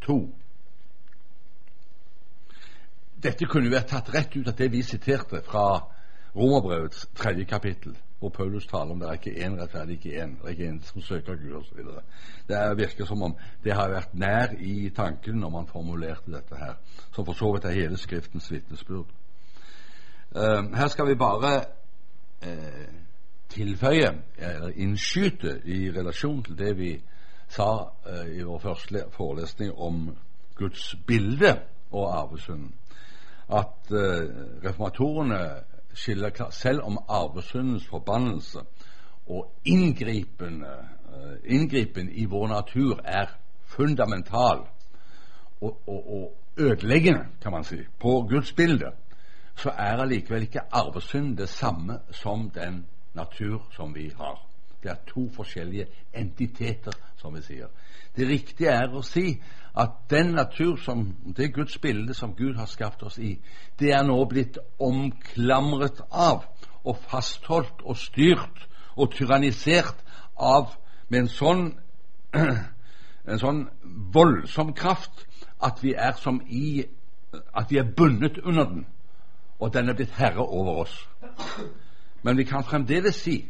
2. 0.00 0.34
Dette 3.22 3.46
kunne 3.48 3.70
vært 3.72 3.90
tatt 3.90 4.10
rett 4.14 4.36
ut 4.36 4.48
av 4.48 4.56
det 4.56 4.68
vi 4.72 4.82
siterte 4.84 5.40
fra 5.44 5.68
Romerbrevets 6.36 7.06
tredje 7.16 7.46
kapittel 7.48 7.96
hvor 8.18 8.28
Paulus 8.28 8.66
taler 8.66 8.92
om 8.92 9.00
det 9.00 9.08
er 9.08 9.12
ikke 9.12 9.44
én 9.44 9.58
rettferdig, 9.60 9.96
ikke 9.96 10.22
én, 10.22 10.30
det 10.40 10.44
er 10.44 10.48
ikke 10.48 10.68
én 10.68 10.78
som 10.82 11.02
søker 11.02 11.36
Gud 11.36 11.52
osv. 11.52 11.78
Det 12.48 12.78
virker 12.78 13.04
som 13.04 13.22
om 13.22 13.36
det 13.64 13.74
har 13.74 13.90
vært 13.92 14.14
nær 14.14 14.54
i 14.58 14.90
tanken 14.96 15.36
når 15.40 15.50
man 15.50 15.66
formulerte 15.66 16.32
dette 16.32 16.56
her, 16.56 16.74
som 17.12 17.26
for 17.26 17.36
så 17.36 17.52
vidt 17.52 17.64
er 17.64 17.76
hele 17.76 17.96
Skriftens 17.96 18.50
vitnesbyrd. 18.52 19.12
Uh, 20.36 20.72
her 20.74 20.88
skal 20.88 21.08
vi 21.08 21.14
bare 21.14 21.52
uh, 22.46 22.88
tilføye, 23.48 24.14
eller 24.38 24.72
innskyte, 24.76 25.60
i 25.64 25.90
relasjon 25.92 26.42
til 26.42 26.58
det 26.58 26.76
vi 26.78 27.02
sa 27.48 27.70
uh, 27.84 28.26
i 28.32 28.42
vår 28.42 28.58
første 28.58 29.04
forelesning 29.12 29.72
om 29.76 30.16
Guds 30.54 30.94
bilde 31.06 31.58
og 31.90 32.18
arvesynden, 32.18 32.74
at 33.48 33.92
reformatorene 34.64 35.40
skiller 35.94 36.50
selv 36.50 36.82
om 36.82 36.98
arvesyndens 37.08 37.86
forbannelse 37.86 38.58
og 39.26 39.52
uh, 39.64 41.36
inngripen 41.44 42.08
i 42.12 42.24
vår 42.24 42.48
natur 42.48 43.00
er 43.04 43.26
fundamental 43.64 44.58
og, 45.60 45.82
og, 45.86 46.12
og, 46.12 46.36
ødeleggende, 46.58 47.26
kan 47.42 47.52
man 47.52 47.64
si, 47.64 47.76
på 48.00 48.26
Guds 48.30 48.52
bilde, 48.52 48.90
så 49.56 49.70
er 49.70 50.00
allikevel 50.00 50.42
ikke 50.42 50.60
arvesynd 50.72 51.36
det 51.36 51.48
samme 51.48 51.98
som 52.10 52.50
den 52.50 52.86
natur 53.14 53.62
som 53.72 53.94
vi 53.94 54.12
har. 54.16 54.45
Det 54.86 54.92
er 54.92 55.06
to 55.06 55.24
forskjellige 55.34 55.86
entiteter, 56.14 56.92
som 57.18 57.34
vi 57.34 57.40
sier. 57.42 57.70
Det 58.16 58.28
riktige 58.28 58.70
er 58.70 58.92
å 58.94 59.00
si 59.02 59.32
at 59.74 59.96
den 60.10 60.36
natur 60.36 60.76
som 60.78 61.00
det 61.36 61.48
Guds 61.56 61.74
bilde 61.82 62.14
som 62.14 62.36
Gud 62.38 62.54
har 62.54 62.70
skapt 62.70 63.02
oss 63.02 63.18
i, 63.18 63.32
det 63.80 63.90
er 63.90 64.04
nå 64.06 64.14
blitt 64.30 64.60
omklamret 64.78 66.04
av 66.10 66.44
og 66.84 67.00
fastholdt 67.10 67.82
og 67.82 67.98
styrt 67.98 68.62
og 68.94 69.10
tyrannisert 69.16 70.06
av 70.38 70.76
med 71.08 71.24
en 71.24 71.32
sånn, 71.34 71.66
en 73.32 73.42
sånn 73.42 73.64
voldsom 74.14 74.70
kraft 74.78 75.26
at 75.58 75.82
vi 75.82 75.96
er 75.98 76.14
som 76.22 76.38
i 76.46 76.86
at 77.34 77.74
vi 77.74 77.82
er 77.82 77.90
bundet 77.90 78.38
under 78.38 78.70
den, 78.70 78.86
og 79.58 79.74
den 79.74 79.90
er 79.90 79.98
blitt 79.98 80.14
herre 80.14 80.46
over 80.46 80.84
oss. 80.86 80.94
Men 82.22 82.38
vi 82.38 82.46
kan 82.46 82.62
fremdeles 82.64 83.18
si 83.26 83.40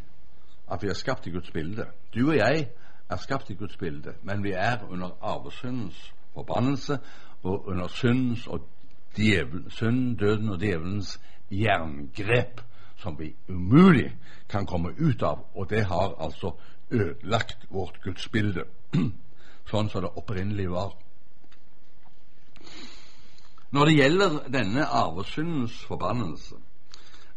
at 0.70 0.82
vi 0.82 0.88
er 0.88 0.94
skapt 0.94 1.26
i 1.26 1.30
Guds 1.30 1.50
bilde. 1.50 1.86
Du 2.14 2.28
og 2.28 2.36
jeg 2.36 2.68
er 3.10 3.16
skapt 3.16 3.50
i 3.50 3.54
Guds 3.54 3.76
bilde, 3.76 4.14
men 4.22 4.44
vi 4.44 4.52
er 4.52 4.78
under 4.88 5.10
arvesyndens 5.22 6.12
forbannelse 6.34 6.98
og 7.42 7.68
under 7.68 7.88
syndens 7.88 8.46
og 8.46 8.68
djevel, 9.16 9.70
synd, 9.70 10.18
døden 10.18 10.48
og 10.48 10.60
djevelens 10.60 11.20
jerngrep, 11.50 12.60
som 12.96 13.18
vi 13.18 13.34
umulig 13.48 14.16
kan 14.48 14.66
komme 14.66 14.88
ut 15.00 15.22
av. 15.22 15.46
Og 15.54 15.70
det 15.70 15.84
har 15.84 16.14
altså 16.20 16.56
ødelagt 16.90 17.66
vårt 17.70 18.00
gudsbilde, 18.02 18.64
sånn 19.70 19.90
som 19.90 20.04
det 20.04 20.14
opprinnelig 20.16 20.70
var. 20.70 20.94
Når 23.70 23.84
det 23.84 23.96
gjelder 23.96 24.38
denne 24.52 24.86
arvesyndens 24.86 25.78
forbannelse, 25.88 26.56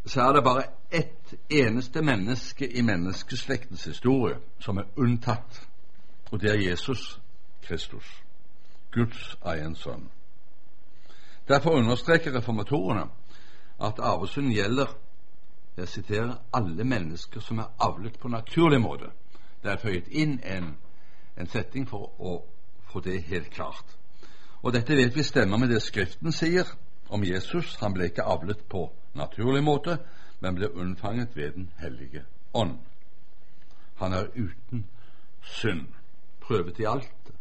så 0.09 0.21
er 0.21 0.33
det 0.33 0.43
bare 0.43 0.63
ett 0.91 1.33
eneste 1.49 2.01
menneske 2.01 2.67
i 2.67 2.81
menneskeslektens 2.81 3.83
historie 3.85 4.37
som 4.59 4.77
er 4.77 4.87
unntatt, 4.97 5.67
og 6.31 6.41
det 6.41 6.51
er 6.51 6.69
Jesus 6.69 7.19
Kristus. 7.61 8.05
Guds 8.91 9.37
egen 9.45 9.75
sønn. 9.75 10.09
Derfor 11.47 11.77
understreker 11.77 12.33
reformatorene 12.33 13.05
at 13.79 13.99
arvesynden 13.99 14.53
gjelder 14.53 14.97
jeg 15.77 15.87
siterer, 15.87 16.35
alle 16.53 16.83
mennesker 16.83 17.39
som 17.39 17.59
er 17.59 17.71
avlet 17.79 18.19
på 18.19 18.27
naturlig 18.27 18.81
måte. 18.81 19.11
Det 19.63 19.71
er 19.71 19.77
føyet 19.77 20.07
inn 20.11 20.39
en, 20.43 20.73
en 21.37 21.47
setting 21.47 21.87
for 21.87 22.11
å 22.19 22.33
få 22.91 22.99
det 22.99 23.21
helt 23.29 23.49
klart. 23.53 23.85
Og 24.61 24.73
dette 24.73 24.95
vet 24.97 25.15
vi 25.15 25.23
stemmer 25.23 25.57
med 25.57 25.69
det 25.69 25.81
Skriften 25.81 26.31
sier 26.35 26.67
om 27.09 27.23
Jesus. 27.23 27.77
Han 27.79 27.93
ble 27.93 28.09
ikke 28.09 28.27
avlet 28.27 28.65
på 28.69 28.89
naturlig 29.13 29.63
måte, 29.63 29.97
men 30.39 30.55
ble 30.55 30.71
unnfanget 30.75 31.35
ved 31.35 31.51
Den 31.51 31.71
hellige 31.79 32.23
ånd. 32.53 32.77
Han 33.95 34.13
er 34.13 34.27
uten 34.35 34.85
synd, 35.41 35.87
prøvet 36.41 36.79
i 36.79 36.85
alt, 36.87 37.31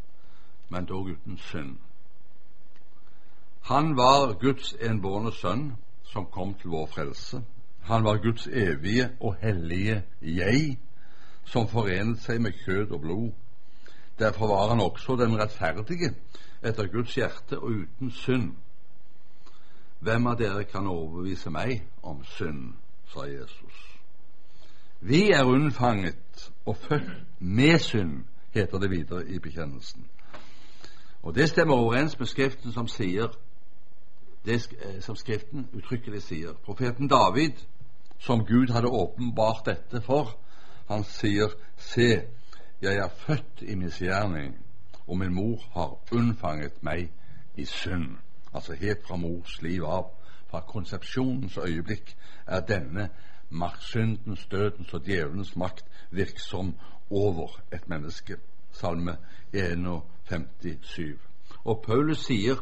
men 0.69 0.87
dog 0.87 1.07
uten 1.07 1.39
synd. 1.39 1.77
Han 3.63 3.97
var 3.97 4.33
Guds 4.41 4.75
enbårne 4.81 5.33
sønn 5.33 5.77
som 6.05 6.27
kom 6.27 6.55
til 6.55 6.71
vår 6.71 6.87
frelse. 6.87 7.43
Han 7.89 8.05
var 8.05 8.17
Guds 8.17 8.47
evige 8.47 9.11
og 9.21 9.37
hellige 9.41 10.03
jeg, 10.23 10.79
som 11.45 11.69
forenet 11.69 12.21
seg 12.21 12.41
med 12.41 12.57
kjød 12.65 12.91
og 12.93 13.01
blod. 13.01 13.29
Derfor 14.19 14.47
var 14.47 14.69
han 14.69 14.81
også 14.81 15.17
den 15.17 15.37
rettferdige 15.41 16.15
etter 16.63 16.89
Guds 16.93 17.15
hjerte 17.15 17.59
og 17.59 17.71
uten 17.85 18.11
synd. 18.11 18.53
Hvem 20.01 20.27
av 20.27 20.39
dere 20.39 20.65
kan 20.65 20.87
overbevise 20.87 21.51
meg 21.51 21.83
om 22.03 22.25
synd? 22.25 22.75
sa 23.09 23.25
Jesus. 23.25 23.99
Vi 25.01 25.31
er 25.31 25.45
unnfanget 25.45 26.51
og 26.67 26.77
født 26.77 27.11
med 27.39 27.79
synd, 27.79 28.25
heter 28.51 28.79
det 28.79 28.91
videre 28.91 29.29
i 29.29 29.39
bekjennelsen. 29.39 30.05
Og 31.23 31.35
det 31.35 31.49
stemmer 31.49 31.75
overens 31.75 32.19
med 32.19 32.27
Skriften 32.27 32.73
som 32.73 32.89
sier 32.89 33.29
det 34.45 34.69
eh, 34.85 35.01
som 35.01 35.17
Skriften 35.17 35.69
uttrykkelig 35.73 36.23
sier. 36.23 36.53
Profeten 36.65 37.09
David, 37.09 37.53
som 38.19 38.45
Gud 38.45 38.69
hadde 38.73 38.89
åpenbart 38.89 39.67
dette 39.67 40.01
for, 40.01 40.39
han 40.89 41.05
sier, 41.05 41.49
Se, 41.77 42.23
jeg 42.83 42.97
er 42.97 43.09
født 43.09 43.63
i 43.63 43.75
misgjerning, 43.75 44.57
og 45.07 45.19
min 45.19 45.35
mor 45.35 45.63
har 45.73 45.99
unnfanget 46.13 46.83
meg 46.83 47.11
i 47.57 47.65
synd. 47.65 48.17
Altså 48.55 48.75
helt 48.75 49.07
fra 49.07 49.17
mors 49.17 49.63
liv 49.63 49.85
av. 49.85 50.11
Fra 50.51 50.61
konsepsjonens 50.61 51.57
øyeblikk 51.57 52.17
er 52.47 52.61
denne 52.61 53.09
maktsyndens, 53.51 54.47
dødens 54.47 54.95
og 54.95 55.05
djevelens 55.05 55.57
makt 55.57 55.85
virksom 56.11 56.75
over 57.11 57.61
et 57.73 57.89
menneske. 57.89 58.37
Salme 58.73 59.17
51. 59.53 61.19
Og 61.65 61.83
Paulus 61.87 62.19
sier 62.19 62.57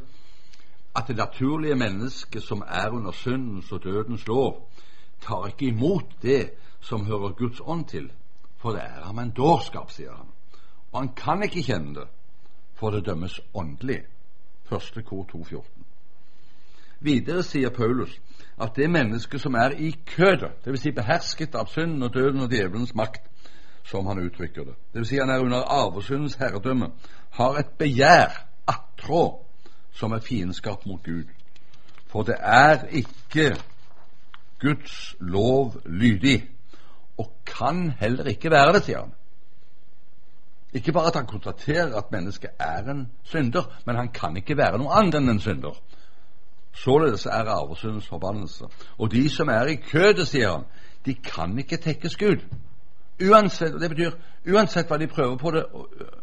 at 0.96 1.09
det 1.09 1.16
naturlige 1.16 1.75
mennesket 1.75 2.42
som 2.42 2.62
er 2.66 2.88
under 2.90 3.12
syndens 3.12 3.72
og 3.72 3.85
dødens 3.85 4.27
lov, 4.27 4.70
tar 5.20 5.46
ikke 5.46 5.66
imot 5.66 6.22
det 6.22 6.51
som 6.81 7.07
hører 7.07 7.33
Guds 7.33 7.61
ånd 7.61 7.85
til, 7.85 8.12
for 8.57 8.70
det 8.70 8.81
er 8.83 9.05
ham 9.05 9.18
en 9.18 9.31
dårskap, 9.31 9.90
sier 9.90 10.12
han. 10.12 10.29
Og 10.92 11.01
han 11.01 11.12
kan 11.14 11.42
ikke 11.42 11.62
kjenne 11.62 11.94
det, 11.94 12.09
for 12.75 12.90
det 12.90 13.07
dømmes 13.07 13.40
åndelig. 13.55 14.05
Første 14.68 15.02
kor 15.02 15.26
2.14. 15.33 15.64
Videre 17.00 17.42
sier 17.42 17.70
Paulus 17.70 18.20
at 18.62 18.76
det 18.76 18.88
mennesket 18.90 19.40
som 19.40 19.55
er 19.55 19.76
i 19.79 19.92
kødet, 20.16 20.50
dvs. 20.64 20.81
Si 20.81 20.90
behersket 20.96 21.55
av 21.55 21.68
synden 21.68 22.02
og 22.02 22.14
døden 22.14 22.40
og 22.40 22.50
djevelens 22.50 22.94
makt, 22.94 23.22
som 23.85 24.07
han 24.07 24.22
uttrykker 24.24 24.64
det, 24.64 24.74
dvs. 24.94 25.09
Si 25.09 25.20
han 25.20 25.31
er 25.31 25.44
under 25.44 25.62
arvesyndens 25.62 26.38
herredømme, 26.40 26.90
har 27.31 27.59
et 27.61 27.76
begjær 27.79 28.33
attrå 28.66 29.24
som 29.92 30.12
er 30.12 30.24
fiendskap 30.24 30.87
mot 30.87 31.02
Gud. 31.05 31.29
For 32.07 32.22
det 32.22 32.37
er 32.40 32.87
ikke 32.87 33.57
Guds 34.61 35.16
lov 35.20 35.76
lydig, 35.85 36.48
og 37.18 37.33
kan 37.46 37.92
heller 38.00 38.24
ikke 38.33 38.50
være 38.50 38.72
det, 38.72 38.83
sier 38.88 39.05
han. 39.05 39.15
Ikke 40.76 40.92
bare 40.92 41.06
at 41.08 41.16
han 41.16 41.26
konstaterer 41.26 41.94
at 41.96 42.12
mennesket 42.12 42.50
er 42.60 42.90
en 42.90 43.06
synder, 43.24 43.62
men 43.86 43.96
han 43.96 44.08
kan 44.08 44.36
ikke 44.36 44.56
være 44.56 44.78
noe 44.78 44.92
annet 44.92 45.16
enn 45.16 45.32
en 45.32 45.40
synder. 45.40 45.78
Således 46.76 47.24
er 47.26 47.48
arvesyndens 47.48 48.08
forbannelse. 48.08 48.68
Og 48.98 49.10
de 49.12 49.28
som 49.32 49.48
er 49.48 49.70
i 49.72 49.78
kødet, 49.80 50.28
sier 50.28 50.52
han, 50.52 50.66
de 51.06 51.14
kan 51.14 51.58
ikke 51.58 51.80
tekkes 51.80 52.16
Gud. 52.16 52.44
Uansett, 53.30 53.74
og 53.74 53.80
Det 53.80 53.90
betyr 53.90 54.10
uansett 54.52 54.90
hva 54.90 54.98
de 55.00 55.08
prøver 55.08 55.36
på 55.40 55.50
det, 55.50 55.64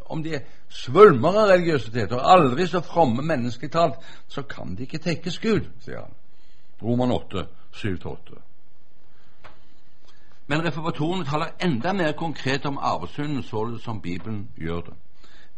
om 0.05 0.23
de 0.23 0.39
svulmer 0.69 1.39
av 1.41 1.49
religiøsitet 1.49 2.13
og 2.13 2.21
aldri 2.35 2.67
så 2.67 2.83
fromme 2.85 3.25
menneskelig 3.25 3.71
talt, 3.71 3.97
så 4.27 4.43
kan 4.45 4.75
de 4.75 4.85
ikke 4.85 5.01
tekkes 5.01 5.39
Gud, 5.39 5.65
sier 5.81 6.05
han. 6.05 6.13
Roman 6.83 7.11
8, 7.11 7.47
7-8. 7.73 8.37
Men 10.47 10.65
reformatorene 10.65 11.25
taler 11.25 11.53
enda 11.63 11.93
mer 11.93 12.11
konkret 12.11 12.65
om 12.65 12.77
arvesynden, 12.77 13.43
således 13.43 13.81
som 13.81 14.01
Bibelen 14.01 14.49
gjør 14.57 14.81
det. 14.81 14.93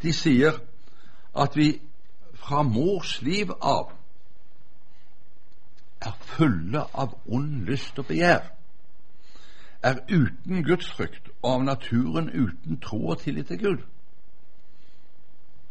De 0.01 0.13
sier 0.13 0.59
at 1.35 1.55
vi 1.55 1.81
fra 2.33 2.61
mors 2.63 3.21
liv 3.21 3.51
av 3.61 3.91
er 6.01 6.13
fulle 6.21 6.83
av 6.93 7.15
ond 7.25 7.65
lyst 7.65 7.99
og 7.99 8.05
begjær, 8.05 8.51
er 9.81 9.99
uten 10.09 10.63
gudsfrykt 10.65 11.29
og 11.41 11.51
av 11.51 11.63
naturen 11.63 12.29
uten 12.29 12.79
tro 12.81 13.07
og 13.07 13.19
tillit 13.19 13.47
til 13.47 13.59
Gud. 13.59 13.81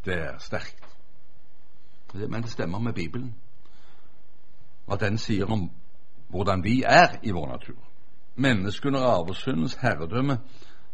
Det 0.04 0.14
er 0.14 0.38
sterkt. 0.38 0.84
Men 2.14 2.42
det 2.42 2.50
stemmer 2.50 2.78
med 2.78 2.94
Bibelen, 2.94 3.34
hva 4.86 4.96
den 5.00 5.18
sier 5.18 5.50
om 5.50 5.70
hvordan 6.28 6.62
vi 6.64 6.82
er 6.82 7.18
i 7.22 7.30
vår 7.30 7.48
natur. 7.48 7.78
Mennesket 8.36 8.86
under 8.86 9.00
arvesyndens 9.00 9.74
herredømme 9.74 10.38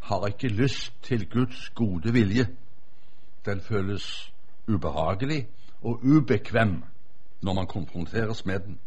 har 0.00 0.26
ikke 0.26 0.48
lyst 0.48 0.92
til 1.02 1.28
Guds 1.30 1.70
gode 1.70 2.12
vilje. 2.12 2.48
Den 3.44 3.60
føles 3.60 4.32
ubehagelig 4.68 5.48
og 5.82 6.00
ubekvem 6.04 6.82
når 7.42 7.54
man 7.54 7.66
konfronteres 7.66 8.46
med 8.46 8.60
den, 8.60 8.78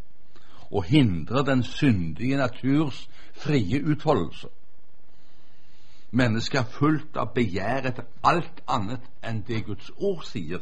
og 0.72 0.84
hindrer 0.84 1.44
den 1.44 1.64
syndige 1.64 2.38
naturs 2.38 3.10
frie 3.34 3.86
utfoldelse. 3.86 4.48
Mennesket 6.12 6.60
er 6.60 6.70
fullt 6.70 7.18
av 7.18 7.32
begjær 7.34 7.88
etter 7.90 8.06
alt 8.24 8.62
annet 8.70 9.02
enn 9.26 9.42
det 9.48 9.64
Guds 9.66 9.90
ord 9.98 10.22
sier 10.30 10.62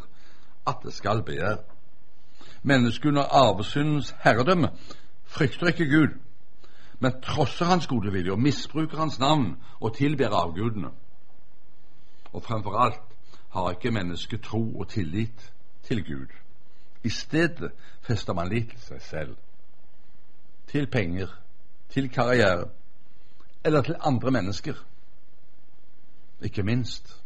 at 0.68 0.80
det 0.86 0.94
skal 0.96 1.26
begjære. 1.28 1.60
Mennesket 2.64 3.12
under 3.12 3.28
arvesyndens 3.28 4.16
herredømme 4.24 4.72
frykter 5.26 5.74
ikke 5.74 5.90
Gud 5.92 6.16
men 7.02 7.22
trosser 7.22 7.66
hans 7.66 7.88
gode 7.88 8.12
vilje 8.14 8.32
og 8.32 8.40
misbruker 8.40 8.98
hans 8.98 9.20
navn 9.20 9.56
og 9.80 9.96
tilber 9.96 10.36
avgudene. 10.38 10.92
Og 12.34 12.44
fremfor 12.44 12.78
alt 12.78 13.16
har 13.50 13.72
ikke 13.72 13.92
mennesket 13.92 14.42
tro 14.42 14.62
og 14.80 14.90
tillit 14.90 15.54
til 15.84 16.04
Gud. 16.06 16.28
I 17.04 17.10
stedet 17.10 17.72
fester 18.02 18.34
man 18.34 18.50
lit 18.50 18.70
til 18.70 18.84
seg 18.86 19.02
selv, 19.02 19.36
til 20.68 20.88
penger, 20.88 21.28
til 21.90 22.10
karriere 22.10 22.70
eller 23.64 23.82
til 23.82 23.96
andre 24.00 24.32
mennesker. 24.32 24.78
Ikke 26.42 26.64
minst. 26.64 27.18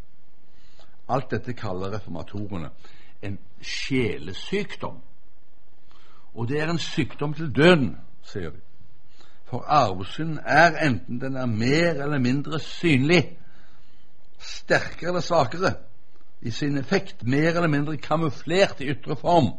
Alt 1.10 1.32
dette 1.32 1.54
kaller 1.54 1.94
reformatorene 1.94 2.70
en 3.22 3.40
sjelesykdom. 3.62 5.02
Og 6.34 6.48
det 6.48 6.62
er 6.62 6.72
en 6.72 6.80
sykdom 6.80 7.34
til 7.34 7.52
døden, 7.56 7.98
sier 8.24 8.50
de. 8.50 8.65
For 9.46 9.62
arvesynden 9.68 10.40
er 10.46 10.78
enten 10.88 11.22
den 11.22 11.36
er 11.36 11.46
mer 11.46 12.02
eller 12.04 12.20
mindre 12.20 12.60
synlig, 12.60 13.38
sterkere 14.40 15.10
eller 15.10 15.22
svakere, 15.22 15.74
i 16.42 16.52
sin 16.52 16.78
effekt 16.78 17.24
mer 17.24 17.56
eller 17.56 17.68
mindre 17.68 17.98
kamuflert 17.98 18.82
i 18.82 18.90
ytre 18.94 19.16
form, 19.16 19.54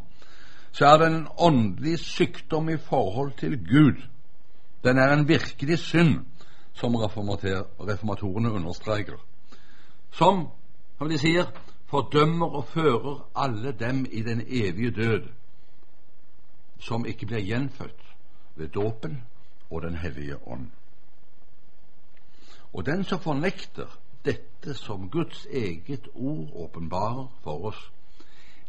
så 0.73 0.87
er 0.87 0.99
den 0.99 1.15
en 1.15 1.29
åndelig 1.39 1.99
sykdom 1.99 2.69
i 2.69 2.77
forhold 2.77 3.33
til 3.39 3.59
Gud. 3.59 4.03
Den 4.85 4.99
er 4.99 5.13
en 5.13 5.29
virkelig 5.29 5.79
synd, 5.79 6.19
som 6.75 6.95
reformatorene 6.95 8.53
understreker, 8.53 9.17
som, 10.13 10.49
som 10.99 11.09
de 11.09 11.19
sier, 11.19 11.47
fordømmer 11.91 12.59
og 12.59 12.69
fører 12.75 13.23
alle 13.35 13.73
dem 13.73 14.05
i 14.13 14.23
den 14.23 14.43
evige 14.47 14.91
død, 14.91 15.31
som 16.81 17.07
ikke 17.07 17.27
blir 17.27 17.41
gjenfødt 17.41 18.03
ved 18.57 18.69
dåpen 18.69 19.23
og 19.71 19.83
Den 19.83 19.97
hellige 19.97 20.49
ånd. 20.49 20.71
Og 22.73 22.87
den 22.87 23.05
som 23.05 23.21
fornekter 23.21 23.99
dette 24.25 24.75
som 24.75 25.11
Guds 25.11 25.47
eget 25.47 26.09
ord 26.15 26.51
åpenbarer 26.55 27.27
for 27.43 27.67
oss, 27.71 27.93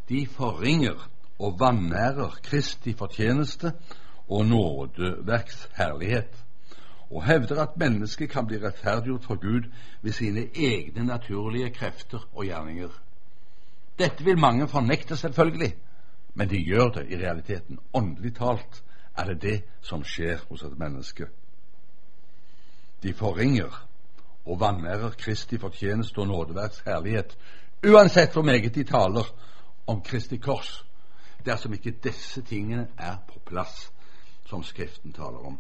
de 0.10 0.28
forringer 0.28 1.10
og 1.40 1.60
vanærer 1.60 2.40
Kristi 2.44 2.94
fortjeneste 2.94 3.74
og 4.30 4.46
nådeverks 4.46 5.70
herlighet, 5.78 6.44
og 7.12 7.24
hevder 7.24 7.62
at 7.62 7.78
mennesket 7.78 8.30
kan 8.30 8.48
bli 8.48 8.60
rettferdiggjort 8.64 9.24
for 9.24 9.36
Gud 9.36 9.70
ved 10.02 10.12
sine 10.12 10.48
egne 10.56 11.06
naturlige 11.06 11.70
krefter 11.70 12.28
og 12.34 12.46
gjerninger. 12.46 12.90
Dette 14.00 14.24
vil 14.24 14.40
mange 14.40 14.68
fornekte, 14.68 15.18
selvfølgelig, 15.18 15.76
men 16.34 16.50
de 16.50 16.58
gjør 16.64 16.90
det 16.90 17.06
i 17.10 17.18
realiteten. 17.18 17.80
Åndelig 17.94 18.36
talt 18.36 18.84
er 19.18 19.26
det 19.26 19.42
det 19.42 19.64
som 19.82 20.04
skjer 20.04 20.40
hos 20.50 20.64
et 20.64 20.78
menneske. 20.80 21.28
De 23.04 23.14
forringer 23.14 23.88
og 24.46 24.60
vanærer 24.60 25.10
Kristi 25.10 25.58
fortjeneste 25.58 26.20
og 26.20 26.28
nådeverks 26.28 26.84
herlighet, 26.86 27.38
uansett 27.86 28.34
hvor 28.34 28.42
meget 28.42 28.76
de 28.76 28.84
taler 28.84 29.26
om 29.88 30.02
Kristi 30.02 30.38
kors, 30.38 30.86
dersom 31.46 31.74
ikke 31.74 31.92
disse 31.92 32.42
tingene 32.42 32.88
er 32.98 33.18
på 33.28 33.40
plass, 33.46 33.92
som 34.46 34.64
Skriften 34.64 35.14
taler 35.14 35.46
om. 35.46 35.60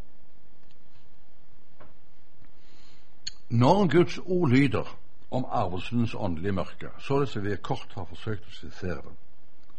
Når 3.49 3.87
Guds 3.91 4.17
ord 4.17 4.49
lyder 4.49 4.97
om 5.31 5.45
arvelsens 5.49 6.15
åndelige 6.15 6.51
mørke, 6.51 6.89
så 6.99 7.19
det 7.19 7.29
som 7.29 7.43
vi 7.43 7.55
kort 7.55 7.93
har 7.95 8.05
forsøkt 8.05 8.47
å 8.47 8.51
skissere 8.51 9.01
det, 9.01 9.15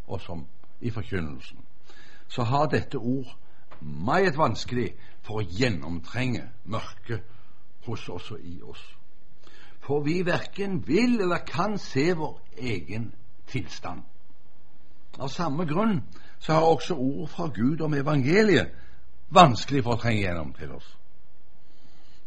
og 0.07 0.21
som 0.21 0.47
i 0.81 0.91
forkynnelsen, 0.91 1.59
så 2.29 2.43
har 2.43 2.67
dette 2.67 2.99
ord 2.99 3.37
meget 3.81 4.39
vanskelig 4.39 4.93
for 5.23 5.41
å 5.41 5.49
gjennomtrenge 5.49 6.49
mørket 6.65 7.25
hos 7.87 8.09
oss 8.09 8.31
og 8.35 8.41
i 8.45 8.61
oss. 8.63 8.83
For 9.81 10.05
vi 10.05 10.21
verken 10.27 10.83
vil 10.87 11.21
eller 11.21 11.45
kan 11.47 11.79
se 11.79 12.13
vår 12.13 12.41
egen 12.59 13.13
tilstand. 13.49 14.03
Av 15.19 15.29
samme 15.33 15.65
grunn 15.67 16.03
så 16.39 16.59
har 16.59 16.67
også 16.69 16.95
ord 16.95 17.29
fra 17.29 17.49
Gud 17.55 17.81
om 17.81 17.95
evangeliet 17.95 18.75
vanskelig 19.35 19.83
for 19.85 19.97
å 19.97 20.03
trenge 20.03 20.23
gjennom 20.23 20.53
til 20.57 20.75
oss. 20.77 20.89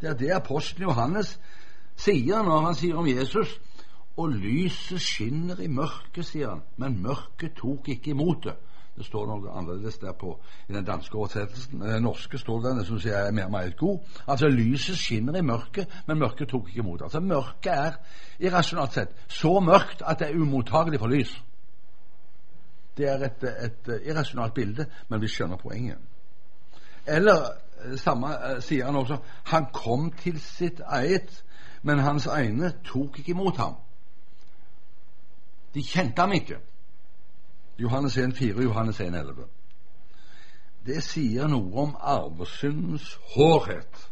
Det 0.02 0.10
er 0.10 0.18
det 0.18 0.32
apostelen 0.34 0.90
Johannes 0.90 1.36
sier 1.96 2.42
når 2.44 2.66
han 2.66 2.76
sier 2.76 2.98
om 2.98 3.08
Jesus 3.08 3.54
og 4.18 4.34
lyset 4.34 5.02
skinner 5.02 5.62
i 5.62 5.70
mørket, 5.72 6.26
sier 6.26 6.50
han, 6.50 6.64
men 6.78 7.00
mørket 7.04 7.56
tok 7.62 7.88
ikke 7.94 8.12
imot 8.12 8.44
det. 8.50 8.58
Det 8.96 9.06
står 9.08 9.28
noe 9.28 9.52
annerledes 9.56 9.98
der 10.02 10.12
på 10.20 10.34
i 10.68 10.74
den 10.74 10.86
danske 10.86 11.16
oversettelsen. 11.18 11.80
Den 11.80 11.96
eh, 11.96 12.02
norske 12.04 12.38
står 12.38 12.60
der, 12.62 12.74
det 12.76 12.86
syns 12.86 13.06
jeg 13.06 13.28
er 13.28 13.32
mer 13.32 13.48
meget 13.50 13.78
god. 13.78 14.00
Altså, 14.28 14.48
lyset 14.48 14.98
skinner 14.98 15.38
i 15.40 15.42
mørket, 15.42 15.88
men 16.08 16.20
mørket 16.20 16.50
tok 16.50 16.68
ikke 16.68 16.80
imot. 16.84 17.02
Altså, 17.02 17.20
mørket 17.20 17.72
er 17.74 17.92
irrasjonalt 18.40 18.94
sett 18.94 19.16
så 19.28 19.60
mørkt 19.60 20.04
at 20.06 20.20
det 20.20 20.30
er 20.30 20.42
umottagelig 20.42 21.00
for 21.00 21.08
lys. 21.08 21.32
Det 22.98 23.08
er 23.08 23.24
et, 23.26 23.44
et, 23.44 23.88
et 23.88 24.08
irrasjonalt 24.12 24.54
bilde, 24.54 24.86
men 25.10 25.22
vi 25.22 25.28
skjønner 25.28 25.58
poenget. 25.58 25.98
Eller 27.08 27.46
eh, 27.86 27.96
samme 27.98 28.34
eh, 28.36 28.60
sier 28.62 28.86
han 28.86 29.00
også 29.00 29.22
han 29.54 29.70
kom 29.74 30.12
til 30.12 30.40
sitt 30.42 30.82
eget, 30.86 31.44
men 31.82 32.04
hans 32.04 32.28
egne 32.28 32.74
tok 32.84 33.20
ikke 33.20 33.32
imot 33.32 33.58
ham. 33.58 33.80
De 35.74 35.84
kjente 35.84 36.22
ham 36.22 36.36
ikke. 36.36 36.60
Johannes 37.82 38.18
1,4 38.18 38.56
og 38.56 38.64
Johannes 38.64 39.00
1,11. 39.02 39.48
Det 40.86 41.02
sier 41.06 41.50
noe 41.50 41.74
om 41.84 41.96
arvesyndens 41.98 43.16
hårhet, 43.34 44.08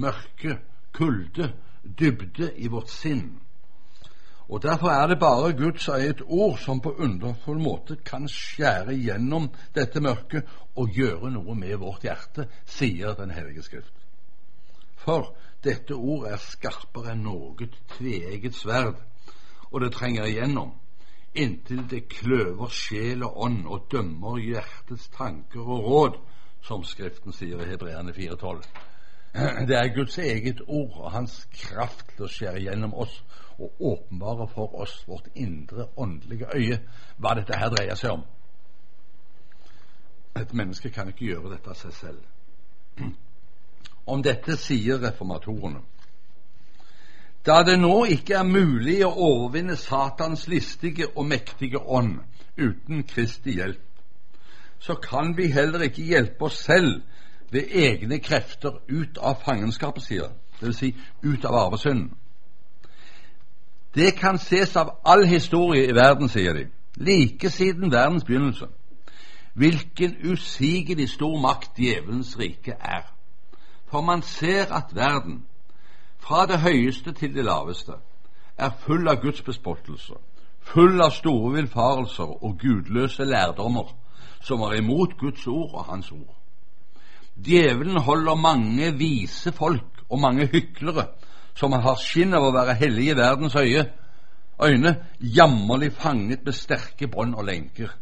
mørke, 0.00 0.58
kulde, 0.96 1.52
dybde 1.84 2.50
i 2.56 2.68
vårt 2.68 2.92
sinn. 2.92 3.38
Og 4.50 4.62
Derfor 4.62 4.90
er 4.90 5.06
det 5.06 5.18
bare 5.20 5.52
Guds 5.52 5.88
eget 5.88 6.22
ord 6.26 6.58
som 6.58 6.80
på 6.80 6.90
underfull 6.98 7.60
måte 7.62 7.96
kan 8.04 8.26
skjære 8.28 8.96
gjennom 8.98 9.46
dette 9.74 10.02
mørket 10.02 10.48
og 10.74 10.90
gjøre 10.96 11.30
noe 11.30 11.54
med 11.54 11.76
vårt 11.78 12.02
hjerte, 12.08 12.48
sier 12.66 13.14
Den 13.14 13.30
hellige 13.30 13.62
skrift. 13.62 13.94
For 14.96 15.34
dette 15.64 15.94
ord 15.94 16.26
er 16.26 16.42
skarpere 16.42 17.14
enn 17.14 17.24
noe 17.24 17.68
tveegget 17.94 18.58
sverd, 18.58 18.98
og 19.70 19.80
det 19.80 19.92
trenger 19.94 20.26
igjennom 20.26 20.74
inntil 21.34 21.84
det 21.90 22.08
kløver 22.08 22.68
sjel 22.74 23.22
og 23.24 23.36
ånd 23.46 23.66
og 23.66 23.86
dømmer 23.92 24.38
hjertets 24.42 25.08
tanker 25.14 25.60
og 25.60 25.84
råd, 25.86 26.18
som 26.62 26.84
Skriften 26.84 27.32
sier 27.32 27.60
i 27.62 27.68
Hebreane 27.70 28.12
4,12. 28.12 28.64
Det 29.68 29.76
er 29.78 29.94
Guds 29.94 30.18
eget 30.18 30.60
ord 30.66 30.96
og 30.98 31.12
Hans 31.14 31.46
kraft 31.54 32.08
til 32.16 32.26
å 32.26 32.30
skjære 32.30 32.64
gjennom 32.64 32.94
oss 32.98 33.20
og 33.60 33.76
åpenbare 33.92 34.48
for 34.50 34.74
oss 34.82 35.04
vårt 35.06 35.28
indre 35.34 35.86
åndelige 35.96 36.50
øye 36.54 36.80
hva 37.20 37.36
dette 37.38 37.56
her 37.56 37.70
dreier 37.70 37.94
seg 37.94 38.16
om. 38.18 38.24
Et 40.40 40.52
menneske 40.54 40.90
kan 40.90 41.08
ikke 41.08 41.30
gjøre 41.30 41.54
dette 41.54 41.70
av 41.70 41.78
seg 41.78 41.94
selv. 41.94 43.08
Om 44.06 44.22
dette 44.26 44.56
sier 44.58 44.98
reformatorene 44.98 45.84
da 47.46 47.62
det 47.62 47.78
nå 47.80 48.04
ikke 48.04 48.34
er 48.34 48.44
mulig 48.44 48.98
å 49.06 49.12
overvinne 49.14 49.76
Satans 49.76 50.46
listige 50.48 51.08
og 51.16 51.26
mektige 51.26 51.80
ånd 51.80 52.18
uten 52.58 53.04
Kristi 53.08 53.56
hjelp, 53.56 53.86
så 54.80 54.94
kan 54.94 55.36
vi 55.36 55.48
heller 55.52 55.86
ikke 55.88 56.04
hjelpe 56.04 56.44
oss 56.44 56.60
selv 56.64 57.02
ved 57.50 57.72
egne 57.72 58.18
krefter 58.18 58.80
ut 58.88 59.18
av 59.18 59.40
fangenskapet, 59.44 60.02
sier 60.02 60.30
vil 60.60 60.74
Si 60.74 60.94
ut 61.22 61.44
av 61.44 61.54
arvesynden. 61.54 62.12
Det 63.94 64.14
kan 64.14 64.38
ses 64.38 64.76
av 64.76 64.90
all 65.04 65.24
historie 65.26 65.88
i 65.88 65.94
verden, 65.94 66.28
sier 66.28 66.52
de, 66.54 66.66
like 66.96 67.50
siden 67.50 67.92
verdens 67.92 68.24
begynnelse, 68.24 68.66
hvilken 69.54 70.16
usigelig 70.24 71.08
stor 71.08 71.40
makt 71.40 71.78
djevelens 71.78 72.36
rike 72.38 72.76
er. 72.80 73.08
For 73.90 74.00
man 74.00 74.22
ser 74.22 74.70
at 74.72 74.94
verden, 74.94 75.44
fra 76.20 76.46
det 76.46 76.60
høyeste 76.60 77.12
til 77.12 77.34
det 77.34 77.44
laveste, 77.44 77.96
er 78.58 78.76
full 78.84 79.08
av 79.08 79.22
Guds 79.22 79.42
bespottelse, 79.42 80.18
full 80.60 81.00
av 81.00 81.14
store 81.16 81.54
villfarelser 81.56 82.44
og 82.44 82.58
gudløse 82.60 83.24
lærdommer 83.24 83.94
som 84.44 84.62
er 84.64 84.78
imot 84.80 85.16
Guds 85.18 85.46
ord 85.46 85.74
og 85.74 85.84
Hans 85.84 86.12
ord. 86.12 86.36
Djevelen 87.44 88.00
holder 88.00 88.34
mange 88.34 88.92
vise 88.98 89.52
folk 89.52 90.04
og 90.08 90.20
mange 90.20 90.46
hyklere 90.52 91.06
som 91.54 91.72
har 91.72 91.96
skinn 92.00 92.34
av 92.36 92.44
å 92.46 92.54
være 92.54 92.76
hellige 92.80 93.14
i 93.14 93.18
verdens 93.18 93.56
øye, 93.56 93.84
øyne, 94.62 94.94
jammerlig 95.20 95.92
fanget 95.92 96.44
med 96.44 96.56
sterke 96.56 97.08
bånd 97.08 97.34
og 97.34 97.44
lenker. 97.48 97.92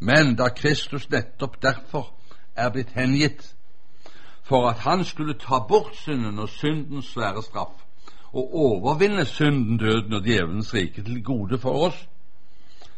Men 0.00 0.34
da 0.36 0.48
Kristus 0.48 1.08
nettopp 1.10 1.60
derfor 1.62 2.12
er 2.56 2.72
blitt 2.72 2.92
hengitt 2.96 3.55
for 4.46 4.68
at 4.68 4.78
han 4.78 5.04
skulle 5.04 5.34
ta 5.34 5.58
bort 5.68 5.96
synden 5.96 6.38
og 6.38 6.48
syndens 6.48 7.06
svære 7.06 7.42
straff, 7.42 7.82
og 8.32 8.54
overvinne 8.54 9.24
synden, 9.24 9.78
døden 9.78 10.12
og 10.12 10.24
djevelens 10.24 10.74
rike 10.74 11.02
til 11.02 11.24
gode 11.24 11.58
for 11.58 11.86
oss, 11.86 12.08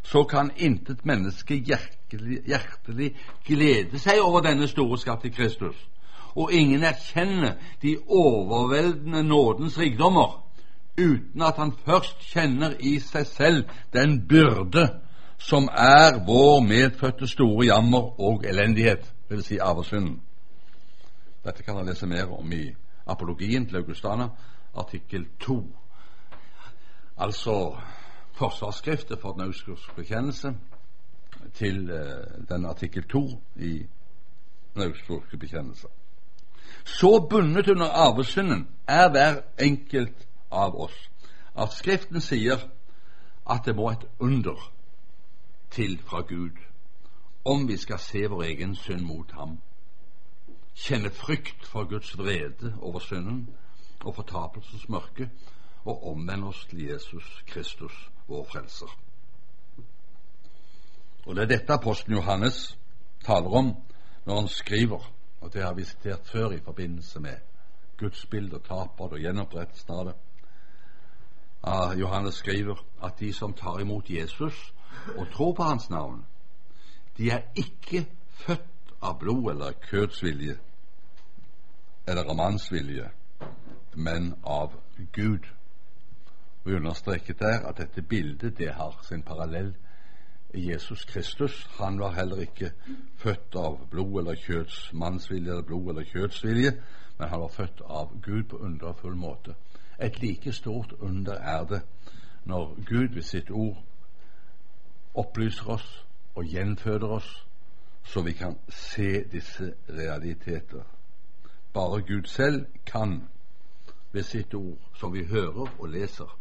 så 0.03 0.25
kan 0.25 0.51
intet 0.57 1.07
menneske 1.07 1.55
hjertelig, 1.55 2.43
hjertelig 2.47 3.15
glede 3.45 3.99
seg 3.99 4.21
over 4.21 4.45
denne 4.45 4.69
store 4.69 4.99
skatt 4.99 5.25
i 5.25 5.33
Kristus, 5.33 5.77
og 6.37 6.53
ingen 6.53 6.85
erkjenne 6.85 7.57
de 7.83 7.97
overveldende 8.07 9.23
nådens 9.25 9.79
rikdommer 9.79 10.45
uten 10.99 11.43
at 11.43 11.57
han 11.57 11.73
først 11.85 12.21
kjenner 12.33 12.75
i 12.81 12.99
seg 13.01 13.27
selv 13.27 13.65
den 13.93 14.21
byrde 14.29 14.89
som 15.39 15.69
er 15.73 16.19
vår 16.27 16.61
medfødte 16.61 17.27
store 17.27 17.67
jammer 17.67 18.21
og 18.21 18.45
elendighet, 18.45 19.13
dvs. 19.31 19.47
Si 19.47 19.59
arvesynden. 19.59 20.21
Dette 21.45 21.63
kan 21.63 21.77
dere 21.77 21.91
lese 21.93 22.07
mer 22.07 22.33
om 22.35 22.53
i 22.53 22.75
apologien 23.07 23.67
til 23.67 23.77
Augustana, 23.77 24.29
artikkel 24.75 25.27
2. 25.41 25.59
Altså 27.19 27.77
forsvarsskriftet 28.33 29.21
for 29.21 29.33
den 29.33 29.41
augsburgske 29.41 29.95
bekjennelse 29.97 30.55
til 31.55 31.91
uh, 31.91 32.49
den 32.49 32.67
artikkel 32.67 33.09
2 33.09 33.43
i 33.57 33.87
den 34.75 34.83
augsburgske 34.83 35.37
bekjennelse. 35.37 35.87
Så 36.85 37.27
bundet 37.31 37.69
under 37.69 37.87
arvesynden 37.87 38.69
er 38.87 39.11
hver 39.11 39.41
enkelt 39.59 40.27
av 40.51 40.81
oss 40.81 41.11
at 41.59 41.73
Skriften 41.73 42.21
sier 42.21 42.63
at 43.51 43.65
det 43.67 43.75
må 43.77 43.91
et 43.91 44.05
under 44.19 44.71
til 45.71 45.99
fra 46.07 46.21
Gud 46.21 46.57
om 47.45 47.69
vi 47.69 47.77
skal 47.77 47.99
se 47.99 48.27
vår 48.29 48.43
egen 48.43 48.75
synd 48.77 49.05
mot 49.07 49.33
ham 49.33 49.59
kjenne 50.79 51.11
frykt 51.11 51.67
for 51.67 51.85
Guds 51.85 52.19
vrede 52.19 52.75
over 52.81 52.99
synden 52.99 53.49
og 54.05 54.15
fortapelsens 54.15 54.89
mørke, 54.89 55.31
og 55.85 56.11
omvende 56.11 56.47
oss 56.47 56.67
til 56.71 56.85
Jesus 56.87 57.45
Kristus, 57.47 58.11
vår 58.29 58.45
frelser. 58.53 58.99
Og 61.27 61.37
Det 61.37 61.43
er 61.43 61.47
dette 61.47 61.73
apostelen 61.73 62.17
Johannes 62.17 62.79
taler 63.25 63.51
om 63.51 63.75
når 64.27 64.41
han 64.41 64.49
skriver, 64.49 65.13
og 65.41 65.53
det 65.53 65.63
har 65.63 65.75
vi 65.75 65.85
sitert 65.85 66.27
før 66.27 66.51
i 66.51 66.61
forbindelse 66.61 67.21
med 67.21 67.37
gudsbildet 67.99 68.55
og 68.55 68.65
tapet 68.65 69.13
og 69.13 69.19
gjenopprettelsen 69.19 69.93
av 69.95 70.05
det. 70.07 70.15
Johannes 72.01 72.35
skriver 72.35 72.85
at 73.03 73.21
de 73.21 73.33
som 73.33 73.53
tar 73.53 73.81
imot 73.81 74.11
Jesus 74.11 74.75
og 75.17 75.27
tror 75.33 75.53
på 75.53 75.63
hans 75.63 75.91
navn, 75.91 76.25
de 77.17 77.31
er 77.31 77.43
ikke 77.57 78.07
født 78.31 78.95
av 79.03 79.19
blod 79.19 79.51
eller 79.51 79.73
kødsvilje, 79.73 80.59
eller 82.09 82.25
av 82.25 82.37
manns 82.37 82.73
vilje, 82.73 83.11
men 83.95 84.35
av 84.43 84.73
Gud. 85.13 85.45
Vi 86.65 86.75
understreket 86.75 87.39
der 87.39 87.67
at 87.69 87.77
dette 87.77 88.03
bildet 88.03 88.59
det 88.59 88.73
har 88.73 88.97
sin 89.03 89.23
parallell 89.23 89.75
i 90.55 90.71
Jesus 90.71 91.05
Kristus. 91.05 91.67
Han 91.79 91.99
var 91.99 92.13
heller 92.17 92.41
ikke 92.41 92.73
født 93.17 93.57
av 93.57 93.79
blod 93.91 94.21
eller 94.23 94.41
kjøts 94.41 94.91
mannsvilje 94.93 95.53
eller 95.53 95.63
blod 95.69 95.91
eller 95.93 96.09
kjøtsvilje, 96.09 96.73
men 97.19 97.29
han 97.29 97.41
var 97.41 97.49
født 97.53 97.83
av 97.85 98.17
Gud 98.23 98.45
på 98.49 98.57
underfull 98.57 99.17
måte. 99.17 99.55
Et 99.99 100.21
like 100.23 100.53
stort 100.53 100.93
under 101.01 101.35
er 101.35 101.65
det 101.65 101.83
når 102.45 102.75
Gud 102.87 103.15
ved 103.15 103.23
sitt 103.23 103.51
ord 103.51 103.83
opplyser 105.15 105.69
oss 105.69 105.89
og 106.35 106.45
gjenføder 106.45 107.09
oss, 107.09 107.47
så 108.05 108.23
vi 108.23 108.33
kan 108.33 108.57
se 108.69 109.25
disse 109.33 109.75
realiteter. 109.89 110.98
Bare 111.79 112.03
Gud 112.03 112.27
selv 112.27 112.67
kan 112.87 113.29
ved 114.13 114.23
sitt 114.23 114.55
ord, 114.55 114.79
som 114.99 115.13
vi 115.13 115.25
hører 115.25 115.69
og 115.79 115.89
leser, 115.89 116.39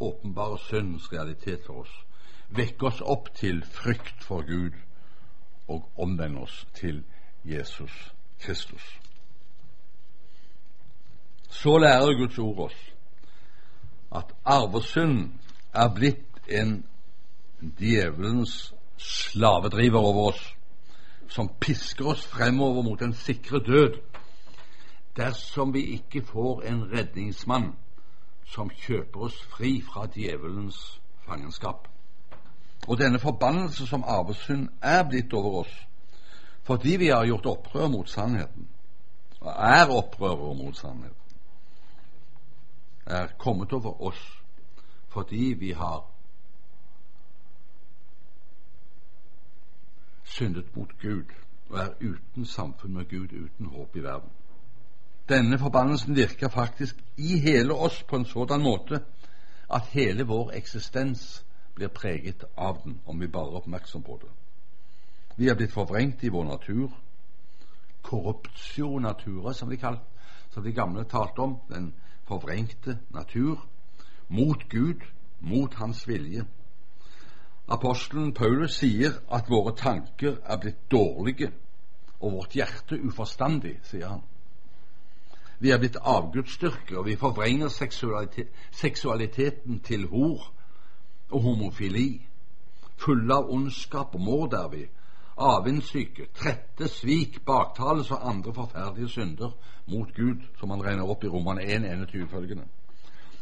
åpenbare 0.00 0.58
syndens 0.58 1.12
realitet 1.12 1.64
for 1.66 1.80
oss, 1.82 1.94
vekke 2.48 2.86
oss 2.86 3.00
opp 3.00 3.32
til 3.34 3.64
frykt 3.64 4.22
for 4.22 4.46
Gud 4.46 4.76
og 5.68 5.88
omvende 5.98 6.44
oss 6.46 6.60
til 6.74 7.02
Jesus 7.44 8.14
Kristus. 8.38 8.84
Så 11.50 11.78
lærer 11.78 12.14
Guds 12.20 12.38
ord 12.38 12.58
oss 12.68 12.78
at 14.14 14.30
arvesynd 14.44 15.32
er 15.74 15.90
blitt 15.94 16.38
en 16.48 16.84
djevelens 17.80 18.74
slavedriver 18.96 19.98
over 19.98 20.28
oss, 20.28 20.54
som 21.28 21.50
pisker 21.60 22.14
oss 22.14 22.22
fremover 22.26 22.86
mot 22.86 23.02
en 23.02 23.14
sikre 23.14 23.58
død 23.58 23.98
dersom 25.18 25.74
vi 25.74 25.82
ikke 25.98 26.22
får 26.22 26.62
en 26.62 26.92
redningsmann 26.92 27.72
som 28.46 28.70
kjøper 28.70 29.26
oss 29.28 29.42
fri 29.50 29.80
fra 29.82 30.06
djevelens 30.14 31.00
fangenskap. 31.26 31.88
Og 32.88 32.98
denne 32.98 33.18
forbannelse 33.18 33.86
som 33.86 34.04
arvesynd 34.06 34.68
er 34.82 35.02
blitt 35.08 35.32
over 35.32 35.64
oss 35.64 35.74
fordi 36.68 36.96
vi 37.00 37.06
har 37.08 37.24
gjort 37.24 37.46
opprør 37.46 37.88
mot 37.88 38.10
sannheten, 38.10 38.66
og 39.40 39.52
er 39.56 39.88
opprørere 39.88 40.54
mot 40.54 40.76
sannheten, 40.76 41.14
er 43.06 43.26
kommet 43.38 43.72
over 43.72 44.02
oss 44.02 44.20
fordi 45.08 45.54
vi 45.58 45.70
har 45.72 46.04
syndet 50.24 50.76
mot 50.76 50.92
Gud 51.00 51.32
og 51.70 51.78
er 51.78 51.94
uten 52.00 52.44
samfunn 52.46 52.92
med 52.92 53.08
Gud, 53.08 53.32
uten 53.32 53.66
håp 53.66 53.96
i 53.96 54.02
verden. 54.02 54.30
Denne 55.28 55.58
forbannelsen 55.58 56.16
virker 56.16 56.48
faktisk 56.48 56.96
i 57.16 57.38
hele 57.38 57.74
oss 57.74 58.02
på 58.02 58.16
en 58.16 58.24
sådan 58.24 58.62
måte 58.62 59.00
at 59.70 59.90
hele 59.92 60.24
vår 60.24 60.52
eksistens 60.56 61.44
blir 61.74 61.88
preget 61.88 62.44
av 62.56 62.78
den, 62.84 63.00
om 63.06 63.20
vi 63.20 63.28
bare 63.28 63.52
er 63.52 63.60
oppmerksom 63.60 64.02
på 64.02 64.18
det. 64.22 64.30
Vi 65.36 65.48
er 65.48 65.54
blitt 65.54 65.72
forvrengt 65.72 66.24
i 66.24 66.32
vår 66.32 66.44
natur. 66.44 66.90
Korruptio 68.02 68.98
natura, 68.98 69.52
som 69.54 69.68
de, 69.70 69.76
kalt, 69.76 70.00
som 70.50 70.64
de 70.64 70.72
gamle 70.72 71.04
talte 71.04 71.38
om. 71.44 71.58
Den 71.68 71.92
forvrengte 72.26 72.98
natur. 73.14 73.66
Mot 74.28 74.68
Gud, 74.68 75.04
mot 75.40 75.74
Hans 75.74 76.08
vilje. 76.08 76.44
Apostelen 77.68 78.32
Paulus 78.34 78.80
sier 78.80 79.20
at 79.30 79.50
våre 79.50 79.76
tanker 79.76 80.40
er 80.44 80.58
blitt 80.58 80.90
dårlige, 80.90 81.52
og 82.20 82.32
vårt 82.32 82.56
hjerte 82.56 82.96
uforstandig, 82.96 83.76
sier 83.84 84.08
han. 84.08 84.22
Vi 85.58 85.70
er 85.70 85.78
blitt 85.78 85.96
avgudsdyrkere, 86.00 86.98
og 86.98 87.06
vi 87.06 87.16
forvrenger 87.16 87.68
seksualitet, 87.68 88.48
seksualiteten 88.70 89.80
til 89.80 90.06
hor 90.06 90.52
og 91.30 91.42
homofili. 91.42 92.26
Fulle 92.96 93.34
av 93.34 93.50
ondskap 93.50 94.14
og 94.14 94.20
mord 94.20 94.54
er 94.54 94.68
vi, 94.68 94.86
Avvindssyke, 95.38 96.26
trette, 96.34 96.88
svik, 96.88 97.44
baktales 97.46 98.10
og 98.10 98.28
andre 98.28 98.54
forferdelige 98.54 99.08
synder 99.08 99.50
mot 99.86 100.14
Gud, 100.14 100.42
som 100.58 100.70
han 100.70 100.82
regner 100.82 101.06
opp 101.06 101.24
i 101.24 101.30
Romane 101.30 101.62
1.21 101.62 102.26
følgende. 102.30 102.64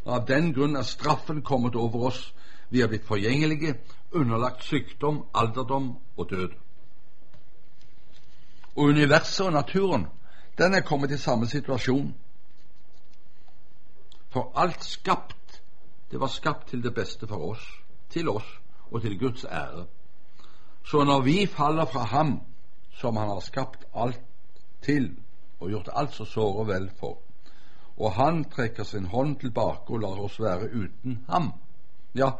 Av 0.06 0.26
den 0.28 0.52
grunn 0.54 0.76
er 0.76 0.84
straffen 0.84 1.40
kommet 1.42 1.74
over 1.76 2.10
oss. 2.10 2.34
Vi 2.70 2.82
er 2.82 2.90
blitt 2.92 3.06
forgjengelige, 3.08 3.78
underlagt 4.12 4.64
sykdom, 4.64 5.24
alderdom 5.34 5.96
og 6.16 6.30
død. 6.30 6.52
Og 8.76 8.92
universet 8.92 9.46
og 9.46 9.52
naturen, 9.52 10.06
den 10.58 10.74
er 10.74 10.80
kommet 10.80 11.10
i 11.10 11.18
samme 11.18 11.46
situasjon. 11.46 12.14
For 14.28 14.52
alt 14.56 14.84
skapt, 14.84 15.62
det 16.10 16.20
var 16.20 16.26
skapt 16.26 16.68
til 16.68 16.82
det 16.82 16.94
beste 16.94 17.26
for 17.26 17.50
oss, 17.50 17.66
til 18.10 18.28
oss 18.28 18.48
og 18.90 19.02
til 19.02 19.18
Guds 19.18 19.44
ære. 19.44 19.86
Så 20.84 21.04
når 21.04 21.20
vi 21.20 21.46
faller 21.46 21.84
fra 21.84 22.04
Ham, 22.04 22.40
som 22.92 23.16
Han 23.16 23.28
har 23.28 23.40
skapt 23.40 23.84
alt 23.94 24.20
til 24.82 25.16
og 25.60 25.68
gjort 25.68 25.88
alt 25.92 26.12
så 26.12 26.24
såre 26.24 26.66
vel 26.66 26.90
for, 26.98 27.18
og 27.96 28.12
Han 28.12 28.44
trekker 28.44 28.84
sin 28.84 29.06
hånd 29.06 29.36
tilbake 29.40 29.92
og 29.92 30.00
lar 30.00 30.20
oss 30.20 30.40
være 30.40 30.70
uten 30.72 31.24
Ham, 31.28 31.52
ja, 32.14 32.30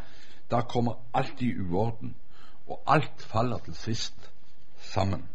da 0.51 0.61
kommer 0.61 0.93
alt 1.14 1.43
i 1.43 1.53
uorden, 1.61 2.14
og 2.67 2.83
alt 2.87 3.23
faller 3.23 3.59
til 3.59 3.75
sist 3.75 4.31
sammen. 4.79 5.29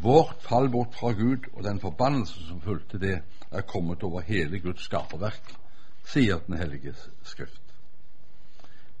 Vårt 0.00 0.42
fall 0.42 0.70
bort 0.72 0.94
fra 0.94 1.12
Gud 1.12 1.50
og 1.52 1.64
den 1.64 1.80
forbannelse 1.80 2.46
som 2.46 2.60
fulgte 2.60 2.98
det, 2.98 3.18
er 3.52 3.66
kommet 3.68 4.02
over 4.02 4.20
hele 4.24 4.58
Guds 4.60 4.86
skaperverk, 4.88 5.52
sier 6.08 6.40
Den 6.46 6.56
hellige 6.56 6.94
Skrift. 7.22 7.60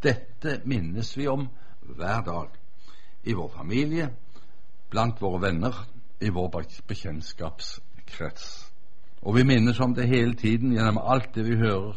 Dette 0.02 0.60
minnes 0.64 1.16
vi 1.16 1.26
om 1.28 1.48
hver 1.80 2.20
dag 2.26 2.48
i 3.24 3.32
vår 3.32 3.48
familie, 3.56 4.10
blant 4.90 5.20
våre 5.22 5.40
venner, 5.42 5.86
i 6.20 6.28
vår 6.28 6.50
bekjentskapskrets. 6.86 8.48
Og 9.22 9.36
vi 9.36 9.42
minnes 9.42 9.80
om 9.80 9.94
det 9.94 10.08
hele 10.08 10.34
tiden 10.34 10.72
gjennom 10.72 10.98
alt 10.98 11.34
det 11.34 11.46
vi 11.46 11.56
hører 11.56 11.96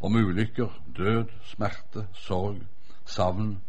om 0.00 0.16
ulykker, 0.16 0.82
død, 0.96 1.30
smerte, 1.44 2.06
sorg, 2.12 2.58
savn, 3.04 3.60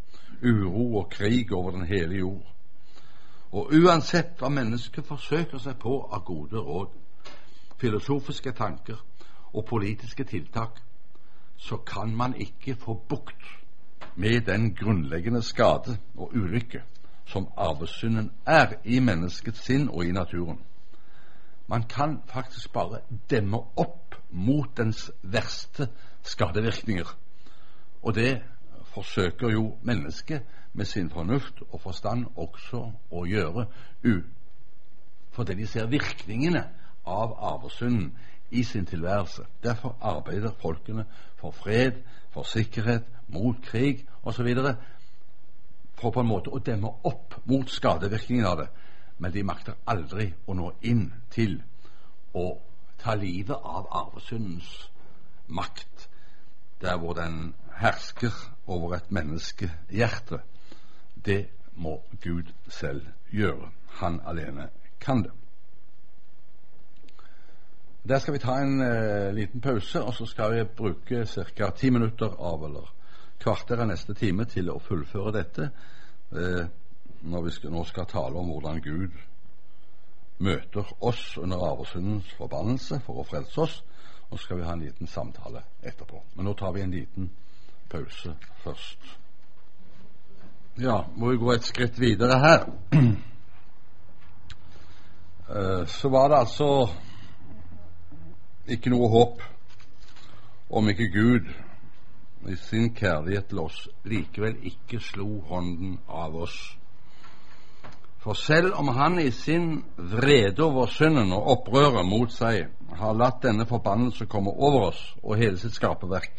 uro 0.43 0.97
og 0.97 1.09
krig 1.11 1.53
over 1.53 1.71
den 1.71 1.85
hele 1.85 2.17
jord. 2.17 2.52
Og 3.53 3.69
uansett 3.77 4.39
hva 4.39 4.49
mennesket 4.49 5.05
forsøker 5.05 5.61
seg 5.61 5.77
på 5.81 5.99
av 6.09 6.23
gode 6.25 6.57
råd, 6.57 6.95
filosofiske 7.77 8.51
tanker 8.57 8.97
og 9.53 9.65
politiske 9.69 10.25
tiltak, 10.25 10.79
så 11.57 11.77
kan 11.77 12.15
man 12.15 12.33
ikke 12.35 12.75
få 12.75 12.95
bukt 13.09 13.45
med 14.15 14.41
den 14.49 14.73
grunnleggende 14.75 15.41
skade 15.41 15.97
og 16.17 16.33
ulykke 16.33 16.81
som 17.25 17.47
arvesynden 17.57 18.31
er 18.45 18.73
i 18.83 18.99
menneskets 18.99 19.61
sinn 19.67 19.89
og 19.89 20.05
i 20.05 20.11
naturen. 20.11 20.59
Man 21.67 21.83
kan 21.89 22.19
faktisk 22.27 22.73
bare 22.73 22.99
demme 23.29 23.61
opp 23.77 24.17
mot 24.29 24.77
dens 24.77 25.11
verste 25.21 25.87
skadevirkninger. 26.23 27.07
Og 28.03 28.15
det 28.15 28.41
forsøker 28.93 29.49
jo 29.49 29.77
mennesket 29.81 30.41
med 30.73 30.85
sin 30.85 31.09
fornuft 31.09 31.61
og 31.71 31.81
forstand 31.81 32.25
også 32.35 32.85
å 33.11 33.25
gjøre, 33.25 33.65
fordi 35.31 35.55
de 35.55 35.67
ser 35.67 35.89
virkningene 35.89 36.63
av 37.05 37.33
arvesynden 37.39 38.11
i 38.53 38.63
sin 38.63 38.85
tilværelse. 38.85 39.45
Derfor 39.63 39.97
arbeider 40.01 40.51
folkene 40.61 41.05
for 41.35 41.51
fred, 41.51 41.91
for 42.31 42.43
sikkerhet, 42.43 43.03
mot 43.27 43.55
krig 43.65 44.05
osv. 44.23 44.55
For 45.95 46.11
på 46.11 46.19
en 46.19 46.27
måte 46.27 46.53
å 46.53 46.59
demme 46.59 46.91
opp 47.03 47.39
mot 47.45 47.69
skadevirkningen 47.69 48.45
av 48.45 48.57
det. 48.57 48.67
Men 49.17 49.33
de 49.33 49.43
makter 49.43 49.77
aldri 49.87 50.33
å 50.47 50.53
nå 50.53 50.71
inn 50.81 51.07
til 51.31 51.61
å 52.33 52.47
ta 53.01 53.15
livet 53.15 53.57
av 53.57 53.87
arvesyndens 53.91 54.89
makt, 55.47 56.09
der 56.81 56.97
hvor 56.97 57.13
den 57.17 57.53
hersker 57.77 58.33
over 58.67 58.95
et 58.95 59.11
menneskehjerte. 59.11 60.39
Det 61.25 61.47
må 61.75 62.01
Gud 62.21 62.51
selv 62.69 63.05
gjøre. 63.31 63.71
Han 63.87 64.21
alene 64.25 64.69
kan 64.99 65.23
det. 65.23 65.31
Der 68.07 68.19
skal 68.19 68.33
vi 68.33 68.39
ta 68.39 68.57
en 68.59 68.81
eh, 68.81 69.33
liten 69.33 69.61
pause, 69.61 70.03
og 70.03 70.13
så 70.13 70.25
skal 70.25 70.53
vi 70.53 70.63
bruke 70.63 71.25
ca. 71.25 71.69
ti 71.69 71.89
minutter 71.89 72.35
av 72.39 72.65
eller 72.65 72.93
kvarter 73.39 73.79
av 73.79 73.87
neste 73.87 74.13
time 74.13 74.45
til 74.45 74.69
å 74.69 74.79
fullføre 74.79 75.31
dette 75.31 75.69
eh, 76.31 76.65
når 77.21 77.41
vi 77.43 77.51
skal, 77.51 77.71
nå 77.71 77.83
skal 77.83 78.05
tale 78.05 78.39
om 78.39 78.51
hvordan 78.51 78.81
Gud 78.83 79.15
møter 80.43 80.91
oss 80.99 81.37
under 81.37 81.63
arvesyndens 81.63 82.33
forbannelse 82.37 82.99
for 83.05 83.21
å 83.21 83.27
frelse 83.27 83.61
oss. 83.61 83.83
Og 84.29 84.39
så 84.39 84.43
skal 84.43 84.57
vi 84.59 84.67
ha 84.67 84.73
en 84.73 84.83
liten 84.83 85.07
samtale 85.07 85.63
etterpå. 85.81 86.19
Men 86.35 86.45
nå 86.45 86.53
tar 86.59 86.73
vi 86.73 86.81
en 86.81 86.91
liten 86.91 87.29
pause 87.29 87.42
først. 88.63 89.17
Ja, 90.81 91.03
må 91.15 91.29
vi 91.29 91.37
gå 91.37 91.51
et 91.53 91.67
skritt 91.69 91.99
videre 92.01 92.39
her. 92.39 92.67
Eh, 95.53 95.87
så 95.87 96.09
var 96.09 96.27
det 96.31 96.37
altså 96.39 96.87
ikke 98.65 98.89
noe 98.89 99.09
håp 99.11 99.41
om 100.71 100.87
ikke 100.89 101.09
Gud 101.11 101.49
i 102.49 102.55
sin 102.55 102.87
kjærlighet 102.95 103.51
til 103.51 103.59
oss 103.59 103.81
likevel 104.07 104.55
ikke 104.71 105.01
slo 105.03 105.27
hånden 105.51 105.97
av 106.09 106.35
oss. 106.45 106.55
For 108.23 108.39
selv 108.39 108.73
om 108.79 108.87
Han 108.87 109.19
i 109.19 109.31
sin 109.31 109.83
vrede 109.97 110.63
over 110.63 110.87
synden 110.87 111.33
og 111.33 111.47
opprøret 111.57 112.07
mot 112.07 112.31
seg 112.31 112.69
har 112.95 113.19
latt 113.19 113.43
denne 113.43 113.67
forbannelse 113.67 114.25
komme 114.31 114.51
over 114.51 114.87
oss 114.87 115.01
og 115.23 115.37
hele 115.37 115.59
sitt 115.59 115.75
skaperverk, 115.75 116.31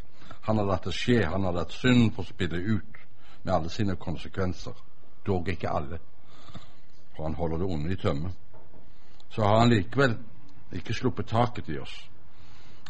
han 0.45 0.59
har 0.59 0.67
latt 0.69 0.85
det 0.85 0.93
skje, 0.93 1.23
han 1.27 1.45
har 1.45 1.53
latt 1.57 1.73
synden 1.73 2.11
få 2.13 2.25
spille 2.29 2.57
ut 2.57 2.99
med 3.43 3.55
alle 3.55 3.71
sine 3.73 3.97
konsekvenser, 3.97 4.75
dog 5.27 5.49
ikke 5.49 5.71
alle, 5.71 5.99
for 7.17 7.25
han 7.25 7.37
holder 7.39 7.59
det 7.63 7.69
onde 7.77 7.93
i 7.93 7.97
tømme, 7.97 8.33
så 9.31 9.43
har 9.43 9.59
han 9.59 9.73
likevel 9.73 10.19
ikke 10.73 10.95
sluppet 10.95 11.27
taket 11.31 11.69
i 11.69 11.79
oss. 11.79 11.95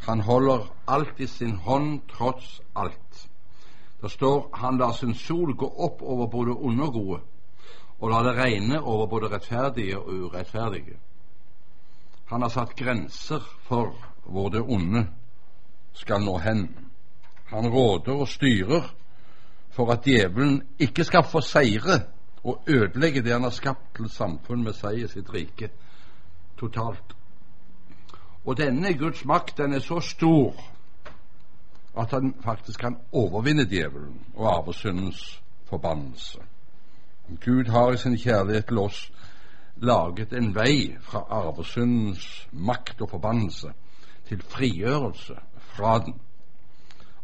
Han 0.06 0.20
holder 0.20 0.66
alt 0.86 1.20
i 1.20 1.26
sin 1.26 1.56
hånd 1.56 2.00
tross 2.10 2.60
alt. 2.76 3.28
Det 4.00 4.10
står 4.10 4.48
han 4.52 4.78
lar 4.78 4.92
sin 4.92 5.14
sol 5.14 5.54
gå 5.56 5.66
opp 5.66 6.02
over 6.02 6.26
både 6.26 6.56
onde 6.58 6.82
og 6.84 6.92
gode, 6.92 7.20
og 8.00 8.10
lar 8.10 8.24
det 8.26 8.36
regne 8.36 8.80
over 8.80 9.06
både 9.06 9.30
rettferdige 9.32 9.98
og 9.98 10.08
urettferdige. 10.08 10.98
Han 12.26 12.42
har 12.42 12.48
satt 12.48 12.76
grenser 12.76 13.40
for 13.68 13.94
hvor 14.24 14.50
det 14.50 14.60
onde 14.60 15.06
skal 15.92 16.24
nå 16.24 16.38
hen. 16.38 16.68
Han 17.44 17.68
råder 17.68 18.12
og 18.12 18.28
styrer 18.28 18.94
for 19.70 19.92
at 19.92 20.04
djevelen 20.04 20.62
ikke 20.78 21.04
skal 21.04 21.24
få 21.24 21.40
seire 21.40 22.00
og 22.44 22.62
ødelegge 22.68 23.22
det 23.22 23.32
han 23.32 23.42
har 23.42 23.50
skapt 23.50 23.96
til 23.96 24.08
samfunn 24.10 24.64
med 24.64 24.76
seg 24.76 25.00
i 25.00 25.08
sitt 25.08 25.30
rike 25.34 25.70
totalt. 26.60 27.14
Og 28.44 28.56
denne 28.56 28.92
Guds 28.98 29.24
makt 29.24 29.58
den 29.58 29.72
er 29.72 29.80
så 29.84 30.00
stor 30.00 30.54
at 31.96 32.10
han 32.10 32.34
faktisk 32.44 32.80
kan 32.80 32.98
overvinne 33.12 33.64
djevelen 33.64 34.20
og 34.34 34.56
arvesyndens 34.56 35.40
forbannelse. 35.64 36.38
Gud 37.44 37.70
har 37.70 37.92
i 37.92 37.96
sin 37.96 38.18
kjærlighet 38.18 38.66
til 38.66 38.78
oss 38.78 39.12
laget 39.76 40.32
en 40.32 40.52
vei 40.54 40.96
fra 41.00 41.24
arvesyndens 41.30 42.48
makt 42.52 43.00
og 43.00 43.10
forbannelse 43.10 43.72
til 44.28 44.42
frigjørelse 44.42 45.34
fra 45.58 45.98
den. 45.98 46.14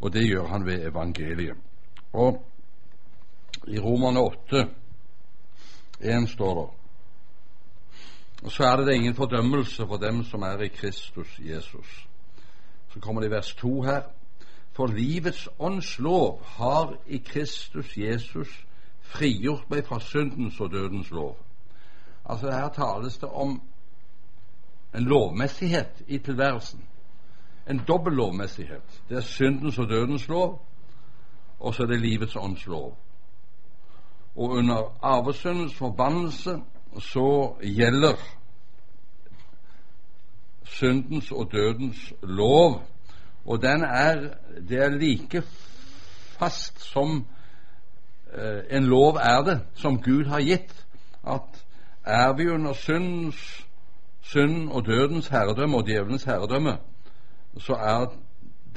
Og 0.01 0.13
det 0.13 0.27
gjør 0.29 0.47
han 0.47 0.67
ved 0.67 0.87
evangeliet. 0.89 1.57
Og 2.13 2.47
i 3.69 3.79
Romerne 3.79 4.21
8, 4.21 4.69
1 6.01 6.29
står 6.29 6.55
det 6.61 6.69
og 8.43 8.53
så 8.53 8.65
er 8.65 8.77
det, 8.77 8.95
ingen 8.95 9.15
fordømmelse 9.15 9.87
for 9.87 9.97
dem 9.97 10.25
som 10.25 10.43
er 10.43 10.59
i 10.59 10.69
Kristus 10.69 11.39
Jesus. 11.39 12.09
Så 12.93 13.01
kommer 13.01 13.21
det 13.21 13.29
i 13.29 13.31
vers 13.31 13.55
2 13.55 13.83
her. 13.83 14.03
For 14.73 14.87
livets 14.87 15.49
ånds 15.59 15.99
lov 15.99 16.43
har 16.45 16.97
i 17.07 17.19
Kristus 17.19 17.97
Jesus 17.97 18.67
frigjort 19.01 19.71
meg 19.71 19.85
fra 19.85 20.01
syndens 20.01 20.61
og 20.61 20.71
dødens 20.71 21.11
lov. 21.11 21.37
Altså 22.25 22.51
Her 22.51 22.69
tales 22.69 23.19
det 23.19 23.29
om 23.29 23.63
en 24.95 25.05
lovmessighet 25.05 26.03
i 26.07 26.19
tilværelsen. 26.19 26.85
En 27.69 27.81
dobbel 27.89 28.13
lovmessighet. 28.13 29.03
Det 29.09 29.17
er 29.17 29.21
syndens 29.21 29.79
og 29.79 29.89
dødens 29.89 30.29
lov, 30.29 30.67
og 31.61 31.75
så 31.75 31.83
er 31.83 31.87
det 31.87 32.01
livets 32.01 32.37
ånds 32.37 32.67
lov. 32.67 32.99
Og 34.37 34.51
under 34.51 34.99
arvesyndens 35.03 35.75
forbannelse 35.75 36.59
så 36.99 37.55
gjelder 37.63 38.15
syndens 40.65 41.33
og 41.33 41.53
dødens 41.53 42.13
lov, 42.23 42.83
og 43.47 43.63
den 43.63 43.83
er, 43.83 44.35
det 44.69 44.85
er 44.85 44.89
like 44.89 45.43
fast 46.39 46.81
som 46.81 47.27
eh, 48.35 48.77
en 48.77 48.85
lov 48.85 49.15
er 49.15 49.43
det, 49.43 49.61
som 49.75 50.03
Gud 50.03 50.25
har 50.25 50.41
gitt, 50.41 50.87
at 51.27 51.65
er 52.05 52.33
vi 52.33 52.49
under 52.49 52.73
syndens, 52.73 53.67
synd 54.21 54.71
og 54.71 54.87
dødens 54.87 55.29
herredømme 55.29 55.77
og 55.77 55.87
djevelens 55.87 56.25
herredømme, 56.25 56.79
så 57.59 57.75
er, 57.75 58.07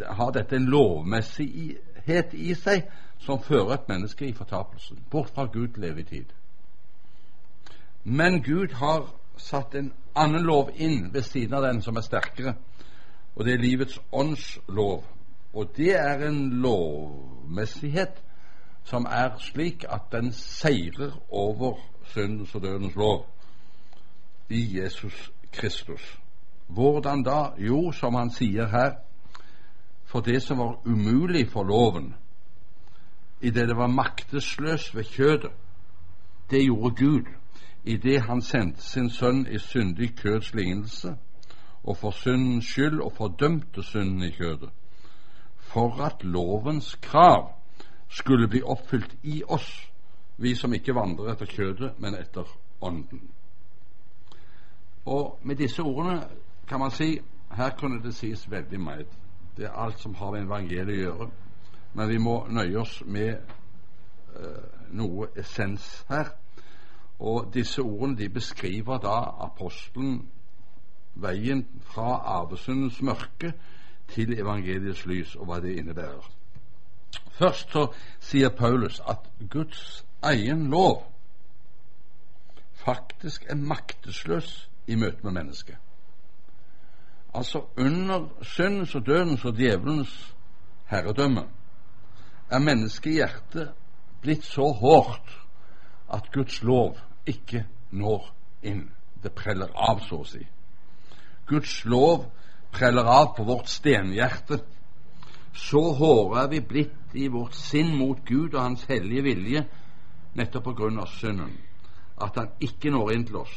har 0.05 0.31
dette 0.31 0.55
en 0.55 0.65
lovmessighet 0.65 2.33
i 2.33 2.53
seg 2.57 2.87
som 3.23 3.41
fører 3.41 3.73
et 3.73 3.89
menneske 3.89 4.27
i 4.27 4.33
fortapelsen, 4.33 5.03
bort 5.09 5.29
fra 5.35 5.45
Gud 5.45 5.67
til 5.75 5.83
evig 5.83 6.07
tid. 6.07 6.25
Men 8.03 8.41
Gud 8.43 8.73
har 8.73 9.07
satt 9.37 9.75
en 9.75 9.93
annen 10.15 10.43
lov 10.43 10.71
inn 10.75 11.13
ved 11.13 11.21
siden 11.21 11.53
av 11.53 11.63
den 11.63 11.81
som 11.81 11.97
er 11.97 12.05
sterkere, 12.05 12.55
og 13.35 13.45
det 13.45 13.53
er 13.53 13.63
livets 13.63 13.99
ånds 14.11 14.59
lov. 14.67 15.05
Og 15.53 15.69
det 15.77 15.95
er 15.95 16.27
en 16.27 16.49
lovmessighet 16.61 18.21
som 18.83 19.05
er 19.05 19.37
slik 19.39 19.85
at 19.89 20.11
den 20.11 20.31
seirer 20.33 21.15
over 21.29 21.77
syndens 22.03 22.55
og 22.55 22.61
dødens 22.61 22.95
lov 22.95 23.25
i 24.49 24.81
Jesus 24.81 25.31
Kristus. 25.51 26.22
Hvordan 26.67 27.23
da? 27.23 27.53
Jo, 27.57 27.91
som 27.91 28.15
han 28.15 28.31
sier 28.31 28.67
her, 28.67 28.95
for 30.05 30.21
det 30.21 30.41
som 30.43 30.57
var 30.57 30.79
umulig 30.85 31.49
for 31.51 31.63
loven, 31.63 32.13
idet 33.41 33.67
det 33.67 33.77
var 33.77 33.87
maktesløst 33.87 34.95
ved 34.95 35.03
kjødet, 35.03 35.51
det 36.49 36.65
gjorde 36.65 36.95
Gud 36.95 37.25
idet 37.83 38.21
han 38.21 38.41
sendte 38.41 38.81
sin 38.81 39.09
sønn 39.09 39.47
i 39.47 39.59
syndig 39.59 40.15
kjøds 40.15 40.53
lignelse, 40.53 41.15
og 41.83 41.97
for 41.97 42.11
syndens 42.11 42.65
skyld 42.65 43.01
og 43.01 43.13
fordømte 43.17 43.83
synden 43.83 44.23
i 44.23 44.31
kjødet, 44.31 44.69
for 45.57 46.03
at 46.03 46.23
lovens 46.23 46.95
krav 47.01 47.53
skulle 48.07 48.47
bli 48.47 48.61
oppfylt 48.61 49.15
i 49.23 49.41
oss, 49.47 49.89
vi 50.37 50.55
som 50.55 50.73
ikke 50.73 50.95
vandrer 50.95 51.33
etter 51.33 51.45
kjødet, 51.45 51.99
men 51.99 52.15
etter 52.15 52.47
Ånden. 52.81 53.29
Og 55.05 55.39
med 55.43 55.55
disse 55.55 55.81
ordene 55.81 56.23
kan 56.67 56.79
man 56.79 56.91
si 56.91 57.19
her 57.51 57.69
kunne 57.69 58.03
det 58.03 58.15
sies 58.15 58.51
veldig 58.51 58.79
mye. 58.81 59.05
Det 59.57 59.65
er 59.65 59.77
alt 59.77 59.99
som 59.99 60.15
har 60.15 60.31
med 60.31 60.47
evangeliet 60.47 60.89
å 60.89 61.01
gjøre. 61.01 61.27
Men 61.93 62.09
vi 62.09 62.17
må 62.17 62.37
nøye 62.49 62.79
oss 62.81 63.01
med 63.05 63.35
uh, 64.33 64.63
noe 64.89 65.29
essens 65.37 66.05
her. 66.09 66.33
Og 67.19 67.51
disse 67.53 67.81
ordene 67.81 68.17
de 68.17 68.29
beskriver 68.29 68.97
da 68.97 69.17
apostelen 69.45 70.23
veien 71.13 71.67
fra 71.93 72.17
arvesundens 72.39 73.01
mørke 73.01 73.53
til 74.09 74.33
evangeliets 74.39 75.05
lys, 75.05 75.35
og 75.35 75.45
hva 75.45 75.59
det 75.61 75.77
innebærer. 75.77 76.25
Først 77.37 77.71
så 77.71 77.87
sier 78.19 78.49
Paulus 78.49 78.99
at 79.09 79.29
Guds 79.49 80.05
egen 80.23 80.67
lov 80.69 81.03
faktisk 82.83 83.45
er 83.49 83.55
maktesløs 83.55 84.69
i 84.87 84.95
møte 84.95 85.23
med 85.23 85.31
mennesket. 85.31 85.77
Altså 87.33 87.63
under 87.77 88.27
syndens 88.41 88.95
og 88.95 89.05
dødens 89.05 89.45
og 89.45 89.55
djevelens 89.57 90.35
herredømme 90.85 91.47
er 92.49 92.59
menneskehjertet 92.59 93.71
blitt 94.21 94.45
så 94.45 94.67
hårdt 94.77 95.33
at 96.13 96.29
Guds 96.33 96.61
lov 96.63 96.97
ikke 97.25 97.65
når 97.91 98.29
inn. 98.63 98.85
Det 99.23 99.31
preller 99.31 99.71
av, 99.73 100.01
så 100.03 100.19
å 100.21 100.27
si. 100.27 100.43
Guds 101.47 101.83
lov 101.85 102.27
preller 102.75 103.07
av 103.07 103.33
på 103.37 103.45
vårt 103.47 103.71
stenhjerte. 103.71 104.59
Så 105.53 105.81
hårde 105.97 106.43
er 106.43 106.49
vi 106.51 106.59
blitt 106.59 107.15
i 107.15 107.29
vårt 107.31 107.55
sinn 107.55 107.93
mot 107.97 108.19
Gud 108.25 108.53
og 108.53 108.61
Hans 108.61 108.85
hellige 108.89 109.23
vilje 109.23 109.65
nettopp 110.37 110.67
på 110.69 110.75
grunn 110.77 110.99
av 110.99 111.11
synden, 111.13 111.53
at 112.17 112.35
Han 112.35 112.49
ikke 112.59 112.91
når 112.91 113.13
inn 113.13 113.25
til 113.25 113.41
oss. 113.43 113.53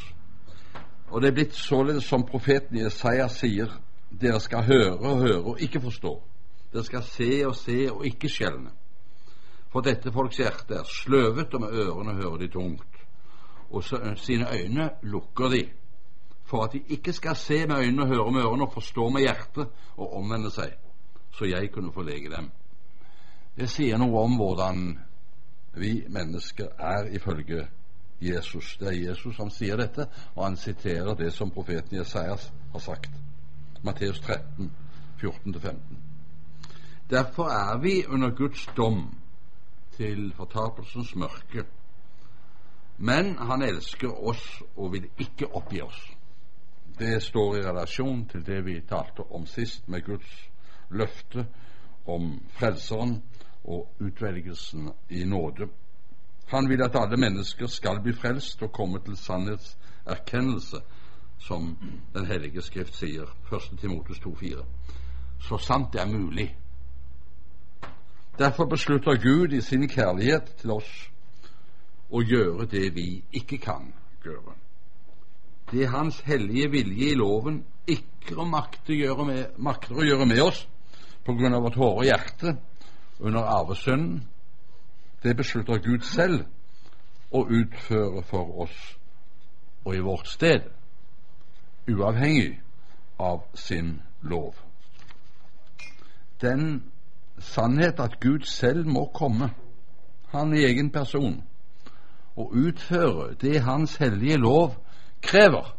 Og 1.10 1.22
det 1.22 1.28
er 1.28 1.34
blitt 1.34 1.54
således 1.54 2.04
som 2.04 2.26
profeten 2.26 2.78
Jesaja 2.78 3.28
sier, 3.30 3.70
dere 4.10 4.40
skal 4.40 4.66
høre 4.66 4.96
og 4.98 5.22
høre 5.22 5.42
og 5.52 5.62
ikke 5.62 5.80
forstå. 5.80 6.12
Dere 6.72 6.84
skal 6.84 7.02
se 7.06 7.30
og 7.46 7.54
se 7.56 7.78
og 7.92 8.06
ikke 8.06 8.30
skjelne. 8.30 8.72
For 9.72 9.84
dette 9.84 10.12
folks 10.12 10.38
hjerte 10.40 10.78
er 10.78 10.88
sløvet, 10.88 11.54
og 11.54 11.60
med 11.60 11.74
ørene 11.74 12.14
hører 12.16 12.38
de 12.42 12.48
tungt. 12.48 13.02
Og 13.70 13.84
så, 13.84 13.98
sine 14.16 14.46
øyne 14.54 14.90
lukker 15.02 15.48
de, 15.48 15.64
for 16.46 16.64
at 16.64 16.72
de 16.72 16.82
ikke 16.88 17.12
skal 17.12 17.36
se 17.36 17.66
med 17.66 17.76
øynene 17.78 18.02
og 18.02 18.08
høre 18.08 18.32
med 18.32 18.42
ørene 18.42 18.62
og 18.62 18.72
forstå 18.72 19.08
med 19.08 19.26
hjertet 19.26 19.68
og 19.96 20.16
omvende 20.16 20.50
seg, 20.50 20.76
så 21.34 21.44
jeg 21.44 21.70
kunne 21.74 21.92
forlege 21.92 22.30
dem. 22.30 22.50
Det 23.56 23.68
sier 23.70 23.98
noe 23.98 24.22
om 24.22 24.36
hvordan 24.38 24.86
vi 25.76 26.04
mennesker 26.08 26.72
er 26.78 27.10
ifølge 27.16 27.66
Jesus. 28.20 28.76
Det 28.80 28.88
er 28.88 29.08
Jesus 29.08 29.36
som 29.36 29.50
sier 29.50 29.76
dette, 29.76 30.08
og 30.34 30.44
han 30.44 30.56
siterer 30.56 31.14
det 31.14 31.32
som 31.32 31.50
profeten 31.50 31.98
Jesajas 31.98 32.50
har 32.72 32.80
sagt. 32.80 33.10
Matteus 33.82 34.20
13, 34.20 34.70
14-15. 35.22 35.74
Derfor 37.10 37.48
er 37.48 37.78
vi 37.78 38.06
under 38.06 38.30
Guds 38.30 38.66
dom 38.76 39.18
til 39.96 40.32
fortapelsens 40.36 41.14
mørke. 41.14 41.64
Men 42.98 43.38
han 43.38 43.62
elsker 43.62 44.10
oss 44.28 44.62
og 44.76 44.92
vil 44.92 45.08
ikke 45.18 45.54
oppgi 45.54 45.80
oss. 45.80 46.00
Det 46.98 47.22
står 47.22 47.56
i 47.56 47.62
relasjon 47.62 48.24
til 48.28 48.46
det 48.46 48.64
vi 48.64 48.80
talte 48.88 49.22
om 49.30 49.46
sist, 49.46 49.88
med 49.88 50.04
Guds 50.04 50.50
løfte 50.90 51.46
om 52.06 52.40
Frelseren 52.48 53.22
og 53.64 53.92
utvelgelsen 54.00 54.90
i 55.10 55.24
nåde. 55.24 55.68
Han 56.46 56.68
vil 56.68 56.82
at 56.82 56.94
alle 56.94 57.16
mennesker 57.16 57.66
skal 57.66 58.00
bli 58.02 58.12
frelst 58.14 58.62
og 58.62 58.72
komme 58.72 59.00
til 59.04 59.16
sannhetserkjennelse, 59.16 60.80
som 61.38 61.76
Den 62.14 62.26
hellige 62.26 62.62
skrift 62.62 62.94
sier, 62.96 63.26
1. 63.52 63.78
Timotus 63.80 64.18
2,4. 64.18 64.64
Så 65.40 65.58
sant 65.58 65.92
det 65.92 66.00
er 66.00 66.06
mulig. 66.06 66.56
Derfor 68.38 68.64
beslutter 68.64 69.16
Gud 69.22 69.52
i 69.52 69.60
sin 69.60 69.88
kjærlighet 69.88 70.54
til 70.60 70.70
oss 70.70 70.90
å 72.10 72.22
gjøre 72.22 72.66
det 72.70 72.94
vi 72.94 73.22
ikke 73.32 73.58
kan 73.58 73.92
gjøre. 74.24 74.54
Det 75.70 75.82
er 75.82 75.90
Hans 75.90 76.20
hellige 76.20 76.70
vilje 76.70 77.10
i 77.10 77.18
loven 77.18 77.64
ikke 77.86 78.46
makter, 78.46 79.24
med, 79.24 79.58
makter 79.58 79.98
å 79.98 80.06
gjøre 80.06 80.26
med 80.26 80.42
oss 80.42 80.66
på 81.26 81.34
grunn 81.34 81.54
av 81.54 81.64
vårt 81.66 81.78
hårde 81.80 82.06
hjerte 82.06 82.56
under 83.18 83.48
arvesynden 83.50 84.22
det 85.26 85.36
beslutter 85.36 85.78
Gud 85.82 86.04
selv 86.06 86.44
å 87.34 87.42
utføre 87.50 88.22
for 88.22 88.60
oss 88.62 88.76
og 89.86 89.94
i 89.94 90.02
vårt 90.02 90.28
sted, 90.30 90.66
uavhengig 91.90 92.60
av 93.18 93.42
sin 93.54 94.00
lov. 94.22 94.54
Den 96.42 96.84
sannhet 97.38 98.00
at 98.02 98.18
Gud 98.20 98.46
selv 98.46 98.86
må 98.86 99.06
komme, 99.14 99.50
han 100.30 100.54
i 100.54 100.64
egen 100.66 100.90
person, 100.90 101.42
og 102.36 102.54
utføre 102.54 103.34
det 103.40 103.62
Hans 103.62 103.96
hellige 103.96 104.36
lov 104.36 104.74
krever 105.22 105.74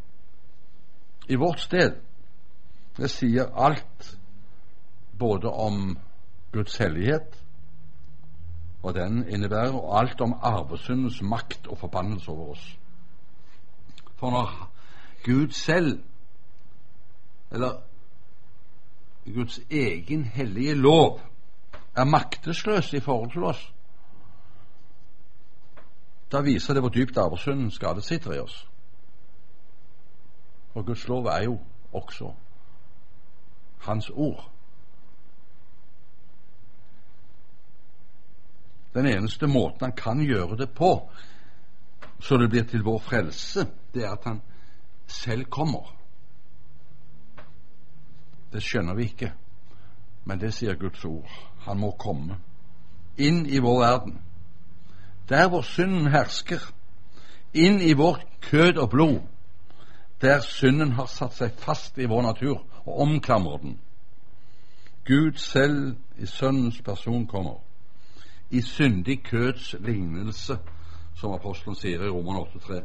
i 1.29 1.35
vårt 1.35 1.59
sted, 1.59 1.99
det 2.97 3.11
sier 3.11 3.51
alt 3.55 4.17
både 5.19 5.51
om 5.51 5.97
Guds 6.51 6.77
hellighet 6.77 7.35
hva 8.81 8.93
den 8.93 9.23
innebærer, 9.27 9.77
alt 9.99 10.21
om 10.21 10.35
arvesyndens 10.41 11.21
makt 11.21 11.67
og 11.67 11.77
forbannelse 11.77 12.31
over 12.31 12.51
oss. 12.51 12.77
For 14.15 14.29
når 14.31 14.69
Gud 15.25 15.51
selv, 15.51 16.03
eller 17.51 17.81
Guds 19.25 19.59
egen 19.71 20.25
hellige 20.25 20.75
lov, 20.75 21.21
er 21.95 22.03
maktesløs 22.03 22.93
i 22.93 22.99
forhold 22.99 23.31
til 23.31 23.43
oss, 23.43 23.73
da 26.31 26.41
viser 26.41 26.73
det 26.73 26.81
hvor 26.83 26.89
dypt 26.89 27.17
arvesynden 27.17 27.71
skade 27.71 28.01
sitter 28.01 28.33
i 28.33 28.39
oss. 28.39 28.67
Og 30.73 30.85
Guds 30.85 31.07
lov 31.07 31.25
er 31.25 31.43
jo 31.43 31.59
også 31.93 32.33
Hans 33.79 34.09
ord. 34.09 34.51
Den 38.93 39.05
eneste 39.05 39.47
måten 39.47 39.85
han 39.85 39.95
kan 39.97 40.21
gjøre 40.23 40.57
det 40.57 40.69
på, 40.75 41.09
så 42.19 42.37
det 42.37 42.49
blir 42.49 42.63
til 42.63 42.83
vår 42.83 42.99
frelse, 42.99 43.67
det 43.93 44.05
er 44.05 44.15
at 44.15 44.25
han 44.25 44.41
selv 45.07 45.45
kommer. 45.45 45.93
Det 48.51 48.63
skjønner 48.63 48.95
vi 48.95 49.09
ikke, 49.11 49.31
men 50.25 50.39
det 50.39 50.53
sier 50.55 50.79
Guds 50.79 51.05
ord. 51.05 51.29
Han 51.67 51.79
må 51.79 51.91
komme 51.99 52.39
inn 53.17 53.45
i 53.45 53.59
vår 53.59 53.79
verden, 53.81 54.19
der 55.29 55.49
hvor 55.49 55.61
synden 55.65 56.11
hersker, 56.13 56.61
inn 57.53 57.81
i 57.81 57.93
vårt 57.97 58.25
kød 58.41 58.77
og 58.77 58.89
blod, 58.89 59.19
der 60.21 60.41
synden 60.41 60.95
har 60.97 61.09
satt 61.11 61.35
seg 61.37 61.57
fast 61.61 61.97
i 61.97 62.07
vår 62.09 62.21
natur 62.21 62.61
og 62.85 63.01
omklamrer 63.01 63.57
den. 63.61 63.79
Gud 65.05 65.37
selv 65.37 65.95
i 66.17 66.25
Sønnens 66.25 66.81
person 66.81 67.27
kommer 67.27 67.59
i 68.49 68.61
syndig 68.61 69.23
køds 69.23 69.75
lignelse, 69.79 70.57
som 71.15 71.33
apostelen 71.33 71.75
sier 71.75 72.03
i 72.03 72.09
Roman 72.09 72.41
8,3. 72.43 72.81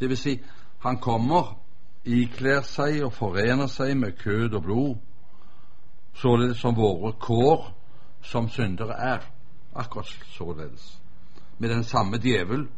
Det 0.00 0.08
vil 0.08 0.18
si, 0.18 0.40
han 0.82 0.98
kommer, 0.98 1.54
ikler 2.04 2.64
seg 2.66 3.04
og 3.06 3.12
forener 3.14 3.70
seg 3.70 3.94
med 3.96 4.18
kød 4.18 4.54
og 4.58 4.62
blod, 4.62 4.94
således 6.14 6.58
som 6.60 6.76
våre 6.76 7.12
kår 7.12 7.68
som 8.22 8.48
syndere 8.48 8.96
er. 8.98 9.28
Akkurat 9.74 10.10
således. 10.36 10.98
Med 11.58 11.70
den 11.70 11.84
samme 11.84 12.18
djevel, 12.18 12.68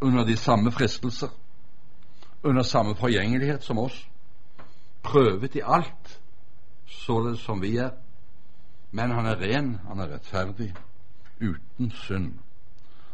under 0.00 0.24
de 0.24 0.36
samme 0.36 0.72
fristelser, 0.72 1.28
under 2.42 2.62
samme 2.62 2.96
forgjengelighet 2.96 3.62
som 3.62 3.78
oss, 3.78 4.08
prøvet 5.02 5.54
i 5.54 5.62
alt, 5.64 6.20
således 6.86 7.40
som 7.40 7.62
vi 7.62 7.76
er. 7.76 7.90
Men 8.90 9.10
han 9.10 9.26
er 9.26 9.40
ren, 9.40 9.78
han 9.88 10.00
er 10.00 10.14
rettferdig, 10.14 10.74
uten 11.40 11.90
synd. 11.90 12.34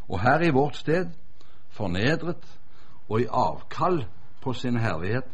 Og 0.07 0.21
her 0.21 0.39
i 0.39 0.49
vårt 0.49 0.77
sted, 0.77 1.09
fornedret 1.69 2.59
og 3.09 3.21
i 3.21 3.27
avkall 3.29 4.05
på 4.41 4.53
sin 4.53 4.77
herlighet, 4.79 5.27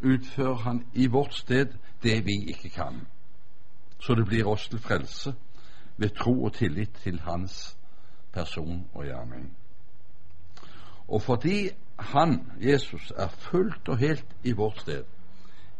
utfører 0.00 0.54
han 0.54 0.86
i 0.94 1.06
vårt 1.06 1.34
sted 1.34 1.66
det 2.02 2.24
vi 2.26 2.44
ikke 2.48 2.70
kan. 2.70 3.06
Så 4.00 4.14
det 4.14 4.26
blir 4.26 4.46
oss 4.46 4.68
til 4.68 4.78
frelse 4.78 5.34
ved 5.96 6.10
tro 6.14 6.44
og 6.44 6.52
tillit 6.52 6.92
til 7.02 7.20
hans 7.20 7.76
person 8.32 8.86
og 8.94 9.04
gjerning. 9.04 9.56
Og 11.08 11.22
fordi 11.22 11.70
han, 11.98 12.52
Jesus, 12.60 13.12
er 13.16 13.28
fullt 13.28 13.88
og 13.88 13.98
helt 13.98 14.36
i 14.44 14.52
vårt 14.52 14.80
sted, 14.80 15.04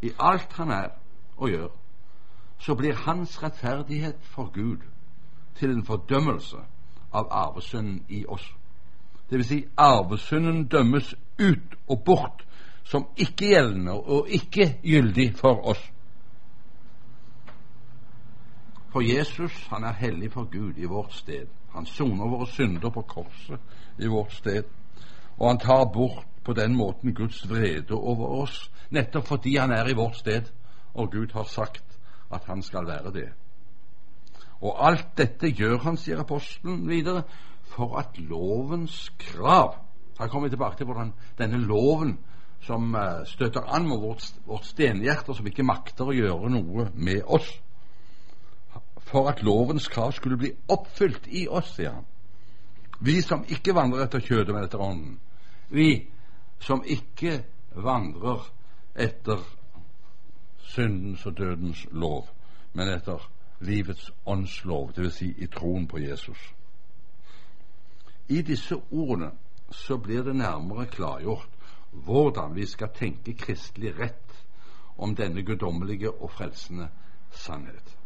i 0.02 0.10
alt 0.20 0.52
han 0.52 0.70
er 0.70 0.88
og 1.36 1.48
gjør, 1.48 1.68
så 2.59 2.74
blir 2.74 2.94
hans 2.94 3.42
rettferdighet 3.42 4.18
for 4.22 4.50
Gud 4.54 4.78
til 5.59 5.70
en 5.70 5.84
fordømmelse 5.84 6.56
av 7.12 7.28
arvesynden 7.30 8.04
i 8.09 8.24
oss. 8.26 8.54
Det 9.30 9.38
vil 9.38 9.44
si, 9.44 9.64
arvesynden 9.76 10.64
dømmes 10.64 11.14
ut 11.38 11.76
og 11.88 12.02
bort 12.04 12.44
som 12.84 13.06
ikke-gjeldende 13.16 13.92
og 13.92 14.28
ikke 14.28 14.78
gyldig 14.82 15.34
for 15.36 15.68
oss. 15.68 15.82
For 18.88 19.00
Jesus, 19.04 19.66
han 19.68 19.84
er 19.84 19.92
hellig 19.92 20.32
for 20.32 20.48
Gud 20.52 20.72
i 20.76 20.84
vårt 20.84 21.12
sted. 21.14 21.46
Han 21.74 21.86
soner 21.86 22.28
våre 22.28 22.46
synder 22.46 22.90
på 22.90 23.02
korset 23.02 23.61
i 23.98 24.06
vårt 24.06 24.32
sted. 24.32 24.64
Og 25.36 25.48
han 25.48 25.59
tar 25.59 25.84
bort 25.92 26.26
på 26.44 26.52
den 26.52 26.76
måten 26.76 27.14
Guds 27.14 27.48
vrede 27.50 27.94
over 27.94 28.26
oss, 28.42 28.70
nettopp 28.90 29.26
fordi 29.26 29.56
han 29.56 29.70
er 29.70 29.88
i 29.88 29.96
vårt 29.96 30.16
sted, 30.16 30.48
og 30.94 31.12
Gud 31.12 31.32
har 31.32 31.44
sagt 31.44 31.84
at 32.30 32.44
han 32.44 32.62
skal 32.62 32.86
være 32.86 33.12
det. 33.12 33.28
Og 34.60 34.86
alt 34.88 35.12
dette 35.18 35.52
gjør 35.54 35.78
han, 35.84 35.96
sier 35.96 36.20
apostelen 36.20 36.88
videre, 36.88 37.22
for 37.68 37.98
at 38.00 38.18
lovens 38.18 39.12
krav 39.18 39.76
Her 40.18 40.26
kommer 40.26 40.48
vi 40.48 40.56
tilbake 40.56 40.76
til 40.76 40.86
hvordan 40.86 41.12
denne 41.38 41.60
loven 41.62 42.16
som 42.60 42.94
eh, 42.94 43.20
støter 43.24 43.62
an 43.70 43.84
mot 43.86 44.00
vårt, 44.02 44.24
vårt 44.46 44.64
stenhjerte, 44.66 45.34
som 45.34 45.46
ikke 45.46 45.62
makter 45.62 46.10
å 46.10 46.16
gjøre 46.16 46.50
noe 46.50 46.88
med 46.94 47.22
oss. 47.22 47.52
For 48.98 49.30
at 49.30 49.44
lovens 49.46 49.86
krav 49.88 50.10
skulle 50.16 50.40
bli 50.40 50.50
oppfylt 50.68 51.28
i 51.30 51.46
oss, 51.46 51.70
sier 51.76 51.94
han. 52.00 52.08
Vi 52.98 53.20
som 53.22 53.44
ikke 53.46 53.76
vandrer 53.78 54.08
etter 54.08 54.24
kjødet, 54.26 54.50
men 54.54 54.66
etter 54.66 54.82
ånden. 54.82 55.20
Vi 55.70 56.08
som 56.58 56.82
ikke 56.82 57.44
vandrer 57.78 58.42
etter 58.98 59.44
syndens 60.68 61.26
og 61.26 61.38
dødens 61.38 61.86
lov, 61.90 62.28
men 62.72 62.88
etter 62.88 63.30
livets 63.60 64.12
åndslov, 64.26 64.92
dvs. 64.92 65.14
Si 65.14 65.34
i 65.38 65.46
troen 65.46 65.86
på 65.86 65.98
Jesus. 65.98 66.54
I 68.28 68.42
disse 68.42 68.76
ordene 68.90 69.30
så 69.70 69.96
blir 69.96 70.22
det 70.22 70.36
nærmere 70.36 70.86
klargjort 70.86 71.48
hvordan 71.90 72.54
vi 72.54 72.66
skal 72.66 72.88
tenke 72.94 73.32
kristelig 73.34 73.94
rett 73.98 74.44
om 74.98 75.14
denne 75.16 75.42
guddommelige 75.42 76.10
og 76.10 76.30
frelsende 76.30 76.88
sannhet. 77.30 77.96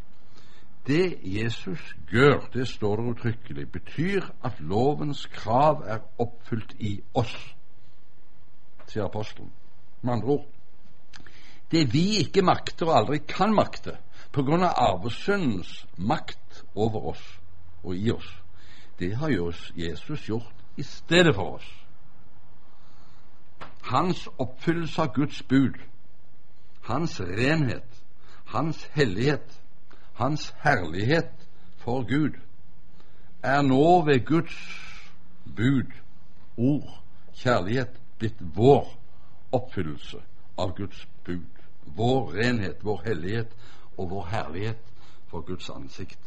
Det 0.86 1.18
Jesus 1.22 1.96
gjør, 2.10 2.48
det 2.54 2.68
står 2.68 2.96
det 2.96 3.10
uttrykkelig, 3.10 3.72
betyr 3.72 4.22
at 4.44 4.60
lovens 4.60 5.26
krav 5.26 5.82
er 5.86 5.98
oppfylt 6.18 6.74
i 6.78 7.00
oss, 7.14 7.36
sier 8.86 9.04
apostelen. 9.04 9.52
Med 10.02 10.12
andre 10.12 10.28
ord 10.28 10.46
det 11.72 11.86
vi 11.92 12.18
ikke 12.20 12.44
makter 12.44 12.90
og 12.90 12.98
aldri 12.98 13.18
kan 13.28 13.54
makte 13.56 13.96
på 14.32 14.44
grunn 14.44 14.64
av 14.66 14.76
arvesyndens 14.76 15.72
makt 15.96 16.62
over 16.74 17.12
oss 17.14 17.22
og 17.82 17.96
i 17.96 18.10
oss, 18.12 18.28
det 19.00 19.14
har 19.16 19.32
Jesus 19.76 20.28
gjort 20.28 20.60
i 20.76 20.84
stedet 20.86 21.34
for 21.34 21.56
oss. 21.56 21.70
Hans 23.88 24.28
oppfyllelse 24.38 25.02
av 25.02 25.14
Guds 25.16 25.40
bud, 25.48 25.80
hans 26.86 27.18
renhet, 27.20 27.88
hans 28.52 28.84
hellighet, 28.94 29.58
hans 30.20 30.52
herlighet 30.62 31.32
for 31.82 32.04
Gud, 32.06 32.36
er 33.42 33.64
nå 33.66 34.02
ved 34.06 34.26
Guds 34.28 34.58
bud, 35.56 35.90
ord, 36.56 37.00
kjærlighet 37.34 37.96
blitt 38.20 38.38
vår 38.54 38.92
oppfyllelse 39.56 40.20
av 40.60 40.76
Guds 40.76 41.08
bud 41.24 41.61
vår 41.85 42.33
renhet, 42.33 42.85
vår 42.85 43.03
hellighet 43.05 43.57
og 43.97 44.11
vår 44.11 44.26
herlighet 44.30 44.93
for 45.30 45.41
Guds 45.41 45.70
ansikt. 45.70 46.20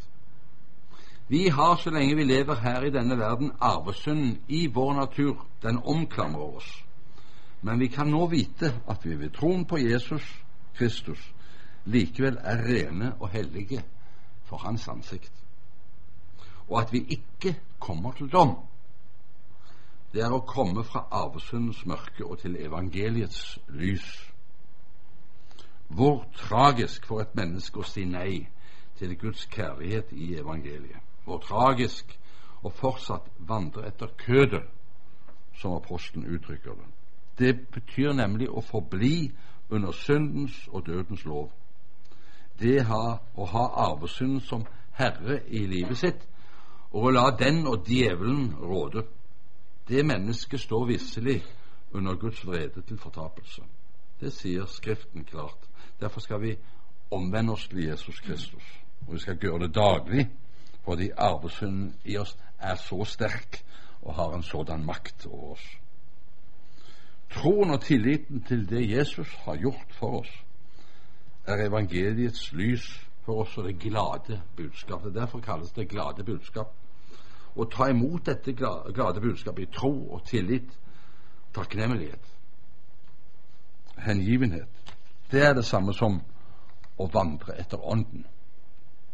Vi 1.28 1.48
har, 1.48 1.76
så 1.76 1.90
lenge 1.90 2.14
vi 2.14 2.24
lever 2.24 2.54
her 2.54 2.82
i 2.82 2.90
denne 2.90 3.18
verden, 3.18 3.52
arvesynden 3.60 4.40
i 4.48 4.66
vår 4.66 4.94
natur. 4.94 5.46
Den 5.62 5.78
omklamrer 5.84 6.56
oss. 6.56 6.84
Men 7.62 7.80
vi 7.80 7.88
kan 7.88 8.06
nå 8.06 8.26
vite 8.26 8.74
at 8.88 9.04
vi 9.06 9.16
ved 9.18 9.30
troen 9.34 9.64
på 9.64 9.78
Jesus 9.78 10.22
Kristus 10.76 11.32
likevel 11.86 12.38
er 12.42 12.62
rene 12.66 13.14
og 13.20 13.28
hellige 13.28 13.82
for 14.44 14.56
Hans 14.56 14.88
ansikt, 14.88 15.32
og 16.68 16.80
at 16.80 16.92
vi 16.92 17.04
ikke 17.08 17.56
kommer 17.78 18.12
til 18.12 18.28
dom. 18.32 18.56
Det 20.12 20.22
er 20.22 20.32
å 20.32 20.44
komme 20.46 20.84
fra 20.84 21.06
arvesyndens 21.10 21.84
mørke 21.86 22.26
og 22.26 22.38
til 22.38 22.56
evangeliets 22.56 23.58
lys. 23.68 24.06
Hvor 25.88 26.24
tragisk 26.36 27.06
for 27.06 27.20
et 27.20 27.34
menneske 27.34 27.80
å 27.80 27.86
si 27.86 28.04
nei 28.04 28.46
til 28.98 29.16
Guds 29.18 29.46
kjærlighet 29.52 30.12
i 30.12 30.34
evangeliet. 30.40 31.02
Hvor 31.24 31.38
tragisk 31.38 32.18
å 32.62 32.70
fortsatt 32.70 33.28
vandre 33.38 33.86
etter 33.86 34.10
kødet, 34.18 34.64
som 35.56 35.76
apostelen 35.76 36.26
uttrykker 36.26 36.74
det. 36.74 36.88
Det 37.38 37.52
betyr 37.72 38.12
nemlig 38.12 38.48
å 38.50 38.60
forbli 38.60 39.30
under 39.70 39.92
syndens 39.92 40.68
og 40.68 40.86
dødens 40.86 41.24
lov. 41.24 41.50
Det 42.60 42.80
å 43.36 43.44
ha 43.52 43.64
arvesynden 43.90 44.40
som 44.40 44.64
herre 44.96 45.42
i 45.48 45.66
livet 45.66 45.98
sitt, 45.98 46.22
og 46.90 47.08
å 47.08 47.12
la 47.12 47.30
den 47.36 47.66
og 47.66 47.84
djevelen 47.88 48.54
råde. 48.60 49.04
Det 49.88 50.04
mennesket 50.06 50.60
står 50.60 50.86
visselig 50.86 51.42
under 51.92 52.14
Guds 52.14 52.46
vrede 52.46 52.82
til 52.82 52.98
fortapelse. 52.98 53.62
Det 54.20 54.32
sier 54.32 54.66
Skriften 54.66 55.24
klart. 55.24 55.65
Derfor 56.00 56.20
skal 56.20 56.40
vi 56.40 56.56
omvende 57.10 57.52
oss 57.52 57.68
til 57.68 57.84
Jesus 57.84 58.20
Kristus. 58.20 58.62
Og 59.06 59.14
vi 59.14 59.18
skal 59.18 59.38
gjøre 59.38 59.58
det 59.58 59.74
daglig, 59.74 60.28
fordi 60.84 61.10
arvesynden 61.16 61.94
i 62.04 62.16
oss 62.16 62.36
er 62.58 62.74
så 62.74 63.04
sterk 63.04 63.62
og 64.02 64.14
har 64.14 64.34
en 64.34 64.42
sådan 64.42 64.84
makt 64.84 65.26
over 65.26 65.52
oss. 65.52 65.66
Troen 67.30 67.70
og 67.70 67.80
tilliten 67.80 68.42
til 68.42 68.68
det 68.70 68.90
Jesus 68.90 69.34
har 69.34 69.56
gjort 69.56 69.92
for 69.98 70.20
oss, 70.20 70.30
er 71.46 71.66
evangeliets 71.66 72.52
lys 72.52 73.08
for 73.24 73.42
oss 73.42 73.58
og 73.58 73.64
det 73.64 73.78
glade 73.78 74.42
budskapet. 74.56 75.14
Derfor 75.14 75.40
kalles 75.40 75.70
det 75.72 75.88
glade 75.88 76.24
budskap. 76.24 76.72
Å 77.56 77.64
ta 77.72 77.88
imot 77.90 78.26
dette 78.26 78.52
glade 78.52 79.20
budskapet 79.20 79.62
i 79.62 79.72
tro 79.72 79.92
og 80.12 80.24
tillit, 80.28 80.70
takknemlighet, 81.54 82.32
hengivenhet, 84.04 84.75
det 85.30 85.42
er 85.42 85.54
det 85.54 85.64
samme 85.64 85.94
som 85.94 86.20
å 86.98 87.06
vandre 87.12 87.56
etter 87.60 87.82
Ånden, 87.82 88.26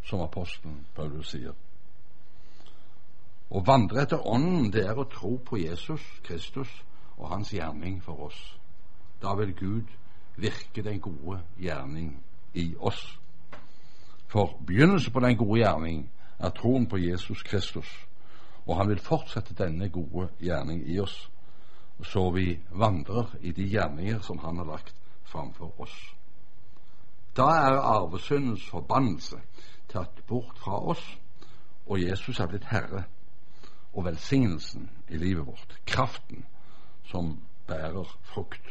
som 0.05 0.21
apostelen 0.21 0.85
Paulus 0.95 1.33
sier. 1.33 1.55
Å 3.53 3.61
vandre 3.67 4.03
etter 4.03 4.27
Ånden, 4.27 4.71
det 4.73 4.85
er 4.87 4.99
å 4.99 5.09
tro 5.09 5.37
på 5.45 5.59
Jesus 5.61 6.05
Kristus 6.25 6.71
og 7.17 7.29
hans 7.33 7.53
gjerning 7.53 8.01
for 8.05 8.29
oss. 8.29 8.39
Da 9.23 9.35
vil 9.39 9.55
Gud 9.57 9.91
virke 10.37 10.83
den 10.83 11.01
gode 11.01 11.43
gjerning 11.61 12.15
i 12.55 12.73
oss. 12.79 13.03
For 14.33 14.57
begynnelsen 14.67 15.13
på 15.13 15.21
den 15.21 15.37
gode 15.37 15.61
gjerning 15.61 16.07
er 16.39 16.55
troen 16.57 16.87
på 16.89 16.99
Jesus 16.99 17.43
Kristus, 17.43 17.89
og 18.67 18.77
han 18.77 18.89
vil 18.89 19.03
fortsette 19.05 19.55
denne 19.59 19.89
gode 19.89 20.29
gjerning 20.41 20.83
i 20.89 20.99
oss, 21.01 21.29
så 22.03 22.31
vi 22.35 22.57
vandrer 22.71 23.37
i 23.41 23.53
de 23.53 23.69
gjerninger 23.69 24.21
som 24.25 24.41
han 24.43 24.59
har 24.59 24.67
lagt 24.67 24.95
framfor 25.33 25.81
oss. 25.81 25.97
Da 27.37 27.43
er 27.43 27.81
arvesyndens 27.81 28.65
forbannelse 28.69 29.41
tatt 29.89 30.27
bort 30.29 30.59
fra 30.59 30.79
oss, 30.93 31.03
og 31.87 32.01
Jesus 32.01 32.41
er 32.41 32.51
blitt 32.51 32.69
Herre, 32.71 33.05
og 33.93 34.05
velsignelsen 34.05 34.91
i 35.09 35.21
livet 35.21 35.47
vårt, 35.47 35.81
kraften 35.87 36.45
som 37.09 37.39
bærer 37.67 38.19
frukt. 38.23 38.69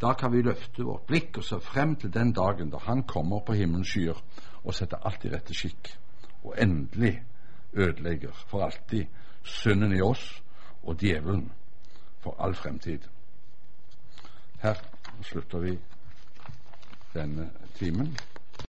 Da 0.00 0.12
kan 0.12 0.32
vi 0.32 0.42
løfte 0.42 0.84
vårt 0.84 1.08
blikk 1.08 1.40
og 1.40 1.44
se 1.44 1.60
frem 1.60 1.96
til 1.96 2.12
den 2.14 2.32
dagen 2.32 2.70
da 2.70 2.78
Han 2.86 3.02
kommer 3.02 3.40
på 3.40 3.52
himmelens 3.52 3.88
skyer 3.88 4.16
og 4.64 4.74
setter 4.74 5.04
alt 5.04 5.24
i 5.24 5.32
rette 5.32 5.54
skikk, 5.54 5.96
og 6.44 6.54
endelig 6.58 7.22
ødelegger 7.72 8.32
for 8.32 8.64
alltid 8.64 9.06
synden 9.42 9.92
i 9.92 10.00
oss 10.00 10.42
og 10.82 10.96
djevelen 11.00 11.52
for 12.20 12.36
all 12.38 12.54
fremtid. 12.54 13.00
Her 14.60 14.74
slutter 15.24 15.58
vi 15.58 15.78
denne 17.14 17.50
timen. 17.78 18.16